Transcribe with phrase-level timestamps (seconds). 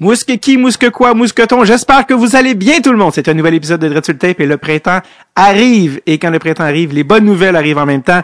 [0.00, 1.64] Mousqueki, mousque quoi, mousqueton.
[1.64, 3.12] J'espère que vous allez bien tout le monde.
[3.14, 5.00] C'est un nouvel épisode de Dreadful Tape et le printemps
[5.36, 6.00] arrive.
[6.06, 8.22] Et quand le printemps arrive, les bonnes nouvelles arrivent en même temps.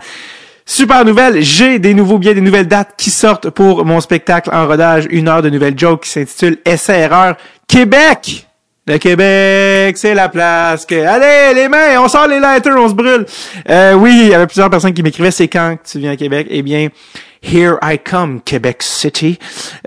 [0.65, 4.67] Super nouvelle, j'ai des nouveaux billets, des nouvelles dates qui sortent pour mon spectacle en
[4.67, 7.37] rodage, une heure de nouvelles jokes qui s'intitule Essai Erreur
[7.69, 8.47] Québec.
[8.89, 10.95] Le Québec, c'est la place que...
[10.95, 13.27] Allez, les mains, on sort les lighters, on se brûle.
[13.69, 16.47] Euh, oui, il y avait plusieurs personnes qui m'écrivaient, c'est quand tu viens à Québec?
[16.51, 16.89] Eh bien,
[17.47, 19.39] Here I Come, Québec City.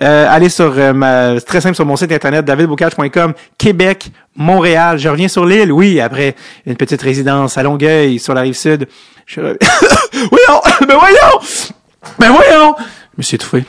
[0.01, 4.97] Euh, allez sur euh, très simple sur mon site internet davidbocage.com, Québec, Montréal.
[4.97, 6.35] Je reviens sur l'île, oui, après
[6.65, 8.87] une petite résidence à Longueuil, sur la rive sud.
[9.25, 9.41] Je...
[10.11, 11.39] voyons, mais voyons,
[12.19, 12.75] mais voyons.
[12.77, 13.65] Je me suis étouffé.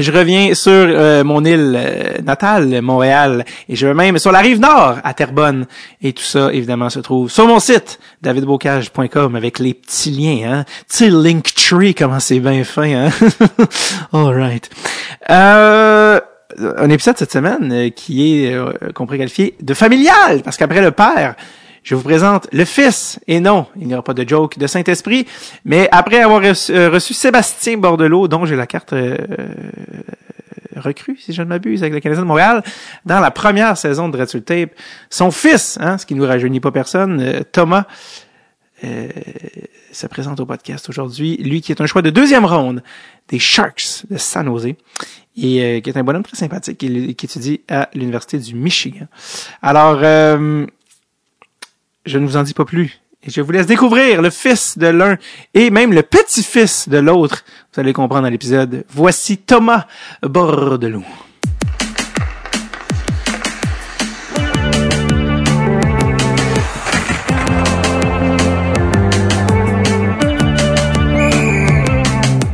[0.00, 4.38] Je reviens sur euh, mon île euh, natale, Montréal, et je vais même sur la
[4.38, 5.66] rive nord, à Terrebonne.
[6.00, 10.64] Et tout ça, évidemment, se trouve sur mon site, davidbocage.com, avec les petits liens, hein.
[10.88, 13.10] Petit Linktree, comment c'est bien fin, hein.
[14.12, 14.70] All right.
[15.28, 16.18] Euh,
[16.58, 18.56] un épisode cette semaine qui est,
[18.94, 21.34] qu'on pourrait qualifier de familial, parce qu'après le père,
[21.82, 25.26] je vous présente le Fils, et non, il n'y aura pas de joke de Saint-Esprit,
[25.64, 29.16] mais après avoir reçu, euh, Sébastien Bordelot, dont j'ai la carte euh,
[30.76, 32.62] recrue, si je ne m'abuse, avec le Canadien de Montréal,
[33.06, 34.70] dans la première saison de Red Tape,
[35.08, 37.84] son fils, hein, ce qui ne nous rajeunit pas personne, euh, Thomas,
[39.92, 41.36] se présente au podcast aujourd'hui.
[41.36, 42.82] Lui qui est un choix de deuxième ronde
[43.28, 44.74] des Sharks de San Jose et
[45.36, 46.86] qui est un bonhomme très sympathique qui
[47.26, 49.06] étudie à l'Université du Michigan.
[49.60, 50.00] Alors,
[52.06, 53.00] je ne vous en dis pas plus.
[53.22, 55.18] Et je vous laisse découvrir le fils de l'un
[55.52, 57.44] et même le petit-fils de l'autre.
[57.74, 58.84] Vous allez comprendre dans l'épisode.
[58.88, 59.86] Voici Thomas
[60.22, 61.04] Bordelot.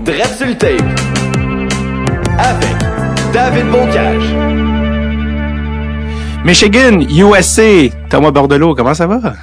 [0.04, 0.82] Dread tape
[2.38, 4.65] avec David Boncage.
[6.46, 9.34] Michigan, USA, Thomas Bordelot, comment ça va?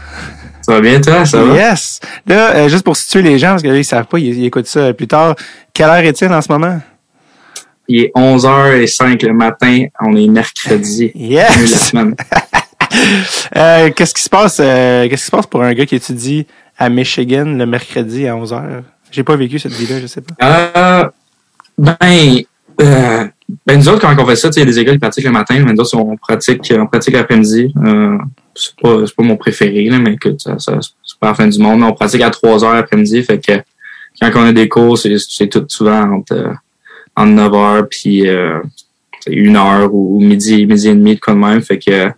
[0.61, 1.25] Ça va bien, toi?
[1.25, 1.53] Ça va?
[1.53, 1.99] Yes!
[2.25, 4.93] Là, euh, juste pour situer les gens, parce qu'ils ne savent pas, ils, écoutent ça
[4.93, 5.35] plus tard.
[5.73, 6.79] Quelle heure est-il en ce moment?
[7.89, 9.87] Il est 11h05 le matin.
[9.99, 11.11] On est mercredi.
[11.15, 11.71] Yes!
[11.71, 12.15] La semaine.
[13.57, 16.47] euh, qu'est-ce qui se passe, euh, qu'est-ce qui se passe pour un gars qui étudie
[16.77, 18.81] à Michigan le mercredi à 11h?
[19.11, 20.35] J'ai pas vécu cette vie-là, je sais pas.
[20.41, 21.09] Euh,
[21.77, 21.97] ben,
[22.81, 23.27] euh,
[23.65, 25.31] ben nous autres, quand on fait ça, il y a des écoles qui pratiquent le
[25.31, 27.73] matin, mais nous on pratique, on pratique l'après-midi.
[27.83, 28.17] Euh,
[28.55, 31.83] c'est pas, pas mon préféré, mais écoute, ça, c'est pas la fin du monde.
[31.83, 33.53] On pratique à 3 heures l'après-midi, fait que
[34.21, 36.53] quand on a des cours, c'est, tout souvent entre, euh,
[37.15, 38.59] entre 9 heures puis euh,
[39.27, 41.61] 1 heure ou midi, midi et demi, de même.
[41.61, 42.09] Fait que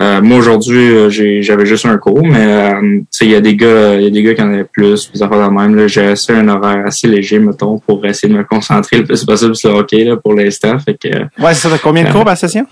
[0.00, 1.10] euh, moi aujourd'hui, euh,
[1.42, 4.22] j'avais juste un cours, mais euh, il y a des gars, il y a des
[4.22, 5.86] gars qui en avaient plus, des affaires de même.
[5.88, 9.54] J'ai assez un horaire assez léger, mettons, pour essayer de me concentrer le plus possible
[9.54, 10.78] sur le hockey là, pour l'instant.
[10.78, 11.08] Fait que.
[11.42, 11.78] Ouais, c'est ça.
[11.82, 12.66] combien de cours par session?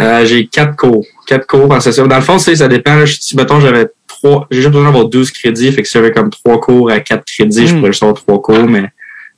[0.00, 1.04] Euh, j'ai quatre cours.
[1.24, 2.08] Quatre cours par session.
[2.08, 3.06] Dans le fond, ça dépend.
[3.06, 4.48] si mettons, j'avais trois.
[4.50, 5.70] J'ai juste besoin d'avoir 12 crédits.
[5.70, 7.78] Fait que si j'avais comme trois cours à quatre crédits, je hmm.
[7.78, 8.88] pourrais juste avoir trois cours, mais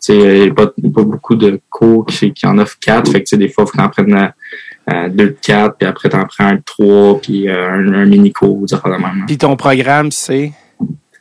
[0.08, 3.12] il n'y a pas, pas, beaucoup de cours qui, qui en offrent quatre.
[3.12, 4.32] Fait que des fois, il faut en prendre
[4.92, 8.32] euh, deux de quatre, puis après t'en prends un de trois, puis euh, un, mini
[8.32, 9.24] cours, dire la même.
[9.26, 10.52] Puis ton programme, c'est?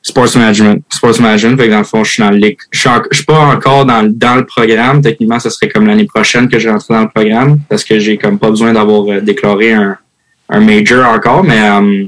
[0.03, 0.84] Sports Management.
[0.90, 2.40] Sports Management, fait que dans le fond, je suis dans le
[2.70, 5.02] je suis, je suis pas encore dans, dans le programme.
[5.02, 8.18] Techniquement, ce serait comme l'année prochaine que je rentre dans le programme, parce que j'ai
[8.18, 9.97] comme pas besoin d'avoir euh, déclaré un,
[10.50, 12.06] un major encore, mais euh,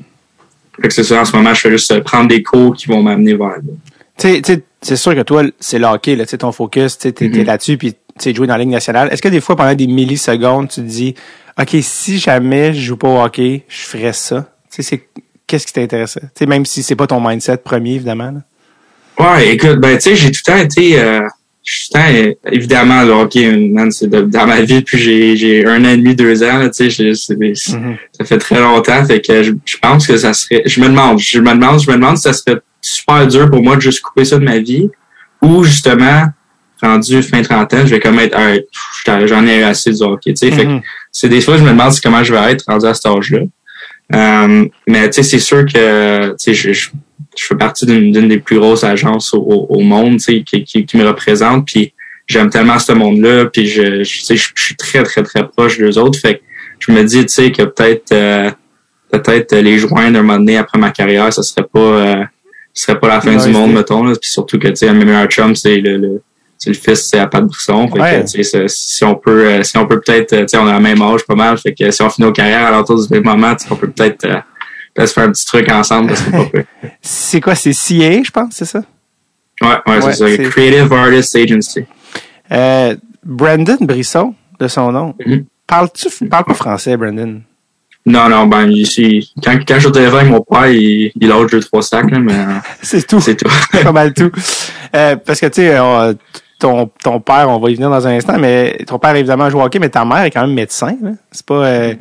[0.79, 3.01] fait que c'est ça, en ce moment, je fais juste prendre des cours qui vont
[3.01, 3.56] m'amener vers
[4.19, 7.45] Tu sais, c'est sûr que toi, c'est le hockey, là, ton focus, tu es, mm-hmm.
[7.45, 9.09] là-dessus, puis tu jouer dans la Ligue nationale.
[9.11, 11.16] Est-ce que des fois, pendant des millisecondes, tu te dis
[11.59, 14.51] OK, si jamais je joue pas au hockey, je ferais ça?
[14.72, 15.73] Tu sais, c'est qu'est-ce qui?
[15.73, 15.97] Tu
[16.35, 18.31] sais, même si c'est pas ton mindset premier, évidemment.
[18.31, 18.41] Là.
[19.19, 21.22] Ouais, écoute, ben tu sais, j'ai tout le temps été euh,
[21.67, 25.83] tout le temps, évidemment, le hockey, man, c'est dans ma vie depuis j'ai j'ai un
[25.83, 27.97] an et demi, deux ans, tu sais, mm-hmm.
[28.11, 29.03] ça fait très longtemps.
[29.06, 30.61] Fait que je, je, pense que ça serait.
[30.66, 33.61] Je me demande, je me demande, je me demande si ça serait super dur pour
[33.61, 34.89] moi de juste couper ça de ma vie.
[35.41, 36.27] Ou justement,
[36.81, 38.38] rendu fin trentaine, je vais comme être
[39.25, 40.33] j'en ai assez du hockey.
[40.33, 40.81] Tu sais, fait mm-hmm
[41.17, 43.39] c'est des fois je me demande comment je vais être rendu à cet âge-là.
[44.13, 46.89] Euh, mais tu sais, c'est sûr que tu sais, je, je,
[47.35, 50.95] fais partie d'une des plus grosses agences au, au monde, tu sais, qui, qui, qui,
[50.95, 51.65] me représente.
[51.65, 51.94] Puis
[52.27, 53.45] j'aime tellement ce monde-là.
[53.45, 56.19] Puis je, je, sais, je, suis très très très proche des autres.
[56.19, 56.41] Fait que
[56.80, 58.51] je me dis, tu sais, que peut-être euh,
[59.12, 62.23] peut-être les joindre un moment donné après ma carrière, ça serait pas euh,
[62.73, 64.03] ce serait pas la fin du monde, mettons.
[64.03, 64.13] Là.
[64.21, 66.21] Puis surtout que tu sais, chum, c'est le, le
[66.65, 67.88] le fils c'est à Pat Brisson.
[67.89, 71.01] Fait que, si on peut, euh, si on peut peut-être, euh, on a le même
[71.01, 71.57] âge pas mal.
[71.57, 74.25] Fait que si on finit nos carrières à l'entour du même moment, on peut peut-être
[74.25, 74.39] euh,
[74.94, 76.13] peut se faire un petit truc ensemble.
[77.01, 78.81] c'est quoi, c'est CA, je pense, c'est ça?
[79.62, 80.50] Ouais, ouais, c'est ça.
[80.50, 81.86] Creative Artist Agency.
[82.51, 85.15] Euh, Brandon Brisson, de son nom.
[85.19, 85.44] Mm-hmm.
[85.68, 87.42] Parles-tu, parles pas français, Brandon?
[88.06, 91.59] Non, non, ben, ici, quand, quand je suis avec mon père, il, il lâche deux,
[91.59, 92.33] trois sacs, là, mais
[92.81, 93.19] C'est tout.
[93.19, 93.50] c'est tout.
[93.83, 94.31] pas mal tout.
[94.95, 96.15] Euh, parce que, tu sais, on-
[96.59, 99.59] ton, ton père, on va y venir dans un instant, mais ton père, évidemment, joue
[99.59, 100.95] au hockey, mais ta mère est quand même médecin.
[101.01, 101.12] là.
[101.31, 101.94] C'est pas, euh,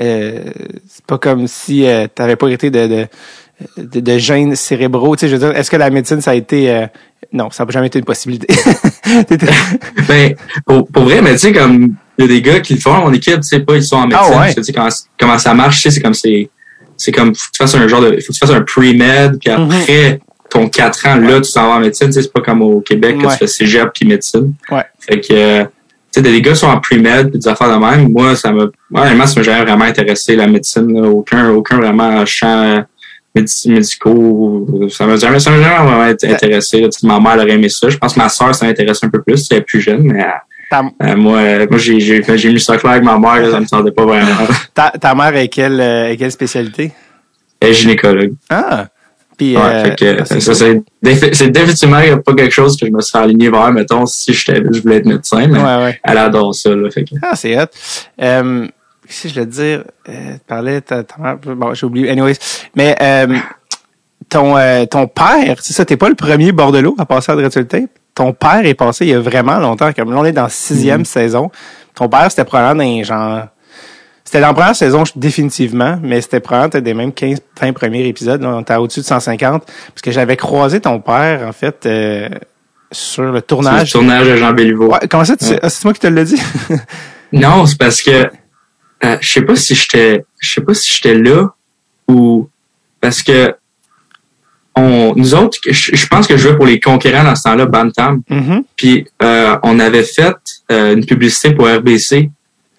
[0.00, 0.40] euh,
[0.88, 3.06] c'est pas comme si tu t'avais pas été de, de,
[3.76, 5.14] de, de gènes cérébraux.
[5.16, 6.70] Tu sais, je veux dire, est-ce que la médecine, ça a été...
[6.70, 6.86] euh,
[7.32, 8.46] non, ça n'a jamais été une possibilité.
[10.08, 10.34] Ben,
[10.66, 12.94] pour, pour vrai, mais tu sais, comme, il y a des gars qui le font,
[12.94, 14.32] mon équipe, tu sais pas, ils sont en médecine.
[14.34, 14.50] Ah ouais?
[14.54, 16.48] que, tu sais, comment, comment ça marche, tu sais, c'est comme, c'est,
[16.96, 19.38] c'est comme, faut que tu fasses un genre de, faut que tu fasses un pre-med,
[19.40, 19.70] puis Mhm.
[19.70, 23.18] après, ton 4 ans, là, tu t'en vas en médecine, c'est pas comme au Québec,
[23.18, 23.32] que Ouais.
[23.32, 24.52] tu fais cégep puis médecine.
[24.70, 24.84] Ouais.
[24.98, 25.68] Fait que, euh, tu
[26.12, 28.64] sais, des gars qui sont en pre-med, puis des affaires de même, moi, ça m'a,
[28.92, 31.08] honnêtement, ça m'a jamais vraiment intéressé, la médecine, là.
[31.08, 32.84] aucun, aucun vraiment champ
[33.66, 36.88] médicaux, ça m'a jamais, ça vraiment int- intéressé, là.
[37.04, 39.46] Ma mère aurait aimé ça, je pense que ma soeur, ça m'intéresse un peu plus,
[39.50, 42.76] elle est plus jeune, mais, euh, euh, moi, moi j'ai, j'ai, quand j'ai mis ça
[42.76, 44.30] clair avec ma mère, là, ça me tentait pas vraiment.
[44.74, 46.92] ta, ta mère est quelle, euh, est quelle spécialité?
[47.60, 48.32] Elle est gynécologue.
[48.48, 48.86] Ah!
[49.40, 51.96] Puis, Ouais, euh, fait que, c'est ça, c'est, défi- c'est définitivement
[52.26, 55.46] pas quelque chose que je me suis aligné vers, mettons, si je voulais être médecin,
[55.46, 56.00] mais Ouais, ouais.
[56.04, 57.14] elle adore ça, là, fait que.
[57.22, 57.64] Ah, c'est hot.
[58.20, 58.66] Euh,
[59.22, 59.84] que je voulais te dire?
[60.10, 60.82] Euh, tu parlais,
[61.56, 62.10] bon, j'ai oublié.
[62.10, 62.34] Anyways.
[62.76, 63.34] Mais, euh,
[64.28, 67.50] ton, euh, ton père, c'est ça, t'es pas le premier bordelot à passer à Dread
[67.50, 67.88] sur le Tape?
[68.14, 69.90] Ton père est passé il y a vraiment longtemps.
[69.94, 71.50] Comme là, on est dans la sixième saison.
[71.94, 73.46] Ton père, c'était probablement dans genre,
[74.30, 78.40] c'était dans la première saison, définitivement, mais c'était probablement des mêmes 15, 20 premiers épisodes.
[78.40, 79.64] Là, on était au-dessus de 150.
[79.66, 82.28] Parce que j'avais croisé ton père, en fait, euh,
[82.92, 83.90] sur le C'est le tournage.
[83.90, 84.92] tournage de Jean Béliveau.
[84.92, 85.34] Ouais, comment ça?
[85.40, 85.58] Ouais.
[85.60, 86.40] Ah, c'est moi qui te l'ai dit?
[87.32, 88.10] Non, c'est parce que
[89.04, 91.48] euh, je sais pas si j'étais je sais pas si j'étais là
[92.08, 92.48] ou
[93.00, 93.54] parce que
[94.74, 98.22] on nous autres je, pense que je jouais pour les conquérants dans ce temps-là Bantam
[98.28, 98.64] Mhm.
[98.76, 100.34] puis euh, on avait fait
[100.72, 102.30] euh, une publicité pour RBC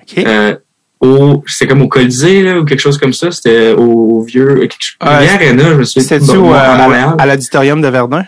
[0.01, 0.17] OK.
[0.17, 0.55] euh,
[1.01, 4.67] au c'est comme au Colisée là, ou quelque chose comme ça c'était au, vieux
[5.01, 7.15] Vieille Arena je me suis C'était-tu bon, euh, à à, Montréal.
[7.17, 8.23] à l'auditorium de Verdun?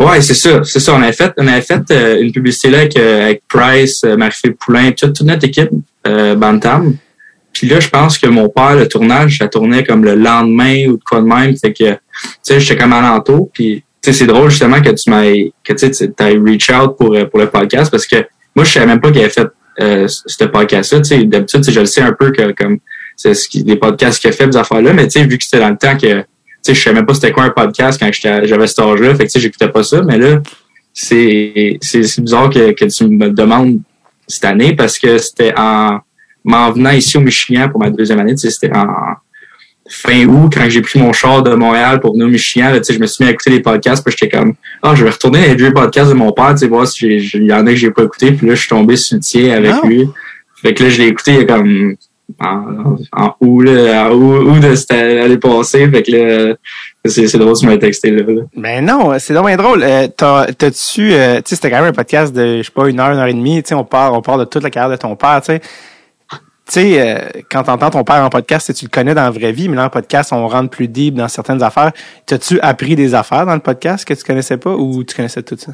[0.00, 0.94] Ouais, c'est ça, c'est ça.
[0.94, 4.16] On avait fait, on avait fait euh, une publicité là avec, euh, avec Price, euh,
[4.16, 5.70] Marie-Philippe Poulain, toute, toute notre équipe
[6.06, 6.94] euh, Bantam.
[7.52, 10.98] Puis là, je pense que mon père, le tournage, ça tournait comme le lendemain ou
[10.98, 11.56] de quoi de même.
[11.56, 11.98] Fait que, tu
[12.42, 13.50] sais, j'étais comme alentour.
[13.52, 17.16] Puis, tu sais, c'est drôle justement que tu m'aies, que tu sais, reach out pour,
[17.16, 19.48] euh, pour le podcast parce que moi, je savais même pas qu'il avait fait
[19.80, 21.00] euh, ce podcast-là.
[21.24, 22.78] D'habitude, je le sais un peu que comme
[23.16, 25.76] c'est ce qui, les podcasts a fait, des affaires-là, mais vu que c'était dans le
[25.76, 26.24] temps que
[26.66, 29.14] je savais même pas c'était quoi un podcast quand j'avais cet âge-là.
[29.14, 30.02] Fait que, j'écoutais pas ça.
[30.02, 30.40] Mais là,
[30.92, 31.78] c'est,
[32.18, 33.80] bizarre que, que tu me demandes
[34.26, 36.00] cette année parce que c'était en,
[36.44, 38.88] m'en venant ici au Michigan pour ma deuxième année, c'était en
[39.88, 42.98] fin août quand j'ai pris mon char de Montréal pour venir au Michigan, là, je
[42.98, 45.46] me suis mis à écouter les podcasts puis j'étais comme, ah, je vais retourner dans
[45.48, 47.76] les vieux podcasts de mon père, voir si j'ai- j'ai- il y en a que
[47.76, 49.86] j'ai pas écouté puis là, je suis tombé sur le tien avec Ah.
[49.86, 50.08] lui.
[50.62, 51.94] Fait que là, je l'ai écouté il y a comme,
[52.40, 55.88] en, en août, là, en août, de cette année passée.
[55.90, 56.54] Fait que là,
[57.06, 58.22] c'est, drôle, tu m'as texté là.
[58.26, 58.42] là.
[58.54, 59.82] Ben non, c'est bien drôle.
[59.82, 62.86] Euh, t'as, t'as-tu, euh, tu sais, c'était quand même un podcast de, je sais pas,
[62.88, 63.62] une heure, une heure et demie.
[63.62, 65.40] Tu sais, on parle, on parle de toute la carrière de ton père.
[65.40, 65.60] Tu sais,
[66.68, 67.18] tu sais, euh,
[67.50, 69.86] quand t'entends ton père en podcast, tu le connais dans la vraie vie, mais là
[69.86, 71.92] en podcast, on rentre plus deep dans certaines affaires.
[72.26, 75.56] T'as-tu appris des affaires dans le podcast que tu connaissais pas ou tu connaissais tout
[75.58, 75.72] ça?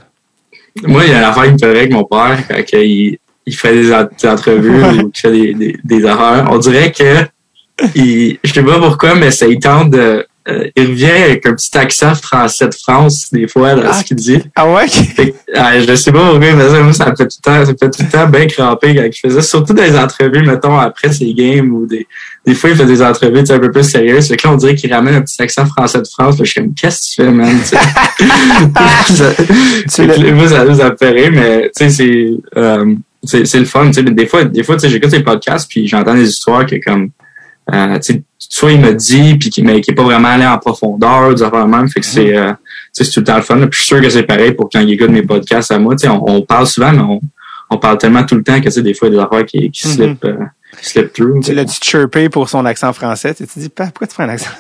[0.85, 3.19] Moi, il y a une affaire qui me fait rire avec mon père quand il,
[3.47, 6.47] il fait des, en- des entrevues ou qu'il fait des, des, des affaires.
[6.51, 7.27] On dirait que
[7.95, 10.27] il, je sais pas pourquoi, mais ça il tente de.
[10.47, 13.95] Euh, il revient avec un petit accent français de France, des fois, dans Ah.
[13.95, 14.43] ce qu'il dit.
[14.55, 14.87] Ah ouais?
[14.89, 17.65] Fait ah, je sais pas pourquoi, mais ça, moi, ça me fait tout le temps,
[17.65, 20.43] ça me fait tout le temps bien cramper quand il faisait, surtout dans les entrevues,
[20.45, 22.07] mettons, après ses games ou des,
[22.47, 24.29] des fois, il fait des entrevues, tu sais, un peu plus sérieuses.
[24.29, 26.35] Fait que là, on dirait qu'il ramène un petit accent français de France.
[26.37, 27.57] Fait que je suis comme, qu'est-ce que tu fais, man?
[27.63, 27.77] Tu sais.
[29.15, 33.47] Ça- fait que moi, ça, ça me fait rire, mais, tu sais, c'est, euh, c'est,
[33.47, 34.03] c'est le fun, tu sais.
[34.03, 37.11] Des fois, des fois, tu sais, j'écoute les podcasts puis j'entends des histoires que comme,
[37.73, 37.99] euh,
[38.39, 41.43] soit il me dit puis qui, mais qui est pas vraiment allé en profondeur, des
[41.43, 41.89] affaires même.
[41.89, 42.57] Fait que c'est, euh, tu
[42.93, 43.57] sais, c'est tout le temps le fun.
[43.57, 43.67] là.
[43.67, 45.95] Puis je suis sûr que c'est pareil pour quand il écoute mes podcasts à moi.
[45.97, 47.21] Tu sais, on, on parle souvent, mais on,
[47.71, 49.25] on parle tellement tout le temps que, tu sais, des fois, il y a des
[49.27, 49.95] affaires qui, qui Mhm.
[49.95, 50.37] slip, euh,
[50.81, 51.43] qui slip through.
[51.43, 53.35] Tu l'as-tu chirpé pour son accent français?
[53.35, 54.51] Tu te dis, pourquoi tu fais un accent?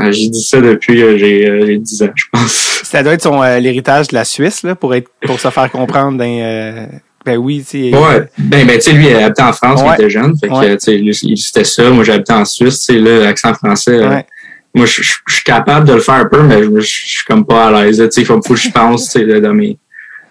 [0.00, 2.80] Euh, J'ai dit ça depuis que j'ai, euh, j'ai 10 ans, je pense.
[2.82, 5.70] Ça doit être son, euh, l'héritage de la Suisse, là, pour être, pour se faire
[5.70, 6.86] comprendre dans, euh,
[7.24, 7.96] ben oui, tu sais.
[7.96, 8.28] Ouais.
[8.38, 10.34] Ben, ben, tu sais, lui, il habitait en France quand il était jeune.
[10.38, 11.90] Fait que, tu sais, c'était ça.
[11.90, 12.80] Moi, j'habitais en Suisse.
[12.86, 14.26] Tu sais, là, l'accent français, euh, Ouais.
[14.74, 17.84] moi, je, suis capable de le faire un peu, mais je, suis comme pas à
[17.84, 17.98] l'aise.
[17.98, 19.78] Tu sais, il faut, faut que je pense, tu sais, dans mes,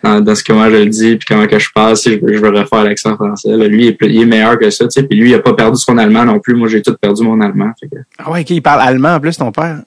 [0.03, 2.39] dans, dans ce comment je le dis, puis comment que je sais, je, veux- je
[2.39, 3.55] veux refaire l'accent français.
[3.55, 3.67] Là.
[3.67, 5.03] Lui, il est, plus- il est meilleur que ça, tu sais.
[5.07, 6.55] Puis lui, il a pas perdu son allemand non plus.
[6.55, 7.71] Moi, j'ai tout perdu mon allemand.
[7.79, 9.81] Fait que, Ah ouais, ok, il parle allemand en plus, ton père.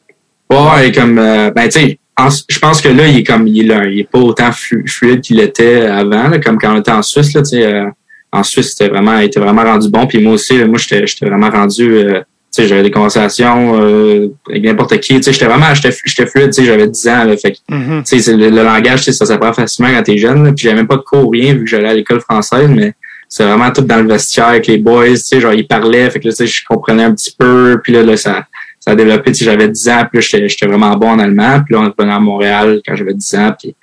[0.50, 3.60] Ouais, comme euh, ben tu sais, en- je pense que là il est comme il
[3.60, 6.78] est là, il est pas autant flu- fluide qu'il était avant, là, comme quand on
[6.80, 7.86] était en Suisse là, euh,
[8.32, 10.06] en Suisse, c'était vraiment, était vraiment rendu bon.
[10.08, 12.24] Puis moi aussi, moi, j'étais, vraiment rendu, euh, tu
[12.62, 15.14] sais, j'avais des conversations euh, avec n'importe qui.
[15.14, 15.92] Tu sais, j'étais vraiment, j'étais,
[16.26, 16.46] fluide.
[16.48, 17.22] Tu sais, j'avais 10 ans.
[17.24, 18.02] Là, fait Mhm.
[18.04, 20.42] sais, le, le langage, tu sais, ça s'apprend facilement quand t'es jeune.
[20.44, 20.52] là.
[20.52, 22.94] Puis j'avais même pas de cours ou rien vu que j'allais à l'école française, mais
[23.28, 25.10] c'est vraiment tout dans le vestiaire avec les boys.
[25.10, 27.78] Tu sais, genre ils parlaient, fait que là, tu sais, je comprenais un petit peu.
[27.84, 28.46] Puis là, là ça,
[28.84, 29.32] ça a développé.
[29.32, 31.62] Tu sais, j'avais 10 ans, puis j'étais, vraiment bon en allemand.
[31.64, 33.54] Puis là, on revenait à Montréal quand j'avais 10 ans.
[33.58, 33.74] Puis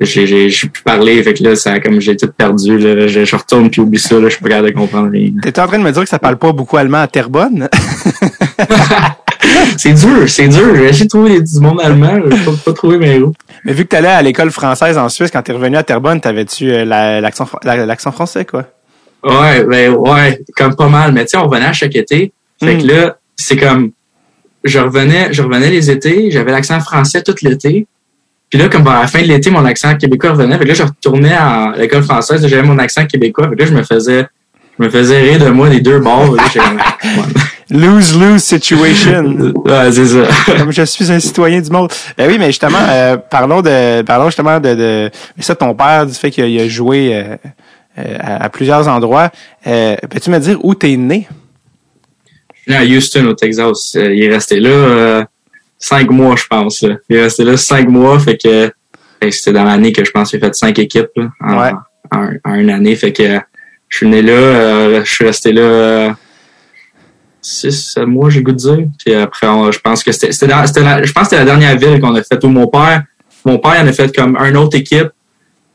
[0.00, 2.78] j'ai, j'ai, pu parler, fait que là, ça, comme j'ai tout perdu.
[2.78, 4.14] Là, je, je retourne puis oublie ça.
[4.14, 5.30] Là, je suis pas capable de comprendre rien.
[5.42, 7.68] T'étais en train de me dire que ça parle pas beaucoup allemand à Terrebonne?
[9.76, 10.74] c'est dur, c'est dur.
[10.90, 12.18] J'ai trouver du monde allemand.
[12.30, 13.32] J'ai pas, pas trouvé mes roues.
[13.64, 16.70] Mais vu que t'allais à l'école française en Suisse, quand t'es revenu à Terrebonne, t'avais-tu
[16.72, 18.64] euh, la- l'accent la- l'accent français, quoi?
[19.22, 21.12] Ouais, ben ouais, comme pas mal.
[21.12, 22.32] Mais tu sais, on revenait à chaque été.
[22.62, 22.88] Fait que Mm.
[22.88, 23.90] là, c'est comme
[24.64, 27.86] je revenais, je revenais les étés, j'avais l'accent français tout l'été.
[28.50, 30.58] Puis là, comme vers la fin de l'été, mon accent québécois revenait.
[30.58, 33.48] Fait que là, je retournais à l'école française, j'avais mon accent québécois.
[33.48, 34.26] Fait que là, je me faisais
[34.80, 36.34] je me faisais rire de moi des deux bords.
[37.70, 39.24] Lose-lose situation.
[39.66, 40.56] ouais, c'est ça.
[40.56, 41.92] Comme je suis un citoyen du monde.
[42.16, 46.06] Ben oui, mais justement, euh, parlons de, parlons justement de, de mais ça, ton père,
[46.06, 47.36] du fait qu'il a, joué euh,
[47.98, 49.30] euh, à, à plusieurs endroits.
[49.66, 51.28] Euh, Peux-tu me dire où t'es né?
[52.76, 53.94] À Houston, au Texas.
[53.96, 55.24] Euh, il est resté là euh,
[55.78, 56.82] cinq mois, je pense.
[56.82, 56.96] là.
[57.08, 58.70] Il est resté là cinq mois, fait que
[59.30, 61.70] c'était dans l'année que je pense qu'il a fait cinq équipes là, en, Ouais.
[62.12, 62.96] en, en une année.
[62.96, 63.38] Fait que
[63.88, 66.10] je suis né là, euh, je suis resté là euh,
[67.42, 68.78] six, mois, j'ai goût de dire.
[69.04, 72.00] Puis après, on- je pense que c'était, c'était, je pense que c'était la dernière ville
[72.00, 73.04] qu'on a fait où mon père,
[73.44, 75.08] mon père il en a fait comme un autre équipe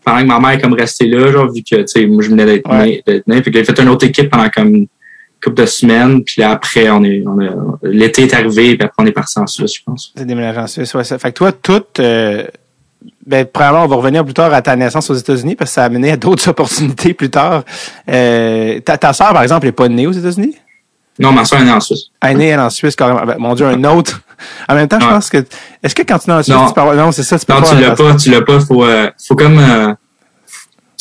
[0.04, 2.46] pendant que ma mère est comme restée là, genre vu que tu sais, je venais
[2.46, 2.86] d'être Ouais.
[2.86, 3.42] né, d'être né.
[3.42, 4.88] Fait qu'il a fait une autre équipe pendant comme une
[5.46, 6.24] couple de semaines.
[6.24, 7.38] Puis là, après, on est, on
[7.84, 10.12] l'été est arrivé, puis après on est parti en Suisse, je pense.
[10.18, 11.04] C'est déménagé en Suisse, ouais.
[11.04, 11.18] ça.
[11.18, 12.44] Fait que toi, tout, euh,
[13.26, 15.84] ben, probablement, on va revenir plus tard à ta naissance aux États-Unis parce que ça
[15.84, 17.64] a amené à d'autres opportunités plus tard.
[18.10, 20.56] Euh, ta, ta sœur, par exemple, est pas née aux États-Unis?
[21.18, 22.08] Non, ma soeur est née en Suisse.
[22.22, 23.26] Elle est née, elle, en Suisse, carrément.
[23.26, 24.22] Ben, mon Dieu, un autre.
[24.68, 25.12] En même temps, je Ouais.
[25.12, 25.38] pense que,
[25.82, 26.68] est-ce que quand tu es en Suisse, Non.
[26.68, 28.42] tu peux avoir, non, c'est ça, tu peux Non, pas tu l'as pas, tu l'as
[28.42, 28.60] pas.
[28.60, 29.58] Faut, euh, faut comme.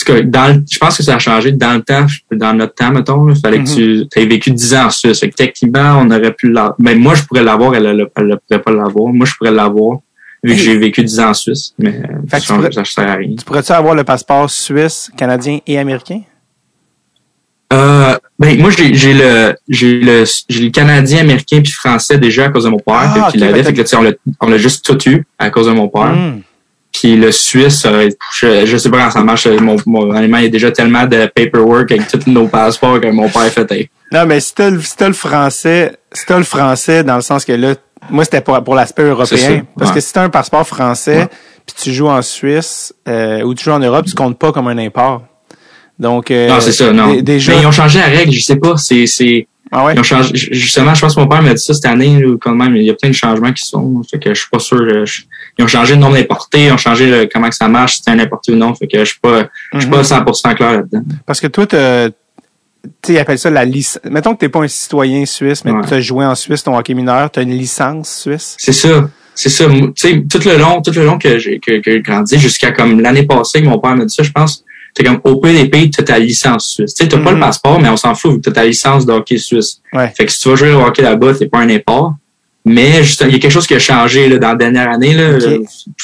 [0.02, 2.90] Cas, dans, le- je pense que ça a changé dans le temps, dans notre temps,
[2.90, 3.28] mettons.
[3.30, 5.20] Il fallait que tu aies vécu 10 ans en Suisse.
[5.20, 6.74] Fait que techniquement, on aurait pu l'avoir.
[6.78, 9.12] Mais moi, je pourrais l'avoir, elle, elle pourrait pas l'avoir.
[9.12, 9.98] Moi, je pourrais l'avoir,
[10.42, 11.74] vu que j'ai vécu 10 ans en Suisse.
[11.78, 13.34] Mais Fait que ça, pourrais- ça sert à rien.
[13.36, 16.20] Tu pourrais-tu avoir le passeport suisse, canadien et américain?
[17.72, 22.48] Euh, ben, moi, j'ai le, j'ai le, j'ai le canadien, américain puis français déjà à
[22.50, 22.94] cause de mon père.
[23.16, 23.58] Ah, puis ok, l'avait.
[23.58, 25.72] fait fait que, tu sais, on l'a, on l'a juste tout eu à cause de
[25.72, 26.14] mon père.
[26.14, 26.40] Hmm.
[26.94, 29.46] Puis le Suisse, euh, je, je sais pas comment ça marche.
[29.48, 33.08] Mon, mon honnêtement, il y a déjà tellement de paperwork avec tous nos passeports que
[33.08, 33.90] mon père fait.
[34.12, 37.44] Non, mais si t'as le, si le français, si t'as le français dans le sens
[37.44, 37.74] que là,
[38.10, 39.62] moi, c'était pour, pour l'aspect européen.
[39.76, 39.94] Parce ouais.
[39.96, 41.28] que si t'as un passeport français, Ouais.
[41.66, 44.68] puis tu joues en Suisse, euh, ou tu joues en Europe, tu comptes pas comme
[44.68, 45.22] un import.
[45.98, 47.14] Donc, euh, non, c'est ça, non.
[47.20, 48.76] Déjà, Mais ils ont changé la règle, je sais pas.
[48.76, 49.46] C'est, c'est,
[49.76, 49.94] ah ouais?
[50.32, 52.76] Justement, je pense que mon père m'a dit ça cette année, là, quand même.
[52.76, 54.02] Il y a plein de changements qui sont.
[54.10, 54.78] Fait que je suis pas sûr.
[54.80, 55.22] euh, je-
[55.58, 58.02] ils ont changé le nombre d'importés, ils ont changé le, comment que ça marche, si
[58.04, 58.74] c'est un importé ou non.
[58.74, 61.02] Fait que je suis pas, je suis pas 100% clair là-dedans.
[61.26, 64.00] Parce que toi, tu appellent ça la licence.
[64.10, 65.80] Mettons que t'es pas un citoyen suisse, mais Ouais.
[65.86, 68.56] tu as joué en Suisse ton hockey mineur, tu as une licence suisse?
[68.58, 69.08] C'est ça.
[69.36, 69.66] C'est ça.
[69.68, 73.24] Tu sais, tout le long, tout le long que j'ai que, grandi, jusqu'à comme l'année
[73.24, 74.63] passée que mon père m'a dit ça, je pense,
[74.94, 76.94] t'es comme au PDP, tu as ta licence suisse.
[76.94, 77.38] Tu sais, t'as pas Mhm.
[77.38, 79.80] le passeport, mais on s'en fout, tu as ta licence de hockey suisse.
[79.92, 80.12] Ouais.
[80.16, 82.14] Fait que si tu vas jouer au hockey là-bas, t'es pas un import.
[82.64, 85.12] Mais il y a quelque chose qui a changé là, dans la dernière année.
[85.12, 85.22] Là.
[85.22, 85.58] Euh,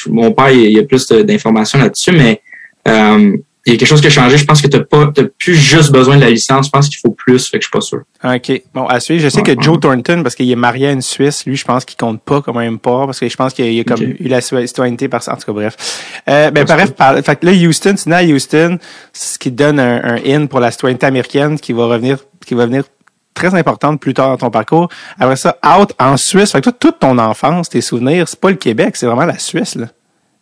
[0.07, 2.39] Mon père, il y a plus d'informations là-dessus, mais
[2.87, 4.37] euh, il y a quelque chose qui a changé.
[4.37, 6.65] Je pense que t'as pas, t'as plus juste besoin de la licence.
[6.65, 7.47] Je pense qu'il faut plus.
[7.47, 8.01] Fait que je suis pas sûr.
[8.23, 8.61] OK.
[8.73, 9.21] Bon, à suivre.
[9.21, 9.79] Je sais que Joe.
[9.79, 12.57] Thornton, parce qu'il est marié à une Suisse, lui, je pense qu'il compte pas comme
[12.57, 15.33] un import, parce que je pense qu'il a comme eu la citoy- citoyenneté par ça.
[15.33, 15.75] En tout cas, bref.
[16.27, 18.79] Euh, ben, bref, par- fait que là, Houston, tu à Houston,
[19.13, 22.65] ce qui donne un, un in pour la citoyenneté américaine qui va revenir, qui va
[22.65, 22.83] venir
[23.33, 24.89] très importante plus tard dans ton parcours.
[25.19, 26.51] Après ça, out en Suisse.
[26.51, 29.37] Fait que toi, toute ton enfance, tes souvenirs, c'est pas le Québec, c'est vraiment la
[29.39, 29.87] Suisse, là.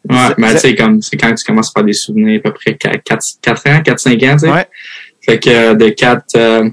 [0.07, 2.49] Ouais, mais ça- tu sais, comme, c'est quand tu commences à faire des souvenirs, à
[2.49, 3.01] peu près 4,
[3.41, 4.51] 4, ans, 4, 5 ans, tu sais.
[4.51, 4.65] Ouais.
[5.25, 6.69] Fait que euh, de 4, euh,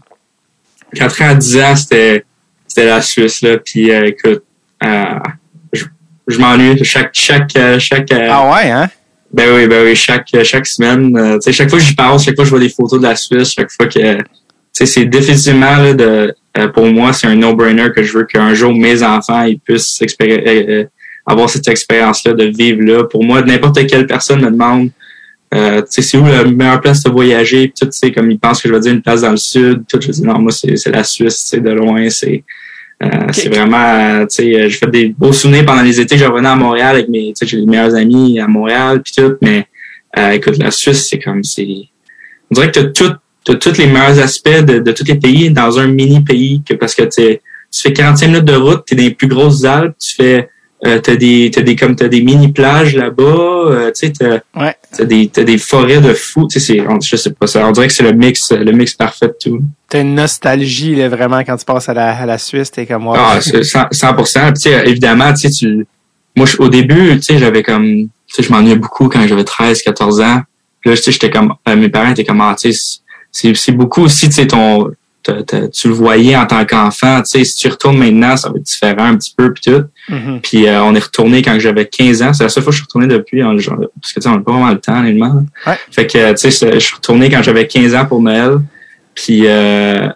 [0.95, 2.25] 4 ans à 10 ans, c'était,
[2.67, 3.59] c'était la Suisse, là.
[3.59, 4.43] Puis, euh, écoute,
[4.85, 5.05] euh,
[5.73, 5.85] je,
[6.29, 6.83] je m'ennuie.
[6.85, 8.89] Chaque, chaque, euh, chaque, euh, Ah ouais, hein?
[9.33, 12.37] ben oui, ben oui, chaque, chaque semaine, tu sais, chaque fois que j'y pense, chaque
[12.37, 14.23] fois que je vois des photos de la Suisse, chaque fois que, tu
[14.73, 16.35] sais, c'est définitivement, là, de,
[16.73, 20.43] pour moi, c'est un no-brainer que je veux qu'un jour mes enfants, ils puissent expéri-
[20.47, 20.85] euh,
[21.27, 23.05] avoir cette expérience-là, de vivre là.
[23.05, 24.91] Pour moi, n'importe quelle personne me demande,
[25.55, 28.31] euh, tu sais, c'est où la meilleure place de voyager, puis tout, tu sais, comme
[28.31, 30.39] ils pensent que je vais dire une place dans le sud, tout, je dis non,
[30.39, 32.45] moi, c'est, c'est la Suisse, tu sais, de loin, c'est,
[33.03, 36.25] euh, c'est vraiment, tu sais, euh, j'ai fait des beaux souvenirs pendant les étés je
[36.25, 39.37] revenais à Montréal avec mes, tu sais, j'ai les meilleurs amis à Montréal puis tout,
[39.43, 39.67] mais
[40.19, 41.67] euh, écoute, la Suisse, c'est comme, c'est,
[42.51, 43.13] on dirait que t'as tout,
[43.45, 46.75] t'as tous les meilleurs aspects de, de tous les pays dans un mini pays que
[46.75, 47.39] parce que tu
[47.71, 50.49] tu fais 45 minutes de route, tu es dans les plus grosses Alpes, tu fais
[50.87, 54.39] euh, t'as des t'as des comme t'as des mini plages là-bas euh, tu sais t'as
[54.61, 54.75] Ouais.
[54.97, 57.73] t'as des t'as des forêts de fous tu sais on- je sais pas ça on
[57.73, 61.39] dirait que c'est le mix le mix parfait de tout T'as une nostalgie, là, vraiment,
[61.45, 63.17] quand tu passes à la, à la Suisse, t'es comme moi.
[63.19, 64.43] ah c'est 100%, 100%.
[64.47, 65.87] Puis, tu sais évidemment tu sais tu
[66.35, 69.83] moi au début tu sais j'avais comme tu sais je m'ennuyais beaucoup quand j'avais 13
[69.83, 70.43] 14 ans
[70.81, 73.01] Puis là tu sais j'étais comme euh, mes parents étaient comme ah, tu sais
[73.33, 74.91] c'est c'est beaucoup aussi tu sais ton
[75.73, 78.63] tu le voyais en tant qu'enfant tu sais si tu retournes maintenant ça va être
[78.63, 80.41] différent un petit peu puis tout Mhm.
[80.41, 82.33] Puis euh, on est retourné quand j'avais 15 ans.
[82.33, 83.41] C'est la seule fois que je suis retourné depuis.
[83.41, 85.45] genre, parce que tu sais, on n'a pas vraiment le temps, honnêtement.
[85.67, 85.75] Ouais.
[85.91, 88.59] Fait que tu sais, je suis retourné quand j'avais 15 ans pour Noël.
[89.17, 90.09] Puis euh,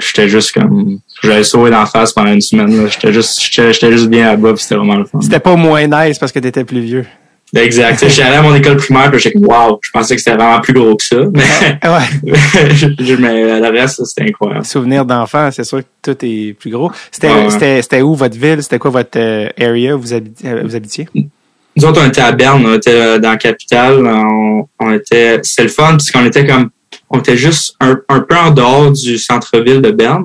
[0.00, 0.98] j'étais juste comme.
[1.22, 2.88] J'avais sauvé d'en face pendant une semaine.
[2.90, 3.40] J'étais juste.
[3.52, 5.20] J'étais juste bien là-bas, puis c'était vraiment le fun.
[5.20, 7.06] C'était pas moins nice parce que t'étais plus vieux.
[7.54, 7.98] Exact.
[8.00, 10.36] Sais, J'étais allé à mon école primaire, puis j'étais comme Wow, je pensais que c'était
[10.36, 11.16] vraiment plus gros que ça.
[11.32, 12.34] Mais, Ouais.
[12.74, 14.64] je- mais le reste, c'était incroyable.
[14.66, 16.90] Souvenir d'enfant, c'est sûr que tout est plus gros.
[17.10, 18.62] C'était, Ouais, où votre ville?
[18.62, 21.08] C'était quoi votre euh, area où vous, habitiez, euh, vous habitiez?
[21.14, 25.38] Nous autres, on était à Berne, on était euh, dans la capitale, on, on était,
[25.42, 26.70] c'était le fun, puisqu'on était comme,
[27.10, 30.24] on était juste un, un peu en dehors du centre-ville de Berne.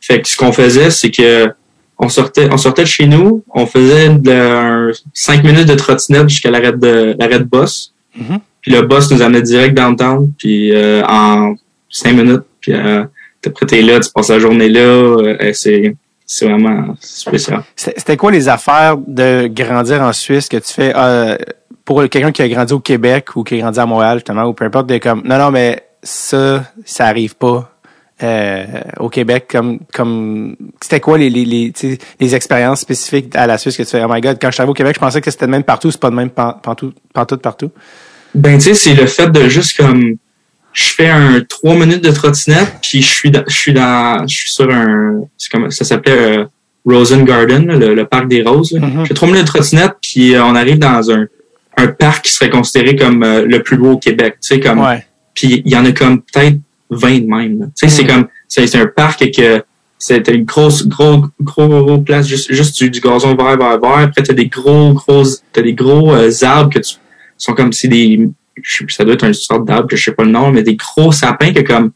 [0.00, 1.52] Fait que ce qu'on faisait, c'est que
[2.02, 6.50] on sortait, on sortait de chez nous, on faisait de, cinq minutes de trottinette jusqu'à
[6.50, 7.94] l'arrêt de, l'arrêt de boss.
[8.16, 8.40] Mhm.
[8.60, 11.54] Puis le boss nous amenait direct downtown, puis euh, en
[11.88, 13.04] cinq minutes, puis euh,
[13.46, 17.62] après t'es là, tu passes la journée là, euh, c'est, c'est vraiment spécial.
[17.76, 21.36] C'était, c'était quoi les affaires de grandir en Suisse que tu fais euh,
[21.84, 24.52] pour quelqu'un qui a grandi au Québec ou qui a grandi à Montréal, justement, ou
[24.54, 27.71] peu importe, de comme, non, non, mais ça, ça arrive pas.
[28.22, 28.64] Euh,
[28.98, 33.76] au Québec comme comme c'était quoi les les les, les expériences spécifiques à la Suisse
[33.76, 34.02] que tu fais?
[34.04, 35.90] Oh my god quand je suis au Québec je pensais que c'était le même partout
[35.90, 37.70] c'est pas le même pantou- pantoute partout?
[38.34, 40.14] Ben, tu sais, c'est le fait de juste comme,
[40.72, 44.34] je fais un trois minutes de trottinette, puis je suis dans, je suis dans, je
[44.34, 46.44] suis sur un, c'est comme, ça s'appelait euh,
[46.86, 48.72] Rosen Garden, là, le, le parc des roses.
[48.72, 48.80] là.
[48.86, 49.00] Mhm.
[49.02, 51.26] Je fais trois minutes de trottinette, puis euh, on arrive dans un,
[51.76, 55.04] un parc qui serait considéré comme le plus beau au Québec, tu sais, comme, ouais
[55.34, 56.56] puis il y en a comme peut-être
[56.96, 57.70] 20 de même.
[57.74, 58.06] sais, c'est Mm.
[58.08, 59.62] comme, c'est un parc que
[59.98, 63.98] c'était une grosse, gros, gros, gros place, juste, juste du, du gazon vert, vert, vert.
[63.98, 66.94] Après, t'as des gros, gros, t'as des gros euh, arbres que tu,
[67.38, 68.28] sont comme si des,
[68.62, 70.62] je sais- ça doit être une sorte d'arbre que je sais pas le nom, mais
[70.62, 71.92] des gros sapins que comme,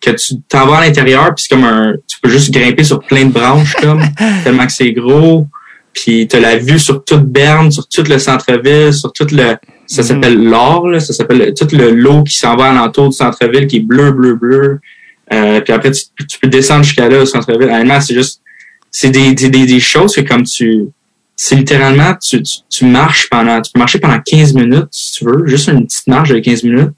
[0.00, 3.00] que tu t'en vas à l'intérieur, puis c'est comme un, tu peux juste grimper sur
[3.00, 4.02] plein de branches comme,
[4.44, 5.46] tellement que c'est gros.
[5.92, 9.56] Puis t'as la vue sur toute Berne, sur tout le centre-ville, sur tout le,
[9.92, 10.08] ça Mhm.
[10.08, 13.76] s'appelle l'or, là, ça s'appelle tout le lot qui s'en va alentour du centre-ville qui
[13.78, 14.78] est bleu, bleu, bleu.
[15.32, 17.68] Euh, puis après, tu, tu peux descendre jusqu'à là au centre-ville.
[17.68, 18.40] Honnêtement, c'est juste,
[18.90, 20.86] c'est des, des, des, des choses que comme tu,
[21.36, 25.24] c'est littéralement, tu, tu, tu marches pendant, tu peux marcher pendant 15 minutes si tu
[25.24, 26.90] veux, juste une petite marche de 15 minutes.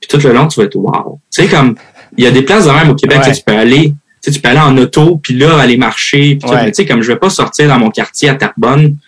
[0.00, 1.20] Puis tout le long, tu vas être wow.
[1.34, 1.74] Tu sais, comme,
[2.16, 3.30] il y a des places de même au Québec Ouais.
[3.32, 6.36] que tu peux aller, tu sais, tu peux aller en auto, puis là, aller marcher.
[6.36, 6.50] Puis.
[6.50, 6.66] Ouais.
[6.66, 8.36] Tu sais, comme je vais pas sortir dans mon quartier à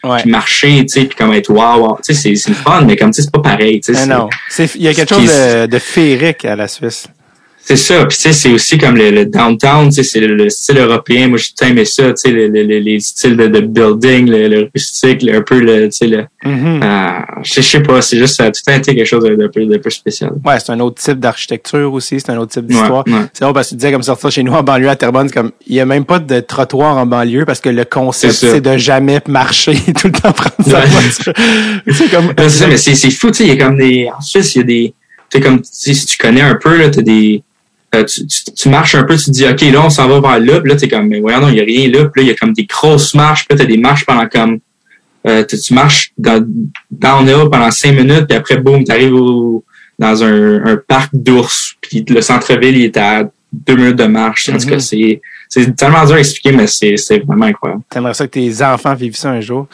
[0.04, 1.98] ouais puis marcher, tu sais, puis comme être wow, wow.
[2.04, 4.00] Tu sais, c'est, c'est le fun, mais comme, tu sais, c'est pas pareil, tu sais.
[4.00, 4.28] C'est- non
[4.74, 7.06] il y a quelque chose de, de féerique à la Suisse
[7.64, 8.04] C'est ça.
[8.06, 10.78] Puis tu sais, c'est aussi comme le, le downtown, tu sais, c'est le, le style
[10.78, 11.28] européen.
[11.28, 14.48] Moi, j'ai aimé ça, tu sais, le- le- le- les styles de, de building, le,
[14.48, 16.80] le rustique, le, un peu le, tu sais, le, Mhm.
[16.82, 17.08] euh,
[17.44, 19.90] je sais- pas, c'est juste, ça a tout été quelque chose d'un peu, d'un peu
[19.90, 20.32] spécial.
[20.44, 23.04] Ouais, c'est un autre type d'architecture aussi, c'est un autre type d'histoire.
[23.06, 23.12] ouais.
[23.32, 25.34] C'est drôle parce que tu disais comme sortir chez nous en banlieue à Terrebonne, c'est
[25.34, 28.60] comme il y a même pas de trottoir en banlieue parce que le concept C'est
[28.60, 30.86] de jamais marcher tout le temps prendre sa Ouais.
[30.86, 31.32] voiture.
[31.92, 34.20] c'est comme c'est ça, mais c'est, fou, tu sais, il y a comme des, en
[34.20, 34.94] Suisse, il y a des,
[35.30, 37.42] tu sais, comme, si tu connais un peu, là, t'as des,
[37.94, 40.20] euh, tu, tu, tu marches un peu, tu te dis, OK, là, on s'en va
[40.20, 42.22] vers là, puis là, t'es comme, mais voyons, non, il y a rien là, puis
[42.22, 44.58] là, il y a comme des grosses marches, puis là, t'as des marches pendant comme,
[45.26, 46.44] euh, tu, marches dans,
[46.90, 49.62] downhill pendant cinq minutes, puis après, boum, t'arrives au,
[49.98, 54.48] dans un, un parc d'ours, puis le centre-ville, il est à deux minutes de marche.
[54.48, 54.80] En tout cas, Mhm.
[54.80, 57.82] c'est, c'est tellement dur à expliquer, mais c'est, c'est vraiment incroyable.
[57.90, 59.66] T'aimerais ça que tes enfants vivent ça un jour.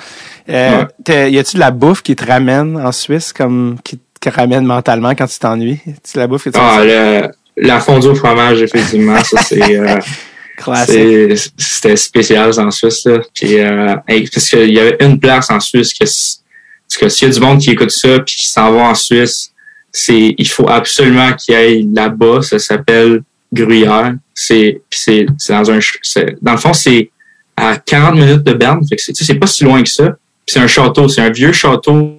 [0.49, 1.31] Euh, Ouais.
[1.31, 5.11] Y a-tu de la bouffe qui te ramène en Suisse comme qui te ramène mentalement
[5.15, 5.79] quand tu t'ennuies?
[6.11, 7.29] Tu la bouffe que tu Ah, le,
[7.61, 9.99] la fondue au fromage, effectivement, ça, c'est, euh,
[11.57, 13.05] C'était spécial en Suisse.
[13.05, 13.21] Là.
[13.35, 17.31] Puis, euh, parce qu'il y avait une place en Suisse que, parce que s'il y
[17.31, 19.53] a du monde qui écoute ça puis qui s'en va en Suisse,
[19.93, 22.43] c'est il faut absolument qu'il aille là-bas.
[22.43, 24.15] Ça s'appelle Gruyère.
[24.35, 25.79] C'est c'est c'est dans un
[26.43, 27.11] dans le fond c'est
[27.57, 28.87] à 40 minutes de Berne.
[28.89, 30.17] Fait que c'est c'est pas si loin que ça.
[30.47, 32.15] C'est un château, c'est un vieux château.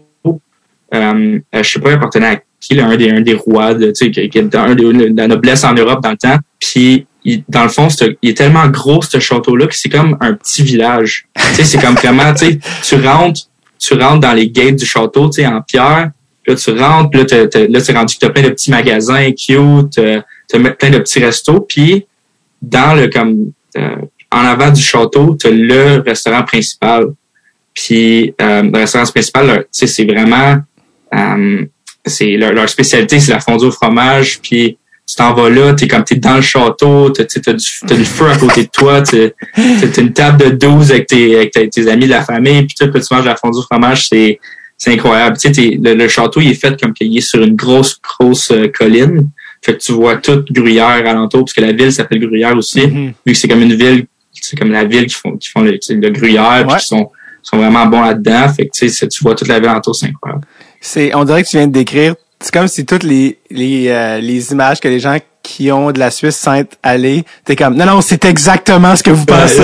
[0.93, 3.87] Euh, je sais pas, il appartenait à qui, là, un des un des rois de,
[3.87, 6.37] tu sais, qui, est un de la noblesse en Europe dans le temps.
[6.59, 10.17] Puis il- dans le fond, c'est- il est tellement gros ce château-là que c'est comme
[10.21, 11.25] un petit village.
[11.35, 13.41] tu sais, c'est comme vraiment, tu sais, tu rentres,
[13.77, 16.11] tu rentres dans les gates du château, tu sais, en pierre.
[16.47, 19.31] Là, tu rentres, là, t'as- t'as- là, c'est rendu que t'as plein de petits magasins
[19.31, 19.97] cute.
[19.99, 22.05] euh, t'as plein de petits restos, puis
[22.61, 23.95] dans le comme euh,
[24.31, 27.05] en avant du château, t'as le restaurant principal.
[27.73, 30.57] Puis euh, le restaurant principal, tu sais, c'est vraiment
[31.13, 31.65] euh,
[32.09, 34.77] c'est leur, leur spécialité, c'est la fondue au fromage, puis
[35.09, 38.37] tu t'en vas là, t'es comme t'es dans le château, t'as, t'as, du, feu à
[38.37, 39.31] côté de toi, t'as,
[39.97, 43.13] une table de 12 avec tes, avec tes, amis de la famille, puis tout, tu
[43.13, 44.39] manges la fondue au fromage, c'est,
[44.77, 45.35] c'est incroyable.
[45.37, 48.51] Tu sais, le, le, château, il est fait comme qu'il est sur une grosse, grosse
[48.51, 49.29] euh, colline.
[49.63, 53.13] Fait que tu vois tout Gruyère alentour, parce que la ville s'appelle Gruyère aussi, Mm-hmm.
[53.25, 55.71] vu que c'est comme une ville, c'est comme la ville qui font, qui font le,
[55.89, 57.09] le Gruyère, puis qui sont,
[57.41, 58.47] sont vraiment bons là-dedans.
[58.49, 60.45] Fait que tu sais, tu vois toute la ville alentour, c'est incroyable.
[60.81, 62.15] C'est, on dirait que tu viens de décrire.
[62.41, 65.99] C'est comme si toutes les les euh, les images que les gens qui ont de
[65.99, 69.61] la Suisse sont allés, t'es comme non non c'est exactement ce que vous pensez.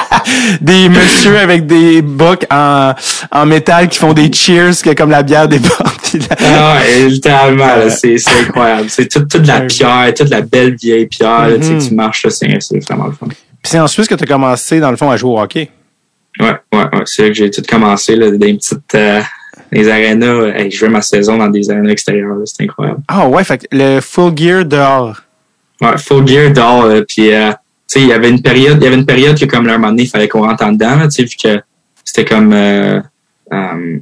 [0.60, 2.94] des messieurs avec des bocs en
[3.30, 5.48] en métal qui font des cheers que comme la bière
[6.02, 8.88] puis la- Ah littéralement, c'est, c'est incroyable.
[8.88, 11.88] C'est toute, toute la pierre, toute la belle vieille pierre, là, tu Mhm.
[11.88, 13.26] tu marches, c'est, c'est vraiment le fun.
[13.28, 15.70] Puis c'est en Suisse que tu as commencé dans le fond à jouer au hockey.
[16.40, 17.02] Ouais, ouais, ouais.
[17.04, 19.20] C'est là que j'ai tout commencé, là, des petites, euh,
[19.72, 20.46] les arénas.
[20.56, 23.00] Hey, je jouais ma saison dans des arénas extérieures, c'était incroyable.
[23.08, 25.22] Ah ouais, fait que le full gear dehors.
[25.80, 28.84] Ouais, full gear dehors, là, puis, euh, tu sais, il y avait une période, il
[28.84, 30.72] y avait une période que, comme, là, un moment donné, il fallait qu'on rentre en
[30.72, 31.60] dedans, tu sais, vu que
[32.04, 33.00] c'était comme, euh,
[33.52, 33.98] euh,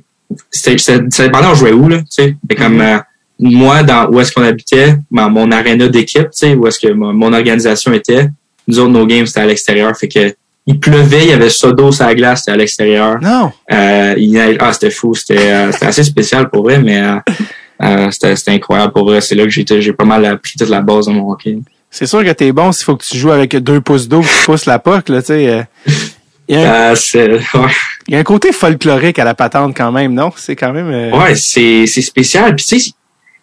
[0.51, 2.37] c'était, ça dépendait on jouait où, là, tu sais.
[2.43, 2.81] C'était comme, Mhm.
[2.81, 2.99] euh,
[3.41, 6.93] moi, dans où est-ce qu'on habitait, mon, mon aréna d'équipe, tu sais, où est-ce que
[6.93, 8.29] mon, mon organisation était,
[8.69, 10.35] nous autres, nos games, c'était à l'extérieur, fait que,
[10.67, 13.21] il pleuvait, il y avait ça d'eau sur la glace, c'était à l'extérieur.
[13.21, 13.53] Non.
[13.73, 17.17] Euh, il ah, c'était fou, c'était, euh, c'était assez spécial pour vrai, mais euh,
[17.83, 19.21] euh, c'était, c'était incroyable pour vrai.
[19.21, 21.59] C'est là que j'ai, j'ai pas mal appris toute la base de mon hockey.
[21.91, 24.45] C'est sûr que t'es bon s'il faut que tu joues avec deux pouces d'eau, tu
[24.47, 25.49] pousses la puck, là, tu sais.
[25.49, 25.63] euh.
[26.49, 27.41] Il y, a un, Euh, c'est, ouais.
[28.09, 30.31] il y a un côté folklorique à la patente quand même, non?
[30.37, 30.91] C'est quand même...
[30.91, 32.55] euh, Ouais, c'est, c'est spécial.
[32.57, 32.87] Puis tu sais,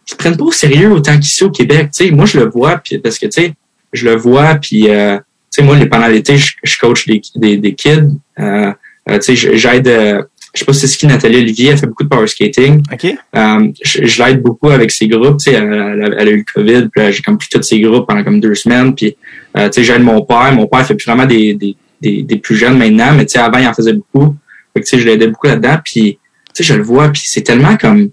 [0.07, 1.89] ils se prennent pas au sérieux autant qu'ici au Québec.
[1.95, 3.53] Tu sais, moi je le vois, puis parce que tu sais,
[3.93, 5.17] je le vois, puis euh,
[5.51, 8.09] sais, moi pendant l'été, je, je coach des, des, des kids.
[8.39, 8.71] Euh,
[9.09, 9.87] euh, tu sais, je- j'aide.
[9.87, 12.27] euh, je sais pas si c'est ce qui Nathalie Olivier, elle fait beaucoup de power
[12.27, 12.83] skating.
[12.91, 13.05] OK?
[13.35, 15.37] Euh, je, je l'aide beaucoup avec ses groupes.
[15.37, 15.71] Tu sais, elle,
[16.03, 18.39] elle- elle a eu le COVID, puis j'ai comme pris tous ses groupes pendant comme
[18.41, 18.93] deux semaines.
[18.93, 19.15] Puis
[19.57, 20.51] euh, tu sais, j'aide mon père.
[20.53, 23.39] Mon père fait plus vraiment des, des, des, des plus jeunes maintenant, mais tu sais,
[23.39, 24.35] avant il en faisait beaucoup.
[24.73, 25.77] Fait que tu sais, je l'aidais beaucoup là-dedans.
[25.83, 26.17] Puis
[26.53, 28.07] tu sais, je le vois, puis c'est tellement comme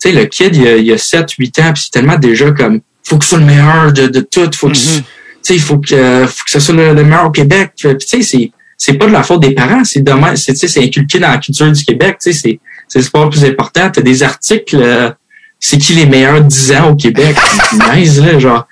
[0.00, 2.50] tu sais, le kid, il a, il a 7, 8 ans, puis c'est tellement déjà
[2.52, 5.02] comme, faut que ce soit le meilleur de, de tout, faut que, tu Mhm.
[5.42, 7.72] Sais, il faut que, faut que ce soit le, le meilleur au Québec.
[7.76, 10.60] Puis, tu sais, c'est, c'est pas de la faute des parents, c'est dommage, c'est, tu
[10.60, 13.30] sais, c'est inculqué dans la culture du Québec, tu sais, c'est, c'est le sport le
[13.30, 13.90] plus important.
[13.90, 15.10] T'as des articles, euh,
[15.58, 17.36] c'est qui les meilleurs 10 ans au Québec?
[17.94, 18.66] nice, là, genre.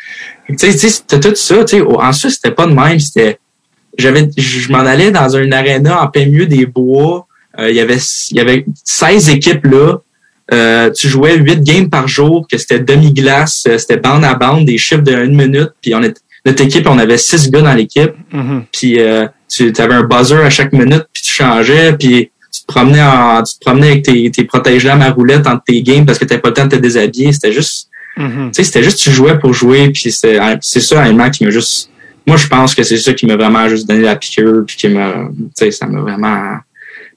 [0.48, 1.80] Tu sais, t'as tout ça, tu sais.
[1.80, 3.38] Au- En Suisse, c'était pas de même, c'était,
[3.98, 7.26] j'avais, je m'en allais dans un aréna en plein milieu des bois.
[7.58, 7.98] Euh, il y avait,
[8.30, 9.96] il y avait 16 équipes là.
[10.52, 14.64] Euh, tu jouais 8 games par jour, que c'était demi-glace, euh, c'était bande à bande,
[14.66, 17.74] des chiffres de une minute, puis on est, notre équipe, on avait 6 gars dans
[17.74, 18.64] l'équipe, Mhm.
[18.72, 22.66] puis euh, tu avais un buzzer à chaque minute, puis tu changeais, puis tu te
[22.66, 26.18] promenais en, tu te promenais avec tes, tes protège-lames à roulette entre tes games parce
[26.18, 27.32] que t'avais pas le temps de te déshabiller.
[27.32, 28.50] C'était juste, Mhm.
[28.50, 31.50] tu sais, c'était juste tu jouais pour jouer, puis c'est, c'est ça réellement qui m'a
[31.50, 31.90] juste,
[32.26, 34.88] moi je pense que c'est ça qui m'a vraiment juste donné la piqûre, puis qui
[34.88, 36.56] m'a, tu sais, ça m'a vraiment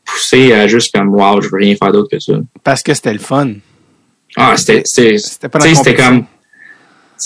[0.05, 2.33] poussé à juste comme wow, je veux rien faire d'autre que ça.
[2.63, 3.51] Parce que c'était le fun.
[4.35, 6.25] Ah, c'était, c'était, C'était comme,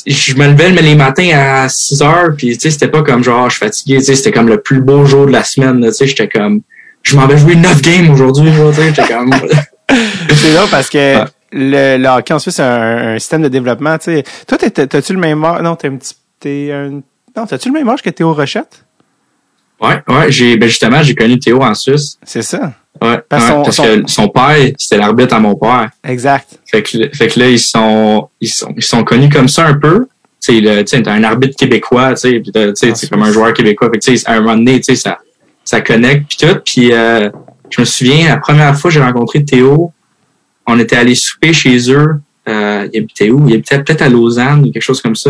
[0.06, 3.50] je me levais les matins à 6 heures, puis tu sais, c'était pas comme genre,
[3.50, 5.92] je suis fatigué, tu sais, c'était comme le plus beau jour de la semaine, tu
[5.94, 6.62] sais, j'étais comme,
[7.04, 9.32] je m'en vais jouer 9 games aujourd'hui, tu sais, j'étais comme,
[10.36, 11.26] C'est là parce que Ouais.
[11.52, 13.98] le, le hockey en Suisse, c'est un, un système de développement.
[14.00, 14.24] Tu sais.
[14.48, 15.62] Toi, t'es- t'as- t'as-tu le même âge?
[15.62, 16.16] Non, t'es un petit.
[16.40, 17.02] T'es un.
[17.36, 18.86] Non, t'as-tu le même âge que Théo Rochette?
[19.82, 22.74] ouais, ouais, j'ai, ben justement, j'ai connu Théo en Suisse, C'est ça.
[23.04, 25.89] Ouais, Parce ouais, son- parce son- que son père, c'était l'arbitre à mon père.
[26.04, 26.60] Exact.
[26.70, 29.76] Fait que, fait que là, ils sont, ils sont, ils sont connus comme ça un
[29.76, 30.08] peu.
[30.46, 33.32] Tu sais, un arbitre québécois, tu sais, puis t'as- tu sais, Ah, c'est comme un
[33.32, 33.89] joueur québécois.
[33.94, 35.20] Fait que, à un moment donné, tu sais, ça,
[35.63, 36.60] ça connecte puis tout.
[36.66, 37.30] Puis, euh,
[37.70, 39.92] je me souviens, la première fois que j'ai rencontré Théo,
[40.68, 42.16] on était allé souper chez eux.
[42.50, 43.48] Euh, il habitait où?
[43.48, 45.30] Il habitait peut-être à Lausanne ou quelque chose comme ça.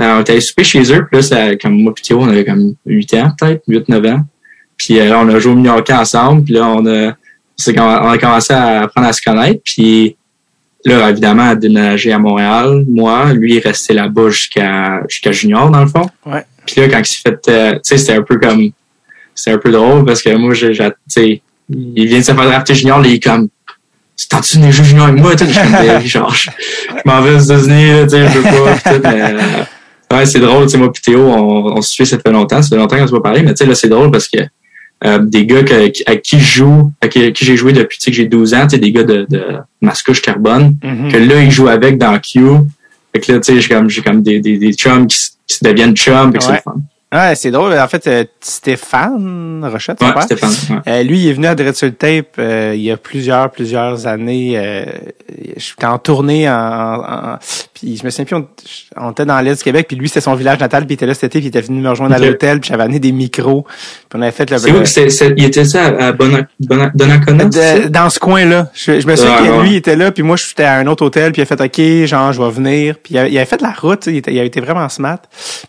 [0.00, 2.28] Euh, on était allé souper chez eux, puis là, ça, comme moi puis Théo, on
[2.28, 4.20] avait comme 8 ans, peut-être, 8, 9 ans.
[4.84, 8.10] Puis euh, là, on a joué au mini hockey ensemble, puis là, on a, on
[8.10, 10.16] a commencé à apprendre à se connaître, puis
[10.84, 12.84] là, évidemment, à déménager à Montréal.
[12.88, 16.08] Moi, lui, il est resté là-bas jusqu'à jusqu'à junior, dans le fond.
[16.26, 16.44] Ouais.
[16.66, 18.70] Puis là, quand il s'est fait, euh, tu sais, c'était un peu comme,
[19.36, 20.74] c'était un peu drôle parce que moi, j'ai,
[21.06, 23.48] sais, il vient de se faire drafter junior, là, il est comme,
[24.16, 26.50] c'est t'as-tu des jeux junior avec moi, tu sais, je suis comme, Ben, genre, je,
[26.88, 30.64] je m'en vais aux États-Unis, tu sais, je veux pas, mais, euh, ouais, c'est drôle,
[30.64, 32.98] tu sais, moi pis Théo, on, on se suit, ça fait longtemps, ça fait longtemps
[32.98, 34.38] qu'on se pas parlé, mais tu sais, là, c'est drôle parce que,
[35.04, 38.26] euh, des gars que, à qui je joue, à qui, j'ai joué depuis que j'ai
[38.26, 39.42] 12 ans, des gars de, de
[39.80, 41.10] Mascouche Carbone, Mhm.
[41.12, 42.40] que là, ils jouent avec dans Q.
[43.14, 45.58] Fait que là, tu sais, j'ai comme, j'ai comme des, des, des chums qui, qui
[45.64, 46.56] deviennent chums, que c'est Ouais.
[46.56, 46.76] le fun.
[47.12, 47.74] Ouais, c'est drôle.
[47.78, 50.50] En fait, euh, Stéphane Rochette, son Ouais, père, Stéphane.
[50.70, 50.76] Ouais.
[50.92, 53.50] Euh, lui, il est venu à Dread sur le Tape euh, il y a plusieurs,
[53.50, 54.54] plusieurs années.
[54.56, 54.84] Euh,
[55.56, 57.38] J'étais en tournée, en, en-
[57.74, 58.46] puis je me souviens plus, on,
[58.96, 61.06] on était dans l'Est du Québec, puis lui, c'était son village natal, puis il était
[61.06, 63.12] là cet été, puis il était venu me rejoindre à l'hôtel, puis j'avais amené des
[63.12, 63.64] micros,
[64.08, 64.58] puis on avait fait le...
[64.58, 64.80] C'est où?
[64.80, 67.44] que c'est, c'est- il était ça à, à Donnacona?
[67.44, 68.70] de- dans ce coin-là.
[68.74, 69.62] Je, je me souviens que ouais.
[69.62, 71.60] lui il était là, puis moi j'étais à un autre hôtel, puis il a fait
[71.60, 72.96] OK, genre je vais venir.
[73.02, 75.18] Puis il avait, il avait fait la route, il, était, il avait été vraiment smart.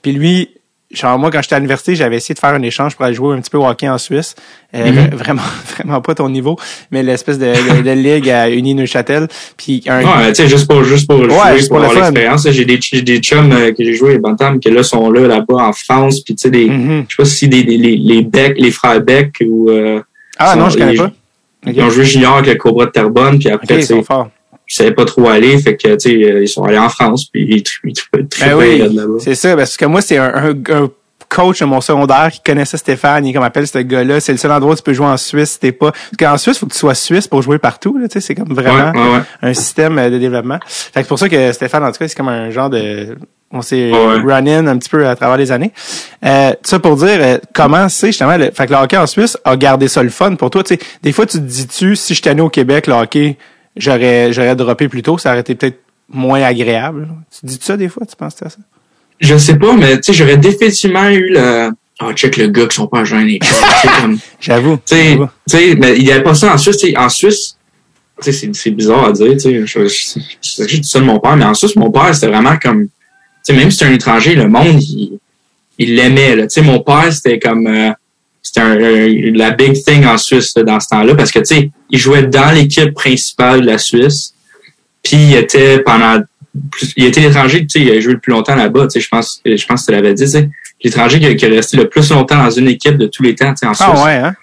[0.02, 0.50] Puis lui,
[0.94, 3.36] genre moi quand j'étais à l'université, j'avais essayé de faire un échange pour aller jouer
[3.36, 4.36] un petit peu au hockey en Suisse.
[4.76, 4.96] Euh, Mhm.
[4.96, 5.42] vra- Vraiment,
[5.78, 6.58] vraiment pas ton niveau,
[6.92, 9.28] mais l'espèce de, de, de ligue à Uni Neuchâtel.
[9.58, 12.48] Puis un tu sais, juste pour, juste pour jouer, juste pour avoir l'expérience.
[12.50, 15.56] J'ai des, des chums euh, que j'ai joué à Bantam qui là sont là, là-bas
[15.56, 17.06] en France, puis tu sais, des, Mhm.
[17.10, 20.02] je sais pas si des, des, les, les Beck, les frères Beck ou, euh,
[20.38, 21.12] Ah non, je connais les- pas.
[21.66, 24.30] Ils ont joué junior avec le Cobra de Terrebonne, puis après, ils sont forts.
[24.66, 27.26] Je savais pas trop où aller, fait que, tu sais, ils sont allés en France,
[27.26, 27.94] puis ils ils
[28.40, 29.14] Ben oui, là-bas.
[29.20, 30.50] c'est ça, parce que moi, c'est un, un,
[30.84, 30.90] un
[31.30, 34.52] coach de mon secondaire qui connaissait Stéphane, il comme appelle ce gars-là, c'est le seul
[34.52, 35.92] endroit où tu peux jouer en Suisse, t'es pas.
[35.92, 38.36] Parce qu'en Suisse, faut que tu sois suisse pour jouer partout, là, tu sais, c'est
[38.36, 39.22] comme vraiment Ouais, ouais, ouais.
[39.42, 40.60] un système euh, de développement.
[40.66, 43.18] Fait que c'est pour ça que Stéphane, en tout cas, c'est comme un genre de
[43.56, 44.34] on s'est Ouais.
[44.34, 45.72] run-in un petit peu à travers les années.
[46.26, 49.38] Euh, ça pour dire euh, comment c'est justement le, fait que le hockey en Suisse
[49.46, 50.64] a gardé ça le fun pour toi.
[50.64, 53.38] Tu sais, des fois tu te dis-tu si j'étais né au Québec, le hockey,
[53.76, 57.08] j'aurais j'aurais droppé plus tôt, ça aurait été peut-être moins agréable.
[57.40, 58.58] Tu dis ça des fois, tu penses à ça?
[59.20, 61.70] Je sais pas, mais tu sais, j'aurais définitivement eu le,
[62.02, 64.78] oh, check le gars qui sont pas comme, J'avoue.
[64.86, 64.96] Tu
[65.48, 66.78] sais, mais il n'y avait pas ça en Suisse.
[66.78, 67.58] tu sais, En Suisse,
[68.22, 69.38] tu sais, c'est, bizarre à dire.
[69.38, 72.58] tu sais, j'ai dit ça de mon père, mais en Suisse, mon père, c'était vraiment
[72.62, 72.86] comme...
[72.86, 72.90] Tu
[73.44, 75.20] sais, même si c'est un étranger, le monde, il,
[75.78, 76.36] il l'aimait.
[76.36, 76.44] Là.
[76.44, 77.68] Tu sais, mon père, c'était comme...
[77.68, 77.92] euh,
[78.44, 81.46] c'était un, un- la big thing en Suisse là, dans ce temps-là, parce que, tu
[81.46, 84.34] sais, il jouait dans l'équipe principale de la Suisse,
[85.02, 86.22] puis il était pendant...
[86.70, 89.00] plus- il était l'étranger, tu sais, il a joué le plus longtemps là-bas, tu sais,
[89.00, 90.50] je pense, je pense que tu l'avais dit, tu sais.
[90.84, 93.34] L'étranger qui, a- qui est resté le plus longtemps dans une équipe de tous les
[93.34, 93.88] temps, tu sais, en Suisse.
[93.90, 94.36] Ah ouais, hein?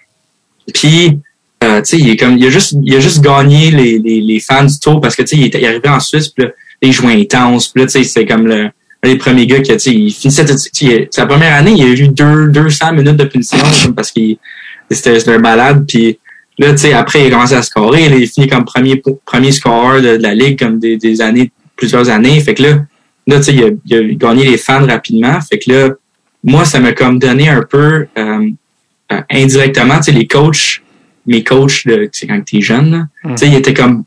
[0.72, 1.18] Puis,
[1.62, 4.20] euh, tu sais, il est comme, il a juste, il a juste gagné les, les,
[4.22, 6.50] les fans du tour parce que, tu sais, il est arrivé en Suisse, puis là,
[6.80, 8.70] il jouait intense, puis là, tu sais, c'est comme le,
[9.02, 11.54] un des premiers gars qui, a, tu sais, il finissait, tu sais, il- sa première
[11.54, 13.58] année, il a eu deux, 200 minutes de punition,
[13.96, 14.36] parce qu'il,
[14.90, 16.18] c'était, un malade, puis
[16.58, 19.52] là, tu sais, après, il a commencé à scorer, là, il finit comme premier, premier
[19.52, 22.68] scoreur de, de la ligue, comme des, des années, plusieurs années, fait que là,
[23.26, 25.90] là, tu sais, il a, il a gagné les fans rapidement, fait que là,
[26.44, 28.48] moi, ça m'a comme donné un peu, euh,
[29.12, 30.82] euh, indirectement, tu sais, les coachs,
[31.26, 33.34] mes coachs, de, tu sais, quand t'es jeune, là, Mm.
[33.34, 34.04] tu sais, ils étaient comme,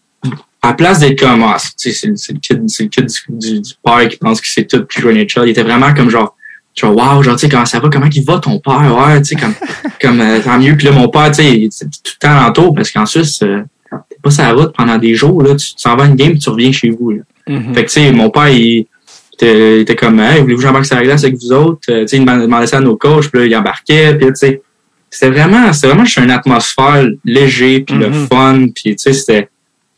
[0.63, 3.71] à la place d'être comme, ah, c'est le kid, c'est le kid du, du, du
[3.83, 6.35] père qui pense que c'est tout, puis joue NHL, il était vraiment comme genre,
[6.75, 9.35] genre, wow, genre, tu sais, comment ça va, comment il va ton père, ouais, tu
[9.35, 9.53] sais, comme,
[10.01, 12.91] comme, euh, tant mieux, puis là, mon père, tu sais, tout le temps alentour, parce
[12.91, 13.61] qu'en Suisse, euh,
[14.09, 16.37] t'es pas sur la route pendant des jours, là, tu t'en vas à une game,
[16.37, 17.21] tu reviens chez vous, là.
[17.47, 17.75] Mhm.
[17.75, 18.85] Fait que, tu sais, mon père, il
[19.33, 21.81] était, il était comme, hey, voulez-vous que j'embarque sur la glace avec vous autres?
[21.89, 24.35] Euh, tu sais, il demandait ça à nos coachs, puis là, il embarquait, puis tu
[24.35, 24.61] sais,
[25.09, 28.27] c'était vraiment, c'était vraiment juste une atmosphère léger, puis le Mhm.
[28.31, 29.49] fun, puis tu sais, c'était,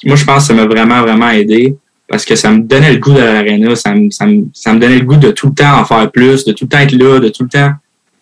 [0.03, 1.75] moi, je pense que ça m'a vraiment, vraiment aidé,
[2.07, 4.79] parce que ça me donnait le goût de l'aréna, ça me, ça me, ça me
[4.79, 6.91] donnait le goût de tout le temps en faire plus, de tout le temps être
[6.91, 7.71] là, de tout le temps,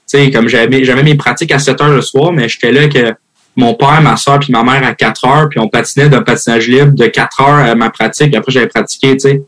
[0.10, 2.88] tu sais, comme j'avais, j'avais mes pratiques à 7 heures le soir, mais j'étais là
[2.88, 3.14] que
[3.56, 6.68] mon père, ma soeur, puis ma mère à 4 heures, puis on patinait d'un patinage
[6.68, 9.44] libre de 4 heures à ma pratique, après j'avais pratiqué, tu sais.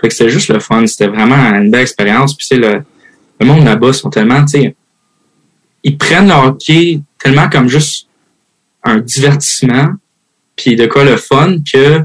[0.00, 0.86] Fait que c'était juste le fun.
[0.86, 2.34] C'était vraiment une belle expérience.
[2.34, 2.82] Puis, sais, le,
[3.38, 4.74] le monde là-bas sont tellement, tu sais,
[5.82, 8.06] ils prennent le hockey tellement comme juste
[8.82, 9.88] un divertissement,
[10.62, 12.00] puis de quoi le fun, que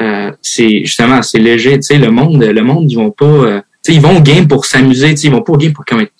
[0.00, 1.74] euh, c'est justement, c'est léger.
[1.76, 4.20] Tu sais, le monde, le monde, ils vont pas, euh, tu sais, ils vont au
[4.20, 6.12] game pour s'amuser, tu sais, ils vont pas au game pour comme être,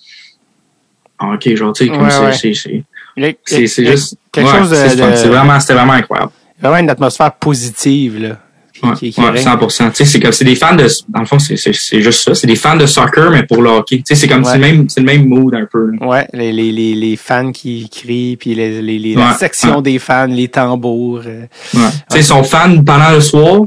[1.18, 3.34] ah, ok, genre, tu sais, comme Ouais, c'est, ouais.
[3.44, 4.76] c'est, c'est, juste, quelque ouais, chose de-
[5.10, 6.32] de- C'est vraiment, c'était vraiment incroyable.
[6.60, 8.38] vraiment une atmosphère positive, là.
[8.82, 9.42] Ouais, qui- qui ouais, règne.
[9.44, 9.90] 100%.
[9.90, 12.34] Tu sais, c'est comme, c'est des fans de, dans le fond, c'est, c'est, juste ça.
[12.34, 13.96] C'est des fans de soccer, mais pour le hockey.
[13.98, 14.50] Tu sais, c'est comme, Ouais.
[14.52, 15.90] c'est le même, c'est le même mood un peu.
[15.92, 16.06] là.
[16.06, 19.98] Ouais, les, les, les, les fans qui crient, puis les, les, les- la section des
[19.98, 21.22] fans, les tambours.
[21.26, 21.42] euh.
[21.74, 21.80] Ouais.
[21.90, 23.62] Tu sais, ils sont fans pendant le soir,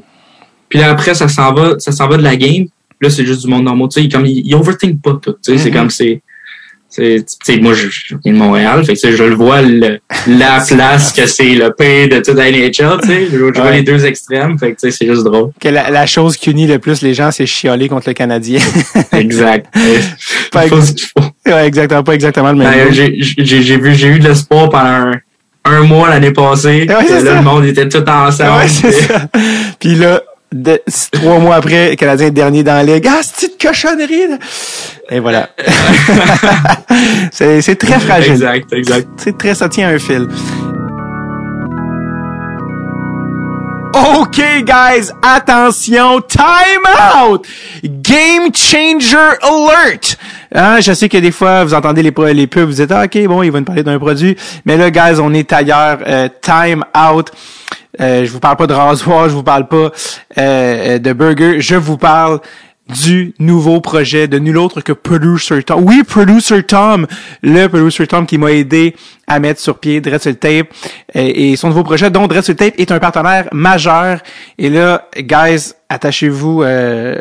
[0.69, 2.65] puis là, après, ça s'en va, ça s'en va de la game.
[3.01, 3.87] Là, c'est juste du monde normal.
[3.91, 5.33] Tu sais, comme, ils, ils overthink pas tout.
[5.43, 5.75] Tu sais, c'est Mhm.
[5.75, 6.21] comme, c'est,
[6.91, 9.99] c'est, tu sais, moi, je, je viens de Montréal, fait que, je le vois, le,
[10.27, 13.27] la place que c'est le pays de toute la NHL, tu sais.
[13.31, 15.51] Je, je vois les deux extrêmes, fait que, c'est juste drôle.
[15.59, 18.59] Que la, la chose qui unit le plus les gens, c'est chialer contre le Canadien.
[19.13, 19.73] Exact.
[20.51, 22.69] Pas ex- faut- ouais, exactement, pas exactement le même.
[22.69, 25.11] Ben, j'ai vu, j'ai eu de l'espoir pendant un,
[25.63, 26.81] un mois l'année passée.
[26.81, 27.35] Ouais, là, ça.
[27.35, 28.65] le monde était tout ensemble.
[29.79, 30.21] Puis là,
[30.51, 33.07] de- trois mois après, Canadien est dernier dans la ligue.
[33.09, 34.27] Ah, une cochonnerie!
[34.27, 34.37] là?
[35.09, 35.49] Et voilà.
[37.31, 38.33] c'est c'est très fragile.
[38.33, 39.07] Exact, exact.
[39.17, 40.27] C'est très, ça tient un fil.
[43.93, 46.85] OK, guys, attention, time
[47.17, 47.45] out!
[47.83, 50.17] Game changer alert!
[50.53, 53.17] Hein, je sais que des fois, vous entendez les, les pubs, vous dites, ah, OK,
[53.25, 54.37] bon, il va nous parler d'un produit.
[54.65, 55.99] Mais là, guys, on est ailleurs.
[56.07, 57.31] Euh, time out.
[57.99, 59.91] Euh, je vous parle pas de rasoir, je vous parle pas
[60.37, 62.39] euh, de burger, je vous parle
[62.91, 65.83] du nouveau projet de nul autre que Producer Tom.
[65.83, 67.07] Oui, Producer Tom,
[67.41, 68.95] le Producer Tom qui m'a aidé
[69.27, 70.67] à mettre sur pied Dreadful Tape
[71.13, 74.19] et, son nouveau projet dont Dreadful Tape est un partenaire majeur.
[74.57, 77.17] Et là, guys, attachez-vous, euh,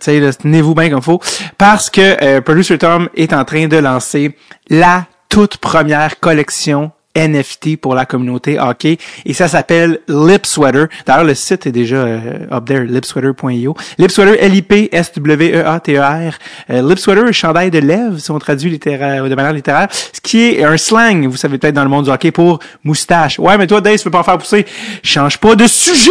[0.00, 1.20] tenez-vous bien comme faut,
[1.56, 4.36] parce que euh, Producer Tom est en train de lancer
[4.68, 10.88] la toute première collection NFT pour la communauté hockey et ça s'appelle Lip Sweater.
[11.06, 13.74] D'ailleurs, le site est déjà euh, up there, lipsweater.io.
[13.98, 16.32] Lip Sweater, L-I-P-S-W-E-A-T-E-R.
[16.70, 20.42] Euh, Lip Sweater, chandail de lèvres, si on traduit littéraire, de manière littéraire, ce qui
[20.42, 23.38] est un slang, vous savez peut-être dans le monde du hockey, pour moustache.
[23.38, 24.64] Ouais, mais toi, Dave, tu peux pas en faire pousser.
[25.02, 26.10] Change pas de sujet!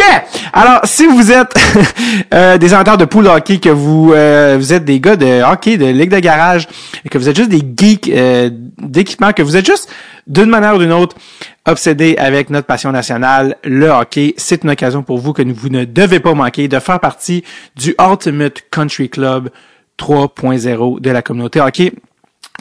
[0.54, 1.54] Alors, si vous êtes
[2.34, 5.78] euh, des amateurs de pool hockey, que vous, euh, vous êtes des gars de hockey,
[5.78, 6.68] de ligue de garage,
[7.10, 8.12] que vous êtes juste des geeks
[8.78, 9.90] d'équipement, que vous êtes juste
[10.28, 11.16] d'une manière ou d'une autre,
[11.66, 15.86] obsédé avec notre passion nationale, le hockey, c'est une occasion pour vous que vous ne
[15.86, 17.44] devez pas manquer de faire partie
[17.76, 19.50] du Ultimate Country Club
[19.98, 21.94] 3.0 de la communauté hockey.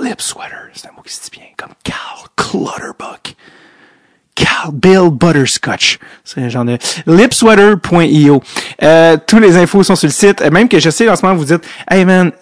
[0.00, 3.34] Lipsweater, c'est un mot qui se dit bien, comme Carl Clutterbuck.
[4.34, 5.98] Carl Bill Butterscotch.
[6.24, 8.42] C'est un genre de lipsweater.io.
[8.82, 10.42] Euh, tous les infos sont sur le site.
[10.50, 12.32] Même que je sais en vous dites, hey man,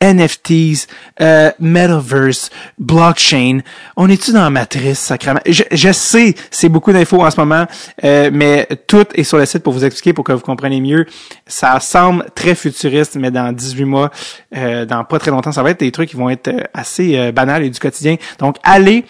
[0.00, 0.86] NFTs,
[1.20, 3.60] euh, Metaverse, blockchain.
[3.96, 5.40] On est-tu dans la matrice, sacrément?
[5.46, 7.66] Je, je sais, c'est beaucoup d'infos en ce moment,
[8.04, 11.06] euh, mais tout est sur le site pour vous expliquer, pour que vous compreniez mieux.
[11.46, 14.10] Ça semble très futuriste, mais dans 18 mois,
[14.56, 17.32] euh, dans pas très longtemps, ça va être des trucs qui vont être assez euh,
[17.32, 18.16] banals et du quotidien.
[18.38, 19.04] Donc, allez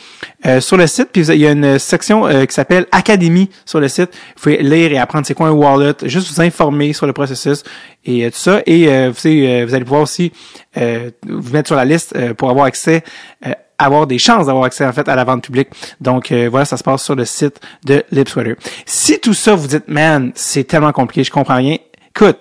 [0.46, 3.88] euh, sur le site, puis il y a une section qui s'appelle Académie sur le
[3.88, 4.10] site.
[4.36, 7.62] Vous pouvez lire et apprendre c'est quoi un wallet, juste vous informer sur le processus
[8.06, 8.62] et tout ça.
[8.66, 10.32] Et vous, vous allez pouvoir aussi
[10.76, 13.02] euh, vous mettre sur la liste euh, pour avoir accès
[13.46, 15.68] euh, avoir des chances d'avoir accès en fait à la vente publique.
[16.00, 18.56] Donc voilà, ça se passe sur le site de Lipsweater.
[18.86, 21.76] Si tout ça vous dites man, c'est tellement compliqué, je comprends rien.
[22.08, 22.38] Écoute,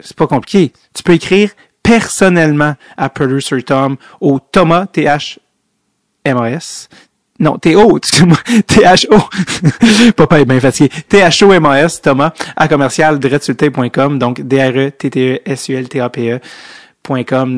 [0.00, 0.72] c'est pas compliqué.
[0.94, 1.50] Tu peux écrire
[1.82, 5.38] personnellement à Producer Tom au Thomas T H
[6.24, 6.88] M A S
[7.38, 9.16] non, T-O, excuse-moi, T-H-O.
[10.16, 10.90] Papa est bien fatigué.
[11.08, 13.18] T-H-O-M-A-S, Thomas, à commercial,
[14.18, 16.40] donc D-R-E-T-T-E-S-U-L-T-A-P-E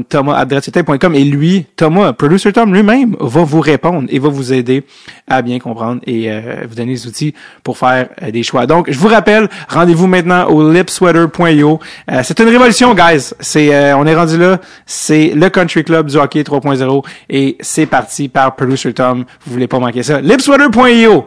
[0.08, 4.84] thomas thomas.com et lui, Thomas, Producer Tom lui-même, va vous répondre et va vous aider
[5.26, 8.66] à bien comprendre et euh, vous donner les outils pour faire euh, des choix.
[8.66, 11.80] Donc, je vous rappelle, rendez-vous maintenant au lipsweater.io.
[12.10, 13.30] Euh, c'est une révolution, guys.
[13.40, 14.60] C'est, on est rendu là.
[14.86, 19.24] C'est le Country Club du hockey 3.0 et c'est parti par Producer Tom.
[19.46, 20.20] Vous voulez pas manquer ça.
[20.20, 21.26] lipsweater.io.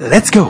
[0.00, 0.48] Let's go!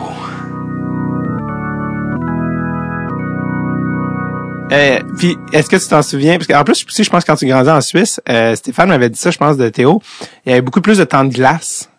[4.73, 6.37] Euh, puis, est-ce que tu t'en souviens?
[6.37, 9.19] Parce qu'en plus, je pense que quand tu grandis en Suisse, euh, Stéphane m'avait dit
[9.19, 10.01] ça, je pense, de Théo.
[10.47, 11.91] Il y avait beaucoup plus de temps de glace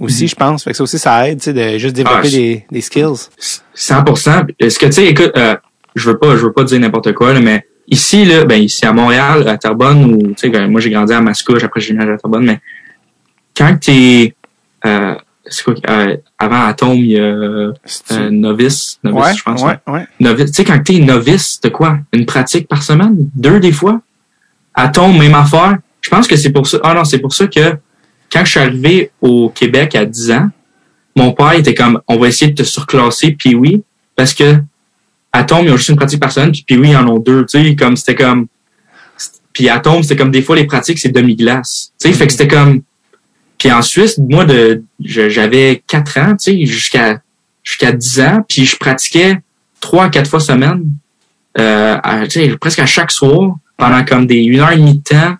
[0.00, 0.28] aussi, mhm.
[0.28, 0.64] je pense.
[0.64, 3.28] Fait que ça aussi, ça aide, tu sais, de juste développer ah, des, des skills.
[3.76, 4.54] 100%.
[4.58, 5.56] Est-ce que, tu sais, écoute, euh,
[5.94, 8.84] je veux pas, je veux pas dire n'importe quoi, là, mais ici, là, ben, ici
[8.84, 12.02] à Montréal, à Terrebonne, ou, tu sais, moi, j'ai grandi à Mascouche, après j'ai venu
[12.02, 12.60] à Terrebonne, mais
[13.56, 14.34] quand t'es,
[14.84, 15.14] euh,
[15.48, 17.72] c'est quoi euh, avant Atom il y a euh,
[18.30, 20.06] novice novice je pense ouais, ouais.
[20.20, 21.98] novice tu sais quand t'es novice de quoi?
[22.12, 23.28] Une pratique par semaine?
[23.34, 24.00] Deux des fois?
[24.74, 25.78] Atom même affaire?
[26.00, 27.76] Je pense que c'est pour ça ah non c'est pour ça que
[28.30, 30.48] quand je suis arrivé au Québec à 10 ans
[31.14, 33.82] mon père était comme on va essayer de te surclasser puis oui
[34.14, 34.56] parce que
[35.32, 37.62] Atom ils ont juste une pratique par semaine puis oui ils en ont deux tu
[37.62, 38.46] sais comme c'était comme
[39.56, 41.90] puis Atom c'était comme des fois les pratiques c'est demi-glace.
[41.98, 42.82] Tu sais fait que c'était comme
[43.66, 47.20] puis en Suisse, moi, de j'avais 4 ans, tu sais, jusqu'à
[47.64, 49.40] jusqu'à 10 ans, puis je pratiquais
[49.80, 50.84] trois à quatre fois semaine,
[51.58, 51.96] euh,
[52.60, 55.34] presque à chaque soir, pendant comme des une heure et demie de temps,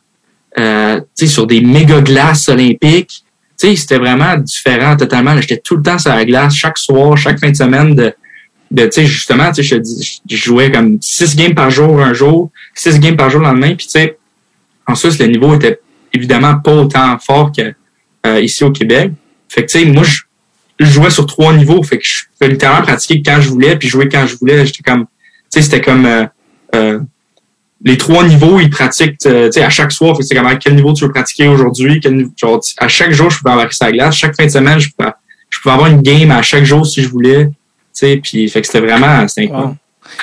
[0.58, 3.22] euh, sur des méga glaces olympiques.
[3.56, 5.40] C'était vraiment différent totalement.
[5.40, 8.12] J'étais tout le temps sur la glace, chaque soir, chaque fin de semaine de,
[8.72, 9.62] de justement, je,
[10.28, 13.76] je jouais comme six games par jour un jour, six games par jour le lendemain,
[13.76, 13.86] puis
[14.88, 15.78] en Suisse, le niveau était
[16.12, 17.72] évidemment pas autant fort que
[18.26, 19.12] euh, ici au Québec.
[19.48, 20.20] Fait que, tu sais, moi, je,
[20.80, 21.82] je jouais sur trois niveaux.
[21.82, 24.66] Fait que je pouvais littéralement pratiquer quand je voulais, puis jouer quand je voulais.
[24.66, 25.06] J'étais comme, tu
[25.50, 26.26] sais, c'était comme euh,
[26.74, 27.00] euh,
[27.84, 30.16] les trois niveaux, ils pratiquent, tu sais, à chaque soir.
[30.16, 32.00] Fait que c'est comme à quel niveau tu veux pratiquer aujourd'hui.
[32.00, 34.16] quel Genre, à chaque jour, je pouvais embarquer la glace.
[34.16, 35.12] Chaque fin de semaine, je pouvais,
[35.50, 37.46] je pouvais avoir une game à chaque jour si je voulais.
[37.46, 37.52] Tu
[37.92, 39.70] sais, puis fait que c'était vraiment, c'était incroyable.
[39.70, 39.76] Wow.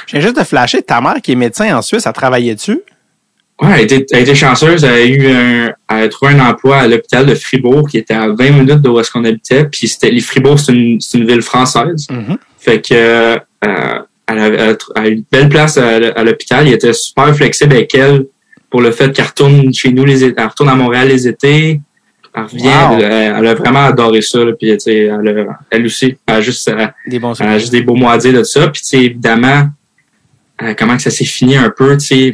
[0.07, 2.81] Viens juste de flasher, ta mère qui est médecin en Suisse, elle travaillait dessus?
[3.61, 4.83] Ouais, elle a été, elle a été chanceuse.
[4.83, 8.13] Elle a eu un, elle a trouvé un emploi à l'hôpital de Fribourg, qui était
[8.13, 9.65] à 20 minutes de où est-ce qu'on habitait.
[9.65, 12.07] Puis c'était, les Fribourg, c'est une, c'est une ville française.
[12.57, 15.87] Fait que, euh, elle, a, elle a tr- elle a eu une belle place à,
[15.95, 16.67] à l'hôpital.
[16.67, 18.25] Il était super flexible avec elle
[18.69, 21.79] pour le fait qu'elle retourne chez nous les, elle retourne à Montréal les étés.
[22.35, 22.63] Elle revient.
[22.65, 22.97] Wow.
[22.99, 24.39] Elle, elle a vraiment adoré ça.
[24.43, 27.47] Là, puis, tu sais, elle, a- elle aussi, elle a juste, elle- Des bons elle
[27.47, 28.67] a juste des beaux mots à dire de ça.
[28.69, 29.67] Puis, tu sais, évidemment,
[30.63, 32.33] euh, comment que ça s'est fini un peu, tu sais.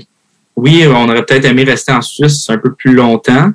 [0.61, 3.51] Oui, on aurait peut-être aimé rester en Suisse un peu plus longtemps,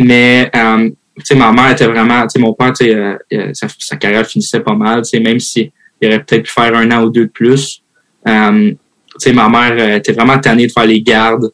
[0.00, 0.88] mais, euh,
[1.34, 5.72] ma mère était vraiment, mon père, euh, euh, sa, carrière finissait pas mal, même si
[6.00, 7.82] il aurait peut-être pu faire un an ou deux de plus.
[8.28, 8.72] Euh,
[9.32, 11.50] ma mère euh, était vraiment tannée de faire les gardes,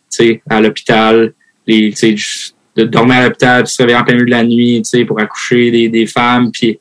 [0.50, 1.32] à l'hôpital,
[1.66, 5.88] de dormir à l'hôpital, puis se réveiller en plein milieu de la nuit, pour accoucher
[5.88, 6.78] des, femmes, puis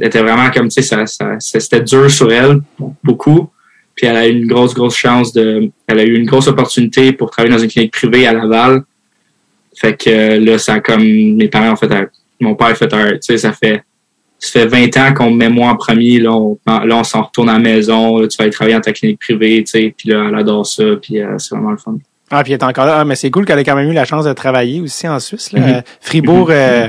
[0.00, 2.60] était vraiment comme, tu sais, ça, ça- c'était dur sur elle,
[3.02, 3.50] beaucoup.
[3.96, 7.12] Puis elle a eu une grosse, grosse chance de, elle a eu une grosse opportunité
[7.12, 8.84] pour travailler dans une clinique privée à Laval.
[9.74, 12.06] Fait que euh, là, ça a comme, mes parents ont fait un,
[12.40, 13.82] mon père a fait un, tu sais, ça fait,
[14.38, 17.22] ça fait 20 ans qu'on me met moi en premier, là, on, là, on s'en
[17.22, 19.94] retourne à la maison, là, tu vas aller travailler dans ta clinique privée, tu sais,
[19.96, 21.96] puis là, elle adore ça, puis euh, c'est vraiment le fun.
[22.30, 22.98] Ah, puis elle est encore là.
[23.00, 25.20] Ah, mais c'est cool qu'elle ait quand même eu la chance de travailler aussi en
[25.20, 25.52] Suisse.
[25.52, 25.60] Là.
[25.60, 25.68] Mhm.
[25.68, 26.88] Euh, Fribourg, euh,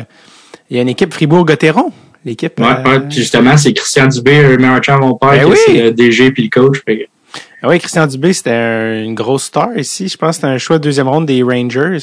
[0.69, 1.91] il y a une équipe Fribourg-Gotteron.
[2.25, 2.59] L'équipe.
[2.59, 5.57] Ouais, euh, ouais, puis justement, c'est Christian Dubé, de mon père, Ben qui oui!
[5.65, 6.81] c'est le DG puis le coach.
[6.85, 7.09] Fait
[7.61, 10.07] ah oui, Christian Dubé, c'était un- une grosse star ici.
[10.07, 11.97] Je pense que c'était un choix de deuxième ronde des Rangers.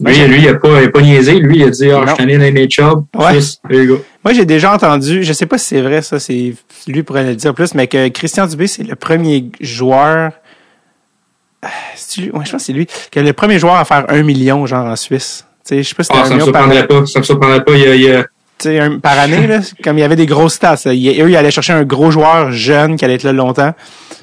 [0.00, 1.34] Lui, lui, il a pas, il a pas niaisé.
[1.34, 2.68] Lui, il a dit, ah, je suis allé dans les.
[3.70, 3.86] Ouais.
[3.86, 4.04] Go.
[4.24, 6.54] Moi, j'ai déjà entendu, je sais pas si c'est vrai, ça, c'est
[6.88, 10.32] lui pourrait le dire plus, mais que Christian Dubé, c'est le premier joueur.
[11.62, 11.68] Ah,
[12.18, 12.30] lui?
[12.30, 12.86] Ouais, je pense que c'est lui.
[13.12, 15.46] Que le premier joueur à faire un million, genre, en Suisse.
[15.66, 17.06] Tu sais, je sais pas si Ah, un ça me million par, surprendrait pas.
[17.06, 17.72] Ça me surprendrait pas.
[17.74, 18.26] Il y a, il y a-
[18.66, 19.60] un- par année, là.
[19.82, 20.76] Comme il y avait des grosses stats.
[20.84, 20.92] là.
[20.94, 23.72] Il- eux, ils allaient chercher un gros joueur jeune qui allait être là longtemps.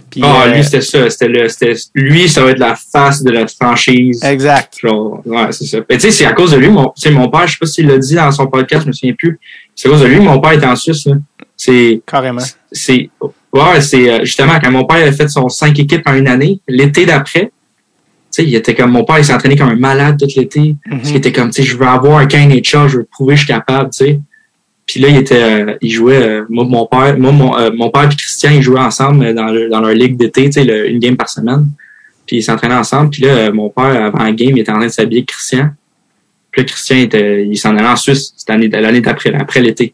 [0.10, 1.10] Puis, Ah, euh, lui, c'était ça.
[1.10, 4.22] C'était le, c'était, lui, ça va être la face de la franchise.
[4.24, 4.74] Exact.
[4.82, 5.78] Genre, ouais, c'est ça.
[5.90, 7.88] Mais tu sais, c'est à cause de lui, mon, mon père, je sais pas s'il
[7.88, 9.40] l'a dit dans son podcast, je me souviens plus.
[9.74, 11.14] C'est à cause de lui, mon père était en Suisse, là.
[11.56, 12.42] C'est, Carrément.
[12.72, 13.10] c'est,
[13.54, 16.60] ouais, c'est, euh, justement, quand mon père avait fait son cinq équipes en une année,
[16.68, 17.52] l'été d'après,
[18.38, 20.76] il était comme, mon père, il s'entraînait comme un malade tout l'été.
[20.90, 21.18] Parce qu'il Mhm.
[21.18, 23.54] était comme, tu sais, je veux avoir un NHL, je veux prouver que je suis
[23.54, 24.20] capable, tu sais.
[24.92, 27.90] Puis là, il était, euh, il jouait, euh, moi, mon père, moi, mon, euh, mon
[27.90, 30.90] père et Christian, ils jouaient ensemble dans, le- dans leur ligue d'été, tu sais, le-
[30.90, 31.66] une game par semaine.
[32.28, 33.10] Puis ils s'entraînaient ensemble.
[33.10, 35.70] Puis là, mon père, avant la game, il était en train de s'habiller Christian.
[36.52, 39.94] Puis là, Christian, était, il s'en allait en Suisse, année, l'année d'après, après l'été.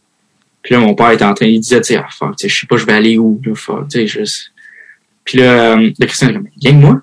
[0.64, 2.66] Puis là, mon père était en train, il disait, tu sais, ah, fuck, je sais
[2.66, 4.22] pas, je vais aller où, là, fuck, tu sais, je...
[5.24, 7.02] Puis là, euh, là, Christian, est comme, viens avec moi.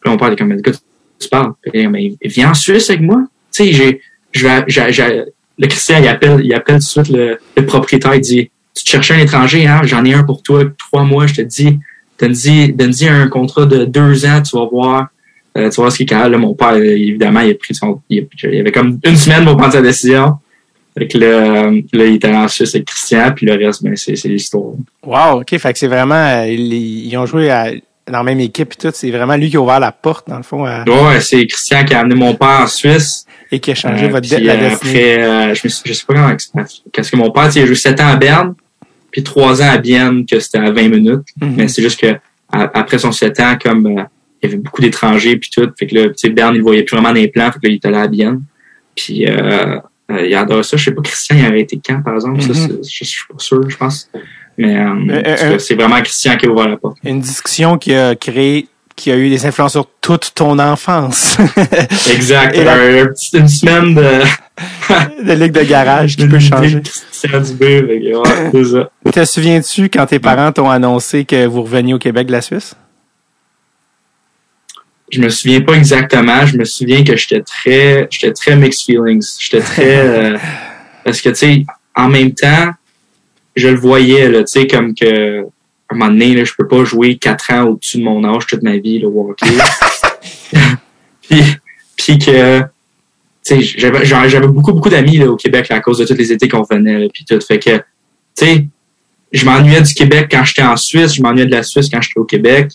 [0.00, 0.78] Puis mon père, est comme, écoute,
[1.18, 1.54] tu parles.
[1.60, 3.24] Puis comme, Mais viens en Suisse avec moi.
[3.52, 4.00] Tu sais, j'ai,
[4.32, 5.24] je vais,
[5.58, 8.90] le Christian, il appelle, il appelle tout de suite le, propriétaire, il dit, tu te
[8.90, 11.78] cherches un étranger, hein, j'en ai un pour toi, trois mois, je te dis,
[12.18, 15.08] donne-y, un contrat de deux ans, tu vas voir,
[15.56, 16.32] euh, tu voir ce qu'il est capable.
[16.32, 19.56] Là, mon père, euh, évidemment, il a pris son, il, avait comme une semaine pour
[19.56, 20.34] prendre sa décision.
[20.98, 24.16] Fait que là, là, il était en Suisse avec Christian, puis le reste, ben, c'est,
[24.16, 24.72] c'est l'histoire.
[25.04, 25.58] Wow, OK.
[25.58, 26.14] Fait que c'est vraiment...
[26.14, 27.70] euh, ils, ils ont joué à-
[28.06, 28.90] dans la même équipe et tout.
[28.94, 31.84] C'est vraiment lui qui a ouvert la porte, dans le fond, à- Ouais, c'est Christian
[31.84, 33.24] qui a amené mon père en Suisse.
[33.52, 35.12] et qui a changé Euh, votre dé- la euh, destinée.
[35.12, 36.62] Après, euh, je, me suis- je sais pas comment.
[36.92, 38.54] Parce que mon père, il a joué 7 ans à Berne,
[39.12, 41.28] puis 3 ans à Bienne, que c'était à 20 minutes.
[41.40, 41.54] Mhm.
[41.56, 42.08] Mais c'est juste que
[42.52, 44.02] à- après son 7 ans, comme euh,
[44.42, 46.82] il y avait beaucoup d'étrangers puis tout, fait que là, tu sais, Berne, il voyait
[46.82, 48.42] plus vraiment les plans, fait que là, il est allé à Bienne.
[48.96, 49.78] Puis euh,
[50.10, 50.76] euh, il adore ça.
[50.76, 52.40] Je sais pas, Christian, il a arrêté quand, par exemple?
[52.42, 52.78] Ça, Mhm.
[52.82, 54.10] je, je suis pas sûr, je pense.
[54.58, 55.22] Mais euh, Euh,
[55.54, 56.96] euh, c'est vraiment Christian qui a ouvert la porte.
[57.04, 61.36] Une discussion qui a créé, qui a eu des influences sur toute ton enfance.
[62.10, 62.54] Exact.
[62.56, 63.02] Et la-
[63.34, 64.22] une semaine de...
[65.24, 66.80] de ligue de garage qui peut changer.
[67.24, 69.10] Ouais.
[69.12, 72.74] Te souviens-tu quand tes parents t'ont annoncé que vous reveniez au Québec de la Suisse?
[75.12, 76.44] je me souviens pas exactement.
[76.46, 79.24] Je me souviens que j'étais très, j'étais très mixed feelings.
[79.38, 80.36] J'étais très, euh,
[81.04, 82.72] parce que tu sais, en même temps,
[83.56, 85.46] je le voyais là, tu sais, comme que
[85.88, 88.46] à un moment donné, là, je peux pas jouer quatre ans au-dessus de mon âge
[88.46, 89.46] toute ma vie, le hockey.
[91.22, 91.42] puis,
[91.96, 92.66] puis que, tu
[93.42, 96.32] sais, j'avais, j'avais beaucoup, beaucoup d'amis là, au Québec là, à cause de tous les
[96.32, 97.38] étés qu'on venait, là, puis tout.
[97.40, 97.82] Fait que, tu
[98.34, 98.66] sais,
[99.32, 102.18] je m'ennuyais du Québec quand j'étais en Suisse, je m'ennuyais de la Suisse quand j'étais
[102.18, 102.72] au Québec.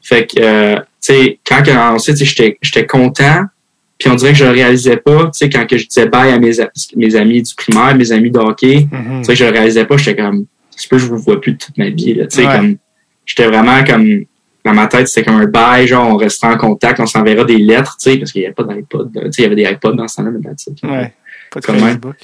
[0.00, 1.62] Fait que, euh, tu sais, quand
[1.94, 3.44] on sait, j'étais, j'étais content,
[3.98, 6.30] Puis on dirait que je le réalisais pas, tu sais, quand que je disais bye
[6.30, 6.52] à mes,
[6.96, 9.20] mes amis du primaire, mes amis de hockey, Mhm.
[9.20, 10.44] tu sais, je le réalisais pas, j'étais comme,
[10.76, 12.54] c'est que je vous vois plus toute ma vie, là, tu sais, Ouais.
[12.56, 12.76] comme,
[13.24, 14.24] j'étais vraiment comme,
[14.64, 17.56] dans ma tête, c'était comme un bye, genre, on restera en contact, on s'enverra des
[17.56, 19.62] lettres, tu sais, parce qu'il y avait pas d'iPod, tu sais, il y avait des
[19.64, 20.82] iPods dans ce temps-là, mais that's it.
[20.82, 21.14] Ouais.
[21.50, 21.78] Pas de.
[21.78, 22.16] Facebook.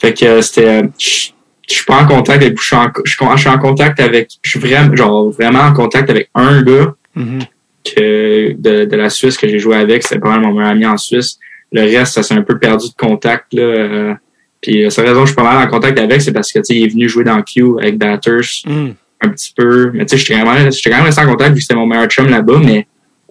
[0.00, 1.30] Fait que euh, c'était, je
[1.68, 3.58] je suis pas en contact avec, je suis en, je suis en- je suis en
[3.58, 7.38] contact avec, je suis vraiment, genre, vraiment en contact avec un gars, Mhm.
[7.84, 10.86] Que de, de la Suisse que j'ai joué avec, c'était pas mal mon meilleur ami
[10.86, 11.38] en Suisse.
[11.72, 13.52] Le reste, ça s'est un peu perdu de contact.
[13.54, 14.14] Là, euh,
[14.60, 16.58] puis la seule raison que je suis pas mal en contact avec, c'est parce que
[16.68, 18.94] il est venu jouer dans Q avec Batters Mhm.
[19.22, 19.90] un petit peu.
[19.94, 21.74] Mais tu sais, j'étais quand même j'étais quand même resté en contact vu que c'était
[21.76, 22.86] mon meilleur chum là-bas, mais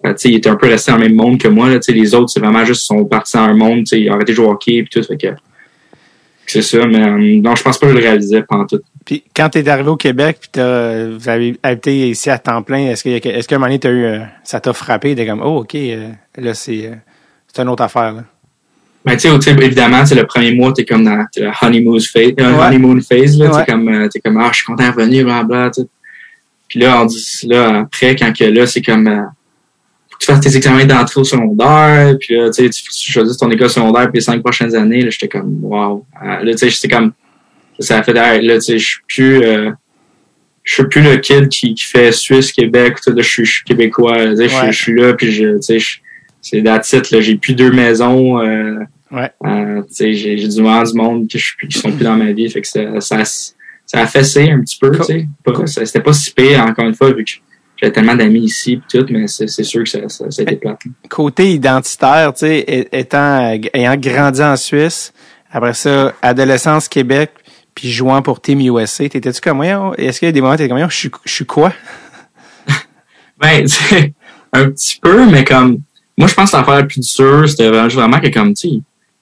[0.06, 1.68] euh, tu sais, il était un peu resté dans le même monde que moi.
[1.68, 4.32] Là, les autres, c'est vraiment juste ils sont partis dans un monde, ils ont arrêté
[4.32, 5.02] de jouer au hockey et tout.
[5.02, 5.28] Fait que
[6.52, 8.80] c'est ça, mais euh, non, je pense pas que je le réalisais pendant tout.
[9.04, 12.88] Puis quand t'es arrivé au Québec, puis t'as, vous avez habité ici à temps plein,
[12.90, 15.40] est-ce que est-ce qu'à un moment donné t'as eu, euh, ça t'a frappé, t'es comme,
[15.42, 16.94] oh ok, euh, là c'est, euh,
[17.52, 18.24] c'est une autre affaire là?
[19.04, 22.32] Ben, tu sais, tu évidemment, c'est le premier mois, t'es comme dans la honeymoon phase,
[22.38, 22.66] euh, Ouais.
[22.66, 23.64] honeymoon phase, là, Ouais.
[23.64, 25.80] t'es comme, euh, t'es comme, ah, je suis content de revenir, blablabla, tu.
[26.68, 29.22] Puis là, on dit, là, après, quand que là, c'est comme, euh,
[30.20, 33.70] tu fasses tes examens d'entrée au secondaire, puis là, tu sais, tu choisis ton école
[33.70, 36.04] secondaire pour les cinq prochaines années, là, j'étais comme, wow.
[36.22, 37.12] Euh, là, tu sais, j'étais comme,
[37.78, 39.70] ça a fait, là, tu sais, je suis plus, euh,
[40.62, 43.50] je suis plus le kid qui, qui fait Suisse, Québec, tout, là, je suis, je
[43.54, 44.72] suis québécois, là, tu sais, je suis- Ouais.
[44.72, 45.98] je suis là, puis je, tu sais, je-
[46.42, 48.74] c'est that's it, là, j'ai plus deux maisons, euh,
[49.10, 49.30] Ouais.
[49.46, 52.16] euh, tu sais, j'ai j'ai du moment du monde je, plus- qui sont plus dans
[52.16, 52.48] ma vie.
[52.48, 55.26] Fait que ça, ça, ça a fessé un petit peu, tu sais.
[55.42, 55.66] Pas- Cool.
[55.66, 57.30] ça- C'était pas si pire, encore une fois, vu que
[57.80, 60.56] j'avais tellement d'amis ici pis tout, mais c'est sûr que ça, ça, ça a été
[60.56, 60.80] plate.
[61.08, 65.12] Côté identitaire, tu sais, étant, ayant grandi en Suisse,
[65.50, 67.30] après ça, adolescence Québec,
[67.74, 70.56] puis jouant pour Team USA, t'étais-tu comme, moi, est-ce qu'il y a des moments où
[70.56, 71.72] t'es comme, je suis, je suis quoi?
[73.40, 74.12] Ben, tu sais,
[74.52, 75.78] un petit peu, mais comme,
[76.18, 78.74] moi, je pense que l'affaire la plus dure, c'était vraiment, que comme, tu sais,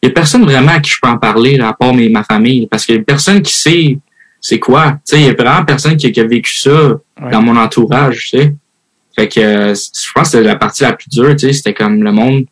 [0.03, 2.09] il y a personne vraiment à qui je peux en parler, là, à part mes,
[2.09, 3.99] ma famille, parce qu'il y a personne qui sait
[4.41, 4.93] c'est quoi?
[5.07, 6.71] Tu sais, il y a vraiment personne qui, qui a vécu ça
[7.21, 7.31] Ouais.
[7.33, 8.55] dans mon entourage, tu sais.
[9.17, 11.75] Fait que, euh, je pense que c'était la partie la plus dure, tu sais, c'était
[11.75, 12.45] comme le monde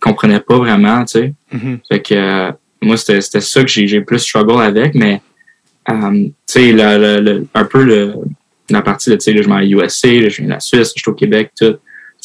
[0.00, 1.34] comprenait pas vraiment, tu sais.
[1.52, 1.78] Mhm.
[1.90, 2.52] Fait que, euh,
[2.82, 5.20] moi, c'était ça que j'ai plus struggle avec, mais,
[5.90, 8.14] euh, tu sais, le, le, le- un peu le,
[8.70, 10.60] la partie de, tu sais, je m'en vais à USA, là, je viens de la
[10.60, 11.72] Suisse, je suis au Québec, tout.
[11.72, 11.78] Tu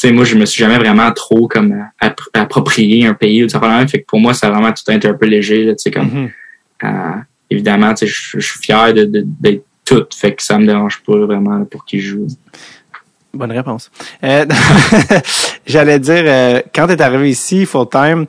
[0.07, 3.59] sais, moi, je me suis jamais vraiment trop, comme, appr- approprié un pays ou ça
[3.87, 6.05] fait que pour moi, ça a vraiment tout été un peu léger, tu sais, comme,
[6.13, 6.29] Mhm.
[6.83, 6.87] euh,
[7.53, 11.17] évidemment, tu je suis fier de- de- d'être tout, fait que ça me dérange pas
[11.17, 12.27] vraiment pour qui je joue.
[13.33, 13.89] Bonne réponse.
[14.23, 14.45] Euh,
[15.65, 18.25] J'allais dire, euh, quand t'es arrivé ici, full time,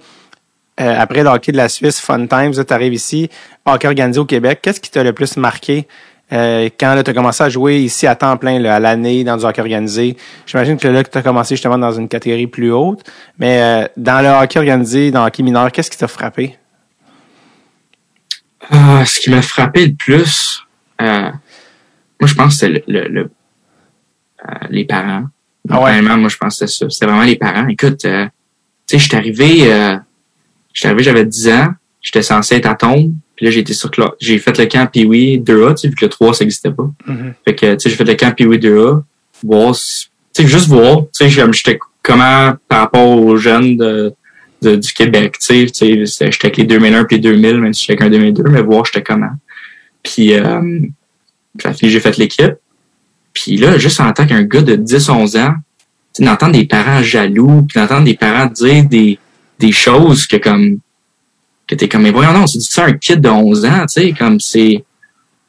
[0.81, 3.29] euh, après le hockey de la Suisse, Fun Times, tu arrives ici,
[3.67, 5.87] hockey organisé au Québec, qu'est-ce qui t'a le plus marqué
[6.31, 9.61] quand tu as commencé à jouer ici à temps plein, à l'année, dans du hockey
[9.61, 10.17] organisé?
[10.47, 13.05] J'imagine que là, tu as commencé justement dans une catégorie plus haute,
[13.39, 16.57] mais dans le hockey organisé, dans le hockey mineur, qu'est-ce qui t'a frappé?
[18.71, 20.63] Ah, ce qui m'a frappé le plus,
[21.01, 21.31] euh,
[22.21, 23.31] moi, je pense que c'était le, le- le-
[24.49, 25.25] euh, les parents.
[25.71, 25.93] Ah ouais?
[26.01, 26.91] Vraiment, moi, je pense que c'était ça.
[26.91, 27.67] C'était vraiment les parents.
[27.69, 28.27] Écoute, euh,
[28.87, 29.97] tu sais, j'étais arrivé, euh,
[30.73, 31.69] j'étais arrivé, j'avais 10 ans,
[32.03, 33.91] j'étais censé être à tombe, puis là, j'ai été sur
[34.21, 36.91] j'ai fait le camp Pee-Wee 2A, tu sais, vu que le 3, ça n'existait pas.
[37.07, 37.35] Mhm.
[37.45, 39.03] Fait que, tu sais, j'ai fait le camp Pee-Wee 2A,
[39.43, 44.15] voir, tu sais, juste voir, tu sais, j'étais comment par rapport aux jeunes de,
[44.65, 48.15] du Québec, tu sais, j'étais avec les 2001 puis les 2000, même si j'étais avec
[48.15, 49.33] un 2002, mais voir j'étais comment.
[50.03, 50.81] Puis, euh,
[51.83, 52.55] j'ai fait l'équipe.
[53.33, 55.55] Puis là, juste en tant qu'un gars de 10-11 ans,
[56.21, 59.19] d'entendre des parents jaloux, puis d'entendre des parents dire des,
[59.59, 60.79] des choses que comme,
[61.67, 64.13] que t'es comme, mais voyons non, c'est ça un kid de 11 ans, tu sais,
[64.13, 64.85] comme c'est,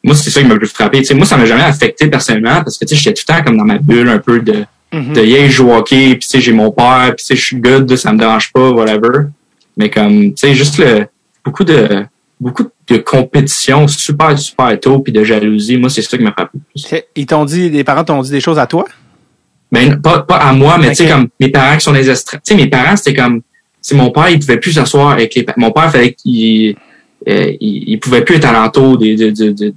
[0.04, 1.00] moi, c'est ça qui m'a le plus frappé.
[1.00, 3.36] Tu sais, moi, ça m'a jamais affecté personnellement parce que, tu sais, j'étais tout le
[3.36, 4.66] temps comme dans ma bulle un peu de,
[5.00, 5.14] Mhm.
[5.14, 7.36] de yeah, je joue au hockey, puis tu sais, j'ai mon père, puis tu sais,
[7.36, 9.28] je suis good, ça me dérange pas, whatever.
[9.78, 11.08] Mais comme, tu sais, juste le,
[11.44, 12.06] beaucoup de,
[12.40, 16.58] beaucoup de compétition super, super tôt, puis de jalousie, moi, c'est ça qui m'a frappé.
[16.58, 17.02] le plus.
[17.16, 18.86] Ils t'ont dit, les parents t'ont dit des choses à toi?
[19.72, 22.42] Ben, pas, pas à moi, mais tu sais, comme mes parents qui sont des estrades.
[22.46, 23.42] Tu sais, mes parents, c'était comme,
[23.82, 26.76] c'est mon père, il pouvait plus s'asseoir avec les, pa- mon père fallait qu'il,
[27.28, 29.74] euh, il, il pouvait plus être alentour de, de, de, de,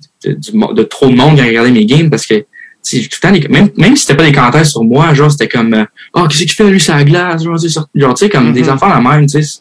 [0.75, 2.45] de trop de monde qui regardait mes games parce que,
[2.89, 5.13] tu sais, tout le temps, les- même, même si c'était pas des commentaires sur moi,
[5.15, 5.85] genre, c'était comme, euh,
[6.15, 7.81] oh, qu'est-ce qu'il fait, lui, sur la glace, genre, tu sais,
[8.19, 8.53] tu comme Mhm.
[8.53, 9.61] des enfants la même, tu sais,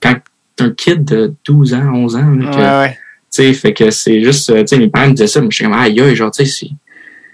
[0.00, 0.16] quand
[0.56, 2.90] t'es un kid de 12 ans, 11 ans, là, que- Ouais, ouais.
[2.92, 5.48] tu sais, fait que c'est juste, euh, tu sais, mes parents me disaient ça, mais
[5.50, 6.68] j'étais comme, aïe, aïe, genre, tu sais,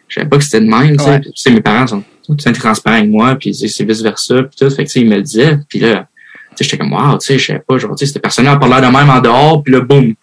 [0.09, 1.11] je savais pas que c'était de même, tu sais.
[1.11, 1.21] Ouais.
[1.35, 4.71] Tu mes parents sont tout transparents avec moi, puis tu c'est vice versa, puis tout,
[4.71, 6.09] fait que, tu sais, ils me le disaient, puis là,
[6.51, 8.53] tu sais, j'étais comme, wow, tu sais, je savais pas, genre, tu sais, cette personne-là
[8.53, 10.15] a parlé de même en dehors, puis là, boum,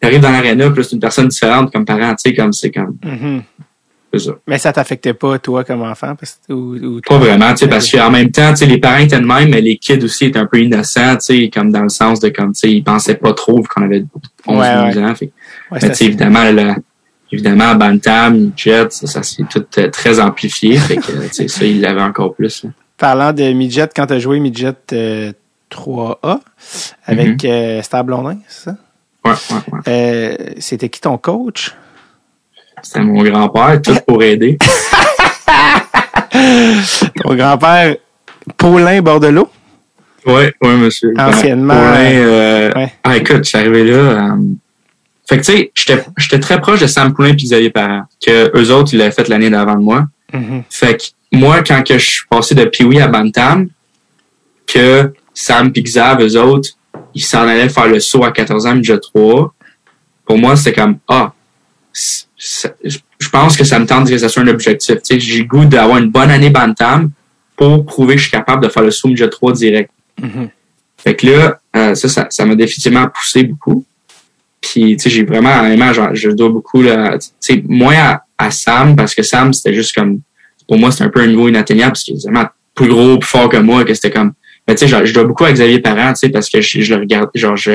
[0.00, 2.70] t'arrives dans l'aréna, puis là, c'est une personne différente comme parent, tu sais, comme, c'est
[2.70, 3.42] comme, Mhm.
[4.18, 4.32] Ça.
[4.46, 6.14] Mais ça t'affectait pas, toi, comme enfant?
[6.16, 8.98] Parce, ou, ou Pas vraiment, tu sais, parce qu'en même temps, tu sais, les parents
[8.98, 11.82] étaient de même, mais les kids aussi étaient un peu innocents, tu sais, comme dans
[11.82, 14.04] le sens de comme, tu sais, ils pensaient pas trop vu qu'on avait
[14.46, 15.14] 11, Ouais, 12 ans.
[15.14, 15.30] Fait
[15.70, 16.76] Ouais, mais tu sais, évidemment, là,
[17.30, 20.76] évidemment, Bantam, Jet, ça, ça s'est tout euh, très amplifié.
[20.78, 22.64] fait que, tu sais, ça, ils l'avaient encore plus.
[22.64, 22.70] là.
[22.98, 25.32] Parlant de midget, quand tu as joué midget euh,
[25.70, 26.40] 3A
[27.06, 27.50] avec Mhm.
[27.50, 28.76] euh, Star Blondin, c'est ça?
[29.24, 29.80] Ouais, ouais, ouais.
[29.88, 31.74] Euh, C'était qui ton coach?
[32.82, 34.58] C'était mon grand-père, tout pour aider.
[37.22, 37.96] Ton grand-père
[38.56, 39.50] Paulin Bordelot?
[40.26, 41.12] Ouais, ouais, monsieur.
[41.18, 42.92] Anciennement, Paulin, euh, ouais.
[43.04, 43.96] Ah, écoute, je suis arrivé là.
[43.96, 44.36] euh,
[45.28, 48.72] fait que, tu sais, j'étais très proche de Sam Poulin et Xavier Parent, que eux
[48.72, 50.06] autres, ils l'avaient fait l'année d'avant de moi.
[50.32, 50.62] Mhm.
[50.68, 51.04] Fait que
[51.36, 53.68] moi, quand que je suis passé de Pee-Wee à Bantam,
[54.66, 56.70] que Sam et Xav, eux autres,
[57.14, 59.54] ils s'en allaient faire le saut à 14 ans, midget 3,
[60.26, 61.32] pour moi, c'était comme, ah,
[62.40, 64.96] je pense que ça me tente que ça soit un objectif.
[64.96, 67.10] Tu sais, j'ai le goût d'avoir une bonne année Bantam
[67.54, 69.90] pour prouver que je suis capable de faire le saut midget 3 direct.
[70.20, 70.48] Mhm.
[70.96, 73.84] Fait que là, euh, ça, ça, ça m'a définitivement poussé beaucoup.
[74.60, 78.24] Puis, tu sais, j'ai vraiment, honnêtement, genre, je dois beaucoup, là, tu sais, moins à,
[78.38, 80.20] à Sam, parce que Sam, c'était juste comme,
[80.68, 83.28] pour moi, c'était un peu un niveau inatteignable, parce qu'il est vraiment plus gros, plus
[83.28, 84.32] fort que moi, que c'était comme,
[84.68, 86.94] mais tu sais, je dois beaucoup à Xavier Parent, tu sais, parce que je, je
[86.94, 87.72] le regarde, genre, je,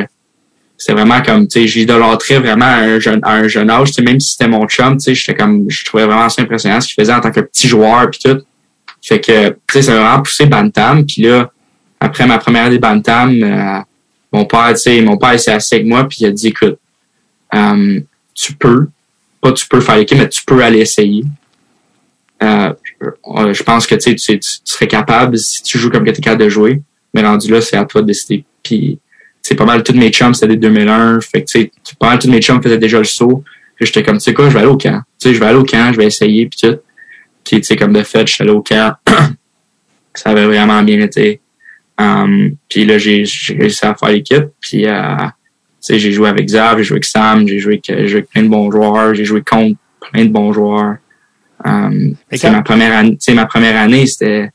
[0.78, 3.94] c'était vraiment comme, tu sais, j'idolâtrais vraiment à un jeune, à un jeune âge, tu
[3.96, 6.82] sais, même si c'était mon chum, tu sais, j'étais comme, je trouvais vraiment assez impressionnant
[6.82, 8.42] ce qu'il faisait en tant que petit joueur, puis tout.
[9.02, 11.52] Fait que, tu sais, ça m'a vraiment poussé Bantam, puis là,
[12.00, 13.80] après ma première année Bantam, euh,
[14.32, 16.78] mon père, tu sais, mon père s'est assis avec moi puis il a dit, écoute,
[17.54, 18.00] euh,
[18.34, 18.88] tu peux,
[19.40, 21.24] pas tu peux faire l'équipe, mais tu peux aller essayer.
[22.44, 26.36] Euh, je, je pense que tu, sais, tu, serais capable si tu joues comme que
[26.36, 26.82] de jouer,
[27.14, 28.44] mais rendu là, c'est à toi de décider.
[28.62, 29.00] Puis,
[29.48, 32.18] c'est pas mal, tous mes chums, c'était des 2001, fait que, tu sais, pas mal,
[32.18, 33.44] tous mes chums faisaient déjà le saut.
[33.76, 35.04] Puis j'étais comme, tu sais quoi, je vais aller au camp.
[35.22, 36.80] Tu sais, je vais aller au camp, je vais essayer, puis tout.
[37.44, 38.96] Puis, tu sais, comme de fait, je suis allé au camp.
[40.16, 41.42] ça avait vraiment bien été.
[42.00, 44.46] Um, puis là, j'ai réussi à faire l'équipe.
[44.60, 45.30] Puis, euh, tu
[45.80, 48.30] sais, j'ai joué avec Zav, j'ai joué avec Sam, j'ai joué, avec- j'ai joué avec
[48.32, 49.78] plein de bons joueurs, j'ai joué contre
[50.12, 50.96] plein de bons joueurs.
[51.64, 54.50] Um, c'est ma première année, ma première année, c'était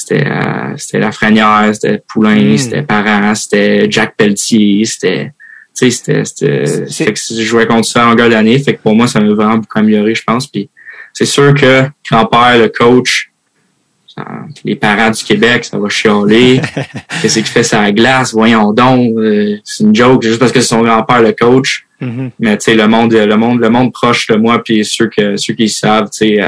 [0.00, 2.58] c'était euh, c'était Lafrenière, c'était Poulain, Mm.
[2.58, 5.32] c'était Parent, c'était Jack Pelletier, c'était
[5.76, 8.94] tu sais, c'était fait que je jouais contre ça en longueur d'année, fait que pour
[8.94, 10.46] moi ça m'a vraiment beaucoup amélioré, je pense.
[10.46, 10.68] Puis
[11.12, 13.30] c'est sûr que grand-père, le coach,
[14.06, 14.24] ça-
[14.64, 16.60] les parents du Québec, ça va chialer.
[17.22, 18.32] Qu'est-ce qu'il fait la glace?
[18.32, 19.16] Voyons donc.
[19.18, 21.84] euh, c'est une joke, juste parce que c'est son grand-père, le coach.
[22.00, 22.30] Mhm.
[22.40, 25.36] Mais tu sais, le monde, le monde, le monde proche de moi, puis ceux que
[25.36, 26.40] ceux qui savent, tu sais,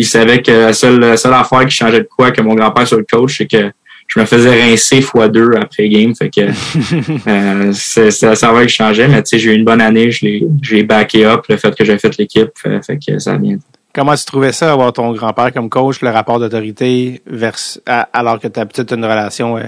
[0.00, 2.86] ils savaient que la seule, la seule affaire qui changeait de quoi que mon grand-père
[2.86, 3.70] soit le coach, c'est que
[4.08, 6.14] je me faisais rincer fois deux après game.
[6.14, 6.40] Fait que
[7.28, 9.08] euh, c'est la seule affaire qui changeait.
[9.08, 11.56] Mais tu sais, j'ai eu une bonne année, je l'ai je l'ai backé up, le
[11.56, 13.58] fait que j'ai fait l'équipe, fait, fait que ça bien.
[13.94, 18.38] Comment tu trouvais ça, avoir ton grand-père comme coach, le rapport d'autorité, vers, à- alors
[18.40, 19.62] que tu as peut-être une relation euh,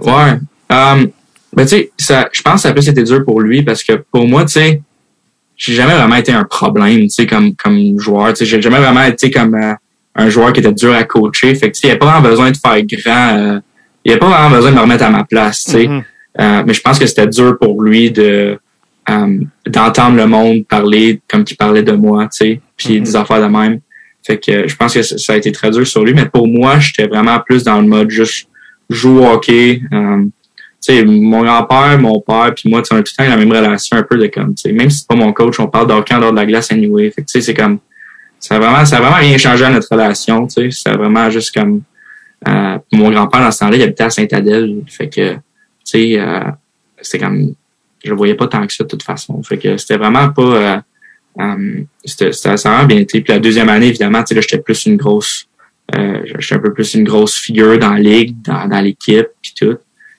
[0.00, 0.10] tu sais?
[0.10, 0.38] Ouais.
[0.70, 1.08] Um,
[1.54, 3.82] ben, tu sais, ça, je pense que ça a plus été dur pour lui parce
[3.82, 4.82] que pour moi, tu sais,
[5.58, 8.28] j'ai jamais vraiment été un problème, tu sais, comme, comme joueur.
[8.32, 9.74] Tu sais, j'ai jamais vraiment été comme euh,
[10.14, 11.54] un joueur qui était dur à coacher.
[11.54, 13.36] Fait que, tu sais, il n'y a pas vraiment besoin de faire grand.
[13.36, 13.60] euh,
[14.04, 15.88] il n'y a pas vraiment besoin de me remettre à ma place, tu sais.
[15.88, 16.02] Mhm.
[16.40, 18.58] Euh, mais je pense que c'était dur pour lui de
[19.10, 23.04] euh, d'entendre le monde parler comme qu'il parlait de moi, tu sais, puis Mhm.
[23.04, 23.80] des affaires de même.
[24.24, 26.78] Fait que je pense que ça a été très dur sur lui, mais pour moi,
[26.78, 28.48] j'étais vraiment plus dans le mode juste
[28.90, 29.80] jouer au hockey.
[29.92, 30.24] Euh,
[31.04, 34.02] mon grand-père, mon père, puis moi, tu on tout le temps la même relation un
[34.02, 36.20] peu de comme, tu sais, même si c'est pas mon coach, on parle d'hockey en
[36.20, 37.10] dehors de la glace anyway.
[37.10, 37.78] Fait que tu sais, c'est comme,
[38.38, 40.70] ça a vraiment, ça a vraiment rien changé à notre relation, tu sais.
[40.70, 41.82] C'est vraiment juste comme,
[42.46, 44.82] euh, mon grand-père dans ce temps-là, il habitait à Saint-Adèle.
[44.86, 45.40] Fait que, tu
[45.84, 46.40] sais, euh,
[47.00, 47.54] c'était comme,
[48.04, 49.42] je le voyais pas tant que ça de toute façon.
[49.42, 50.82] Fait que c'était vraiment pas,
[51.40, 53.20] euh, c'était, ça a vraiment bien été.
[53.20, 55.48] Puis la deuxième année, évidemment, tu sais, là, j'étais plus une grosse,
[55.92, 59.78] j'étais un peu plus une grosse figure dans la ligue, dans, dans l'équipe, puis tout.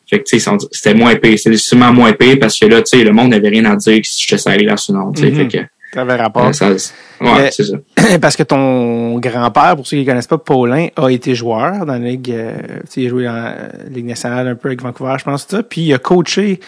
[0.10, 1.38] Fait que, tu sais, c'était moins épais.
[1.38, 4.00] C'était sûrement moins épais parce que là, tu sais, le monde n'avait rien à dire
[4.04, 5.32] si j'étais salé là ou non, tu sais.
[5.32, 5.58] Fait que,
[5.92, 6.46] T'avais rapport.
[6.46, 7.78] euh, ça, ouais, c'est ça.
[8.22, 11.94] Parce que ton grand-père, pour ceux qui ne connaissent pas, Paulin, a été joueur dans
[11.94, 13.56] la Ligue, euh, tu sais, il a joué dans la
[13.90, 15.64] Ligue nationale un peu avec Vancouver, je pense, ça.
[15.64, 16.60] Puis il a coaché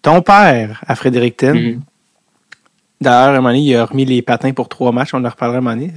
[0.00, 1.54] ton père à Fredericton.
[1.54, 1.80] Mhm.
[3.00, 5.10] D'ailleurs, à un moment donné, il a remis les patins pour trois matchs.
[5.12, 5.92] On en reparlera un moment donné.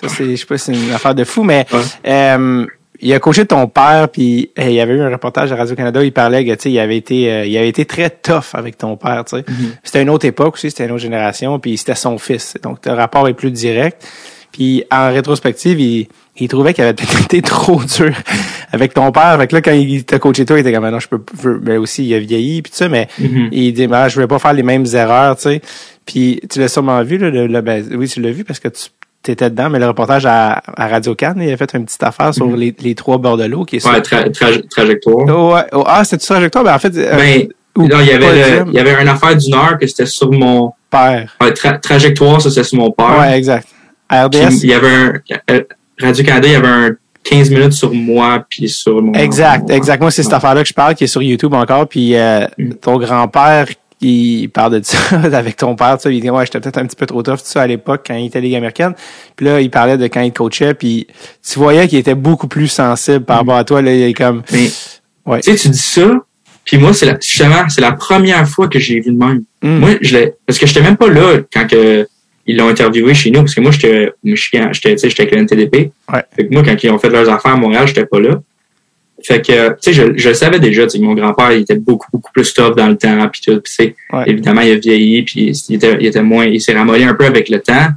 [0.00, 1.80] Ça, c'est, je sais pas, c'est une affaire de fou, mais Ouais.
[2.06, 2.66] euh,
[3.00, 6.12] il a coaché ton père, puis il y avait eu un reportage à Radio-Canada, il
[6.12, 8.96] parlait que, tu sais, il avait été, euh, il avait été très tough avec ton
[8.96, 9.44] père, tu sais.
[9.82, 12.56] C'était une autre époque aussi, c'était une autre génération, puis c'était son fils.
[12.62, 14.06] Donc, le rapport est plus direct.
[14.52, 18.12] Puis, en rétrospective, il, il trouvait qu'il avait peut-être été trop dur
[18.70, 19.36] avec ton père.
[19.38, 21.58] Fait que là, quand il t'a coaché toi, il était comme, Ah non, je peux,
[21.62, 23.48] mais aussi, il a vieilli, puis tout ça, mais Mhm.
[23.50, 25.62] il dit, ben, je voulais pas faire les mêmes erreurs, tu sais.
[26.04, 28.68] Puis, tu l'as sûrement vu, là, le, le- ben, oui, tu l'as vu parce que
[28.68, 28.88] tu,
[29.22, 32.34] t'étais dedans, mais le reportage à, à Radio Cannes, il a fait une petite affaire
[32.34, 32.56] sur Mhm.
[32.56, 34.18] les, les trois bordelots qui est Ouais, sur...
[34.18, 35.26] tra- tra- trajectoire.
[35.28, 35.62] Oh, ouais.
[35.72, 36.64] Oh, ah, c'était trajectoire?
[36.64, 38.26] Ben, en fait, euh, Ben, non, il y avait,
[38.64, 41.36] le- il y avait une affaire d'une heure que c'était sur mon, père.
[41.40, 43.18] ouais, tra- trajectoire, ça c'était sur mon père.
[43.18, 43.68] Ouais, exact.
[44.10, 45.12] RDS, il y avait un,
[45.50, 45.62] euh,
[46.00, 46.90] Radio-Canada, il y avait un
[47.24, 49.12] 15 minutes sur moi, puis sur mon...
[49.14, 50.00] exact, mon- exact.
[50.00, 50.36] Moi, c'est cette Ouais.
[50.38, 52.72] affaire-là que je parle, qui est sur YouTube encore, puis euh, Mm.
[52.74, 53.66] ton grand-père,
[54.02, 54.98] il parle de ça
[55.32, 57.36] avec ton père, tu sais, il dit, ouais, j'étais peut-être un petit peu trop tough,
[57.36, 58.94] tout ça, à l'époque, quand il était Ligue américaine.
[59.36, 61.06] Puis là, il parlait de quand il coachait, puis
[61.48, 63.38] tu voyais qu'il était beaucoup plus sensible par Mm.
[63.40, 64.42] rapport à toi, là, il est comme...
[64.52, 64.70] Mais,
[65.26, 65.40] Ouais.
[65.40, 66.10] tu sais, tu dis ça,
[66.64, 69.44] puis moi, c'est la, justement, c'est la première fois que j'ai vu de même.
[69.62, 69.78] Mm.
[69.78, 72.08] Moi, je l'ai, parce que j'étais même pas là quand que
[72.44, 75.34] ils l'ont interviewé chez nous, parce que moi, j'étais, j'étais, j'étais, tu sais, j'étais avec
[75.36, 75.92] le NTDP.
[76.12, 76.24] Ouais.
[76.34, 78.40] Fait que moi, quand ils ont fait leurs affaires à Montréal, j'étais pas là.
[79.24, 81.62] Fait que, tu sais, je, je le savais déjà, tu sais, que mon grand-père, il
[81.62, 84.24] était beaucoup, beaucoup plus tough dans le temps, puis tout, puis tu sais, Ouais.
[84.26, 87.24] évidemment, il a vieilli, puis il était, il était moins, il s'est ramolli un peu
[87.26, 87.88] avec le temps.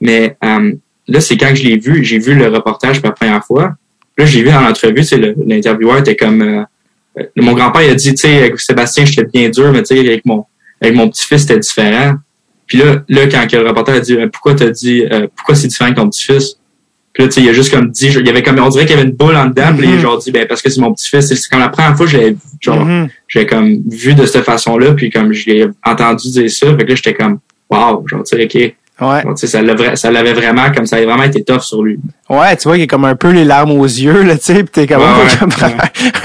[0.00, 0.72] Mais, euh,
[1.08, 3.74] là, c'est quand je l'ai vu, j'ai vu le reportage pour la première fois.
[4.16, 7.94] Là, j'ai vu dans l'entrevue, tu sais, l'intervieweur était comme, euh, mon grand-père, il a
[7.94, 10.44] dit, tu sais, avec Sébastien, j'étais bien dur, mais tu sais, avec mon,
[10.80, 12.14] avec mon petit-fils, c'était différent.
[12.66, 15.68] Puis là, là, quand le reporter a dit, euh, pourquoi t'as dit, euh, pourquoi c'est
[15.68, 16.57] différent avec ton petit-fils?
[17.18, 18.86] Puis là, tu sais, il a juste comme dit, il y avait comme, on dirait
[18.86, 20.00] qu'il y avait une boule en dedans, puis il a Mhm.
[20.02, 21.26] genre dit, ben, parce que c'est mon petit-fils.
[21.26, 23.08] C'est comme la première fois que j'ai, genre, Mhm.
[23.26, 26.94] j'ai comme vu de cette façon-là, puis comme j'ai entendu dire ça, fait que là,
[26.94, 27.40] j'étais comme,
[27.70, 28.74] wow, genre, tu sais, ok.
[29.00, 29.22] Ouais.
[29.36, 29.62] Ça
[30.10, 32.00] l'avait, vraiment, comme ça avait vraiment été tough sur lui.
[32.28, 34.44] Ouais, tu vois qu'il y a comme un peu les larmes aux yeux, là, tu
[34.44, 35.74] sais, pis t'es comme, Ouais, oh, ouais, comme ouais.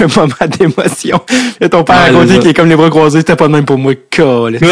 [0.00, 1.20] un moment d'émotion.
[1.60, 3.64] Et ton père à côté qui est comme les bras croisés, c'était pas de même
[3.64, 4.58] pour moi, colle.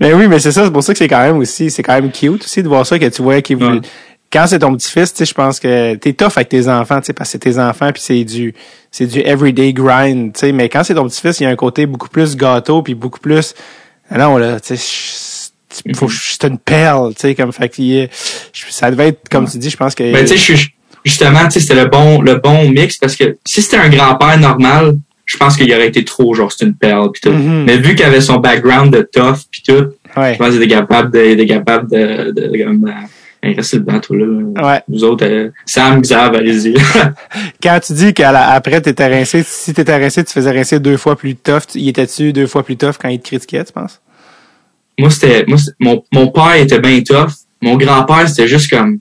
[0.00, 1.94] mais oui, mais c'est ça, c'est pour ça que c'est quand même aussi, c'est quand
[1.94, 3.80] même cute aussi de voir ça, que tu vois qu'il Ouais.
[4.32, 7.06] quand c'est ton petit-fils, tu sais, je pense que t'es tough avec tes enfants, tu
[7.06, 8.54] sais, parce que c'est tes enfants puis c'est du,
[8.90, 11.56] c'est du everyday grind, tu sais, mais quand c'est ton petit-fils, il y a un
[11.56, 13.54] côté beaucoup plus gâteau puis beaucoup plus,
[14.18, 15.50] non, là, tu sais,
[15.86, 18.06] je- faut, c'est une perle, tu sais, comme, fait je-
[18.70, 20.68] ça devait être, comme tu dis, je pense que, Ben, tu sais, je
[21.04, 24.38] justement, tu sais, c'était le bon, le bon mix parce que si c'était un grand-père
[24.38, 27.30] normal, je pense qu'il aurait été trop, genre, c'est une perle pis tout.
[27.30, 27.64] Mhm.
[27.64, 29.86] Mais vu qu'il avait son background de tough pis tout,
[30.16, 30.34] ouais.
[30.34, 32.90] je pense qu'il était capable de, il était capable de, de, euh,
[33.42, 34.26] hey, restez dedans, toi, là.
[34.26, 34.82] Ouais.
[34.88, 36.74] Vous autres, euh, Sam, Xav, allez-y.
[37.62, 41.34] Quand tu dis qu'après t'étais rincé, si t'étais rincé, tu faisais rincer deux fois plus
[41.36, 44.00] tough, il était-tu deux fois plus tough quand il te critiquait, tu penses?
[44.98, 47.30] moi, c'était, moi, mon, mon père était bien tough.
[47.62, 48.98] Mon grand-père, c'était juste comme,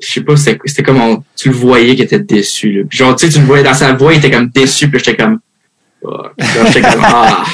[0.00, 2.84] je sais pas, c'était, comme, on- tu le voyais qu'il était déçu, là.
[2.88, 4.98] Puis genre, tu sais, tu le voyais dans sa voix, il était comme déçu, puis
[4.98, 5.40] j'étais comme,
[6.02, 6.22] oh.
[6.66, 7.44] J'étais comme, ah.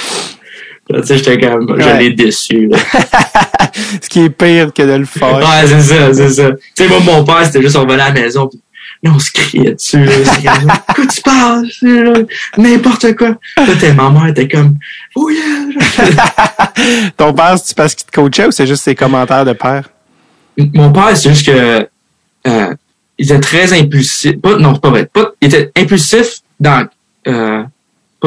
[0.90, 1.98] Tu sais, j'étais comme, je Ouais.
[1.98, 2.76] l'ai déçu, là.
[4.02, 5.36] Ce qui est pire que de le faire.
[5.36, 6.50] Ouais, c'est ça, c'est ça.
[6.50, 8.60] Tu sais, moi, mon père, c'était juste, on venait à la maison, puis
[9.02, 10.04] là, on se criait dessus,
[10.94, 11.66] Quoi tu parles?
[12.58, 13.28] N'importe quoi.
[13.56, 14.76] Là, t'es, ma mère était comme,
[15.16, 17.10] oh yeah!
[17.16, 19.88] Ton père, c'est parce qu'il te coachait ou c'est juste ses commentaires de père?
[20.74, 21.88] Mon père, c'est juste que
[22.46, 22.74] euh,
[23.18, 24.40] il était très impulsif.
[24.40, 25.06] Pas, non, c'est pas vrai.
[25.06, 26.86] Pas, il était impulsif dans
[27.26, 27.62] euh,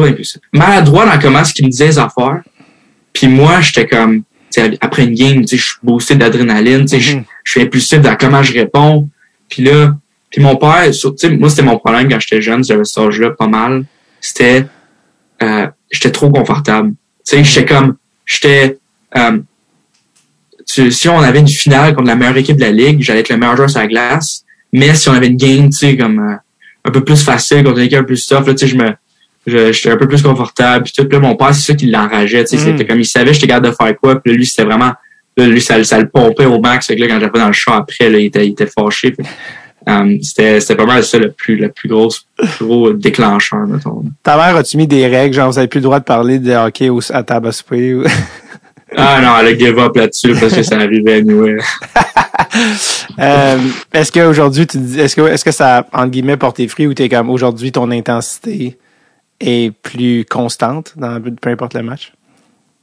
[0.01, 0.39] pas impulsif.
[0.53, 2.41] Maladroit dans comment ce qu'il me disait les affaires.
[3.13, 4.23] Puis moi, j'étais comme
[4.81, 7.23] après une game, je suis boosté d'adrénaline, sais, je- Mhm.
[7.45, 9.07] suis impulsif dans comment je réponds.
[9.49, 9.95] Puis là,
[10.31, 10.89] puis mon père,
[11.39, 13.85] moi c'était mon problème quand j'étais jeune, j'avais cet âge-là pas mal.
[14.19, 14.65] C'était
[15.43, 16.89] euh, j'étais trop confortable.
[17.27, 18.77] Tu sais, j'étais comme j'étais
[19.15, 19.39] euh,
[20.65, 23.37] si on avait une finale contre la meilleure équipe de la ligue, j'allais être le
[23.37, 24.43] meilleur joueur sur la glace.
[24.73, 26.35] Mais si on avait une game, tu sais, comme euh,
[26.85, 28.75] un peu plus facile contre une équipe un peu plus tough, là, tu sais, je
[28.75, 28.91] me,
[29.47, 30.83] j'étais un peu plus confortable.
[30.83, 32.65] Puis tout, là, mon père, c'est ça qui l'enrageait, tu sais, Mm.
[32.65, 34.19] c'était comme il savait j'étais capable de faire quoi.
[34.19, 34.91] Puis là, lui, c'était vraiment,
[35.37, 36.87] là, lui, ça, ça le pompait au max.
[36.87, 39.15] Fait que là, quand j'avais dans le champ après, là, il était, il était fâché.
[39.87, 43.65] Euh, c'était, c'était pas mal ça le plus, le plus gros, le plus gros déclencheur,
[43.65, 44.03] mettons.
[44.21, 46.51] Ta mère, as-tu mis des règles, genre, vous avez plus le droit de parler de
[46.53, 48.03] hockey à table à souper ou...
[48.95, 51.45] Ah non, elle a give up là-dessus parce que ça arrivait à nous.
[53.19, 53.57] Euh,
[53.93, 56.93] est-ce qu'aujourd'hui, tu dis, est-ce que, est-ce que ça, a, entre guillemets, porté fruit ou
[56.93, 58.77] t'es comme, aujourd'hui, ton intensité
[59.39, 62.13] est plus constante dans peu importe le match?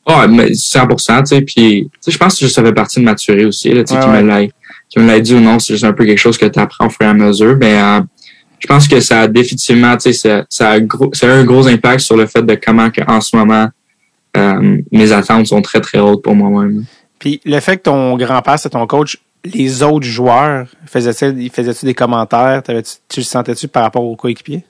[0.07, 3.47] Ah, mais 100%, tu sais, puis tu je pense que ça fait partie de maturer
[3.47, 4.51] aussi, là, tu sais, Ouais,
[4.91, 6.87] qui me l'a dit ou non, c'est juste un peu quelque chose que tu apprends
[6.87, 8.01] au fur et à mesure, mais euh,
[8.59, 11.45] je pense que ça a définitivement, tu sais, ça, ça, a gros, ça a un
[11.45, 13.69] gros impact sur le fait de comment que, en ce moment
[14.37, 16.85] euh, mes attentes sont très très hautes pour moi-même.
[17.19, 21.95] Puis le fait que ton grand-père, c'est ton coach, les autres joueurs, faisaient-ils faisaient-tu des
[21.95, 22.63] commentaires?
[22.63, 24.65] T'avais-tu- Tu le sentais-tu par rapport aux coéquipiers?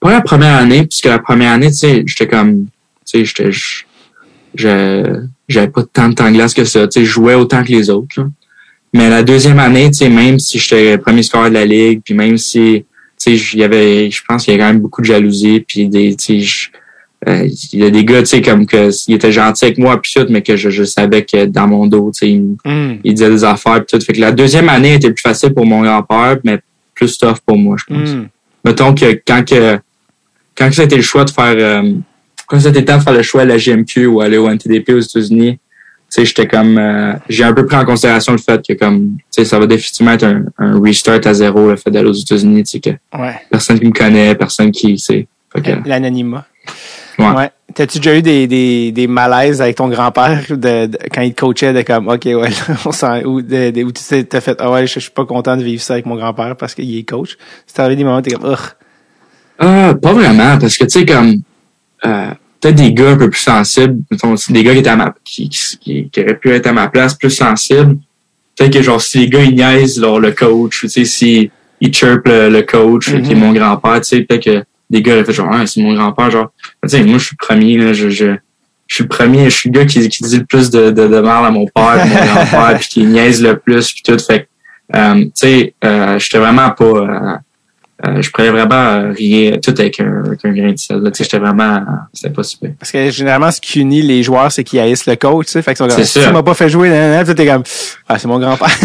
[0.00, 2.70] Pas la première année, puisque la première année, tu sais, j'étais comme, tu
[3.04, 3.50] sais, j'étais,
[4.54, 7.62] je- j'avais pas tant de temps de glace que ça, tu sais, je jouais autant
[7.64, 8.28] que les autres, là.
[8.94, 12.14] Mais la deuxième année, tu sais, même si j'étais premier scoreur de la ligue, puis
[12.14, 12.84] même si,
[13.22, 15.60] tu sais, il y avait, je pense qu'il y a quand même beaucoup de jalousie,
[15.66, 16.68] puis des, tu sais,
[17.28, 20.00] euh, il y a des gars, tu sais, comme que il était gentil avec moi
[20.00, 22.98] puis tout, mais que je, je savais que dans mon dos, tu sais, il, Hmm.
[23.04, 24.04] il disait des affaires puis tout.
[24.04, 26.60] Fait que la deuxième année était plus facile pour mon grand-père, mais
[26.94, 28.08] plus tough pour moi, je pense.
[28.10, 28.28] Hmm.
[28.64, 29.78] Mettons que quand que
[30.58, 31.92] quand que ça a été le choix de faire euh,
[32.46, 34.90] quand été le temps de faire le choix à la GMQ ou aller au NTDP
[34.90, 35.60] aux États-Unis, tu
[36.08, 39.22] sais, j'étais comme euh, j'ai un peu pris en considération le fait que comme tu
[39.30, 42.62] sais, ça va définitivement être un, un restart à zéro le fait d'aller aux États-Unis,
[42.64, 43.34] tu sais que Ouais.
[43.50, 45.26] personne qui me connaît, personne qui sait.
[45.54, 46.46] Fait que, L'anonymat.
[47.18, 47.50] Ouais.
[47.74, 51.40] T'as-tu déjà eu des, des, des malaises avec ton grand-père de, de- quand il te
[51.40, 54.40] coachait de comme, OK, ouais, là, on s'en, ou, de, de- où tu t'es- t'as
[54.40, 56.74] fait, ah ouais, je, je suis pas content de vivre ça avec mon grand-père parce
[56.74, 57.36] qu'il est coach.
[57.66, 58.58] C'est arrivé des moments où t'es comme, Ugh.
[59.58, 61.34] Ah, pas vraiment, parce que tu sais, comme
[62.06, 62.30] euh,
[62.60, 65.48] peut-être des gars un peu plus sensibles, mettons, des gars qui étaient à ma qui,
[65.48, 67.98] qui, qui auraient pu être à ma place plus sensibles.
[68.56, 71.50] Peut-être que genre si les gars ils niaisent genre, le coach, tu sais, si
[71.80, 75.14] ils chirpent le, le coach, qui est mon grand-père, tu sais, peut-être que des gars
[75.14, 76.52] auraient fait genre ah, c'est mon grand-père, genre
[76.82, 78.36] tu sais, moi je suis le premier, là, je, je,
[78.86, 81.08] je suis le premier, je suis le gars qui, qui dit le plus de, de,
[81.08, 84.18] de mal à mon père, mon grand-père, puis qui niaise le plus, puis tout.
[84.18, 84.48] Fait
[84.92, 87.40] que, euh, tu sais, euh, j'étais vraiment pas.
[88.06, 91.00] Euh, je prenais vraiment rien, tout avec un, avec un grain de sel.
[91.02, 91.80] Tu sais, j'étais vraiment.
[92.12, 92.70] C'était pas super.
[92.78, 95.62] Parce que généralement, ce qui unit les joueurs, c'est qu'ils haïssent le coach, tu sais.
[95.62, 97.64] Fait que sont comme, si tu m'as pas fait jouer, nan, nan, t'es comme,
[98.08, 98.68] ah, c'est mon grand-père.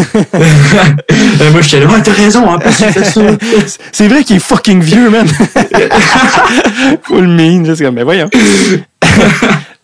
[1.41, 2.71] Euh, moi, j'étais là, ouais, t'as raison, en plus,
[3.91, 5.27] c'est vrai qu'il est fucking vieux, man.
[7.03, 8.29] Full mean, c'est comme, mais voyons.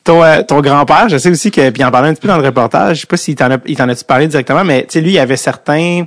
[0.04, 2.28] ton, euh, ton grand-père, je sais aussi que, puis il en parlait un petit peu
[2.28, 4.84] dans le reportage, je sais pas s'il t'en a, il t'en a-tu parlé directement, mais
[4.84, 6.06] tu sais, lui, il avait certains,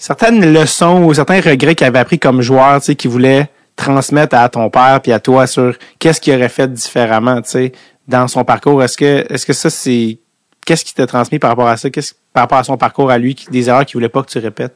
[0.00, 4.34] certaines leçons ou certains regrets qu'il avait appris comme joueur, tu sais, qu'il voulait transmettre
[4.34, 7.72] à ton père puis à toi sur qu'est-ce qu'il aurait fait différemment, tu sais,
[8.08, 8.82] dans son parcours.
[8.82, 10.18] Est-ce que, est-ce que ça, c'est,
[10.64, 11.90] qu'est-ce qui t'a transmis par rapport à ça?
[11.90, 14.38] Qu'est-ce, par rapport à son parcours à lui, des erreurs qu'il voulait pas que tu
[14.38, 14.74] répètes?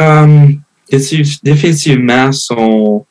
[0.00, 0.48] Euh,
[0.92, 3.06] défi- définitivement, son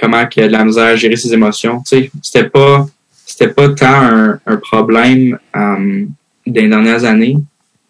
[0.00, 1.82] comment qu'il a de la misère à gérer ses émotions.
[1.86, 2.86] Tu sais, c'était pas
[3.26, 6.06] c'était pas tant un, problème euh,
[6.46, 7.36] des dernières années,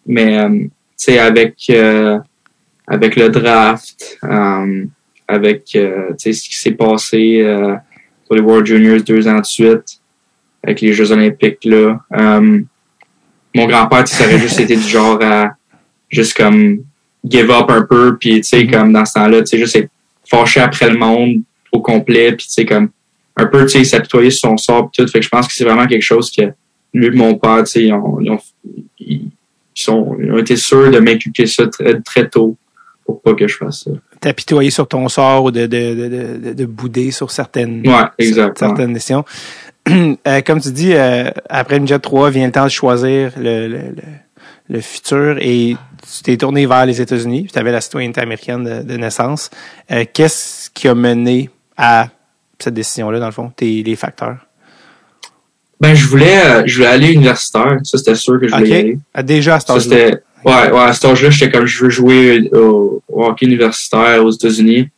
[0.05, 0.67] mais euh,
[1.01, 2.19] sais avec euh,
[2.87, 4.85] avec le draft, euh,
[5.27, 7.43] avec euh, ce qui s'est passé
[8.27, 10.01] pour les World Juniors deux ans de suite,
[10.63, 11.99] avec les Jeux Olympiques là.
[12.11, 15.55] mon grand-père, ça aurait juste été du genre à
[16.09, 16.83] juste comme
[17.25, 19.89] give up un peu puis tu sais comme dans ce temps-là tu sais juste être
[20.27, 21.41] fâché après le monde
[21.71, 22.89] au complet puis tu sais comme
[23.37, 25.53] un peu tu sais s'apitoyer sur son sort pis tout fait que je pense que
[25.53, 26.51] c'est vraiment quelque chose que
[26.93, 28.39] lui et mon père tu sais ils ont, ils ont,
[28.99, 29.31] ils
[29.81, 32.57] sont ils ont été sûrs de m'inculquer ça très, très tôt
[33.05, 36.53] pour pas que je fasse ça T'apitoyer sur ton sort ou de, de, de, de,
[36.53, 39.25] de bouder sur certaines, ouais certaines décisions.
[40.27, 43.77] Euh, comme tu dis, euh, après Jet 3, vient le temps de choisir le, le,
[43.77, 44.03] le,
[44.69, 48.83] le futur et tu t'es tourné vers les États-Unis, tu avais la citoyenneté américaine de,
[48.83, 49.49] de naissance.
[49.91, 52.09] Euh, Qu'est-ce qui a mené à
[52.59, 54.37] cette décision-là, dans le fond, tes, les facteurs?
[55.81, 58.73] Ben je voulais euh, je voulais aller universitaire ça c'était sûr que je voulais y
[58.73, 58.97] aller.
[59.13, 59.97] Ah, déjà à cet âge-là.
[59.97, 64.23] c'était, ouais, ouais, à cet âge-là, j'étais comme, je veux jouer au, au hockey universitaire
[64.23, 64.85] aux États-Unis.
[64.85, 64.91] Tu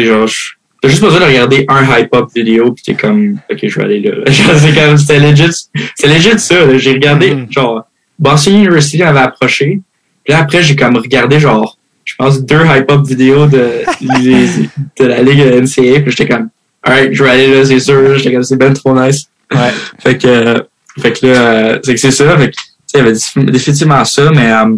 [0.00, 0.50] sais, genre, je-
[0.82, 4.00] t'as juste besoin de regarder un hype-up vidéo, pis t'es comme, ok, je vais aller
[4.00, 4.12] là.
[4.58, 5.50] C'est comme, c'était legit,
[5.96, 6.76] c'est legit ça.
[6.78, 7.46] J'ai regardé, Mhm.
[7.50, 7.84] genre,
[8.18, 9.80] Boston University m'avait approché.
[10.24, 13.64] Puis là, après, j'ai comme regardé, genre, je pense, deux hype-up vidéos de,
[14.22, 14.68] les-
[15.00, 16.48] de la Ligue NCAA, puis j'étais comme,
[16.82, 18.16] alright, je vais aller là, c'est sûr.
[18.18, 19.26] J'étais comme, c'est ben trop nice.
[19.54, 19.70] Ouais.
[20.00, 20.62] Fait que, euh,
[21.00, 21.32] fait que là,
[21.74, 22.36] euh, c'est que c'est ça.
[22.38, 22.54] Fait que,
[22.94, 24.76] il y avait défi- définitivement ça, mais, euh,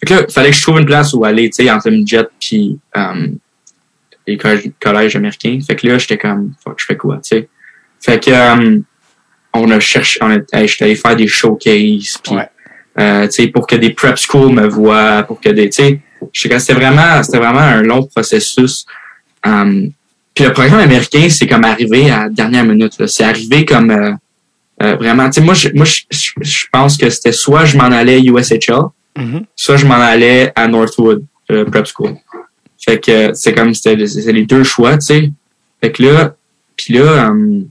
[0.00, 1.90] fait que là, il fallait que je trouve une place où aller, tu sais, entre
[1.90, 3.26] le jet puis, euh,
[4.26, 5.58] les collèges, collèges américains.
[5.66, 7.48] Fait que là, j'étais comme, fuck, je fais quoi, tu sais?
[8.00, 8.78] Fait que, euh,
[9.54, 12.48] on a cherché, on a, j'étais allé faire des showcases, puis, Ouais.
[12.98, 16.00] euh, tu sais, pour que des prep schools me voient, pour que des, tu sais,
[16.58, 18.86] c'était vraiment, c'était vraiment un long processus.
[19.46, 19.88] Euh,
[20.40, 23.06] puis le programme américain, c'est comme arrivé à la dernière minute.
[23.06, 24.12] C'est arrivé comme euh,
[24.82, 25.26] euh, vraiment.
[25.28, 28.20] Tu sais, moi, je, moi, je, je- je pense que c'était soit je m'en allais
[28.22, 28.84] USHL,
[29.18, 29.44] Mhm.
[29.54, 32.14] soit je m'en allais à Northwood euh, Prep School.
[32.82, 35.30] Fait que c'est comme c'était les- deux choix, tu sais.
[35.82, 36.34] Fait que là,
[36.76, 37.62] puis là, en,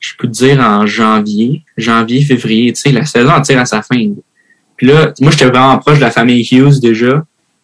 [0.00, 3.82] je peux te dire en janvier, janvier, février, tu sais, la saison tire à sa
[3.82, 4.12] fin.
[4.76, 7.22] Puis là, moi, j'étais vraiment proche de la famille Hughes déjà, tu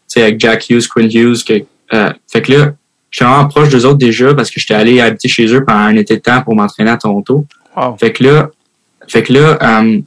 [0.08, 2.72] sais, avec Jack Hughes, Quinn Hughes, que, euh, fait que là,
[3.10, 5.96] j'étais vraiment proche d'eux autres déjà parce que j'étais allé habiter chez eux pendant un
[5.96, 7.46] été de temps pour m'entraîner à Toronto.
[7.76, 7.96] Wow.
[7.98, 8.50] Fait que là,
[9.08, 10.00] fait que là, euh,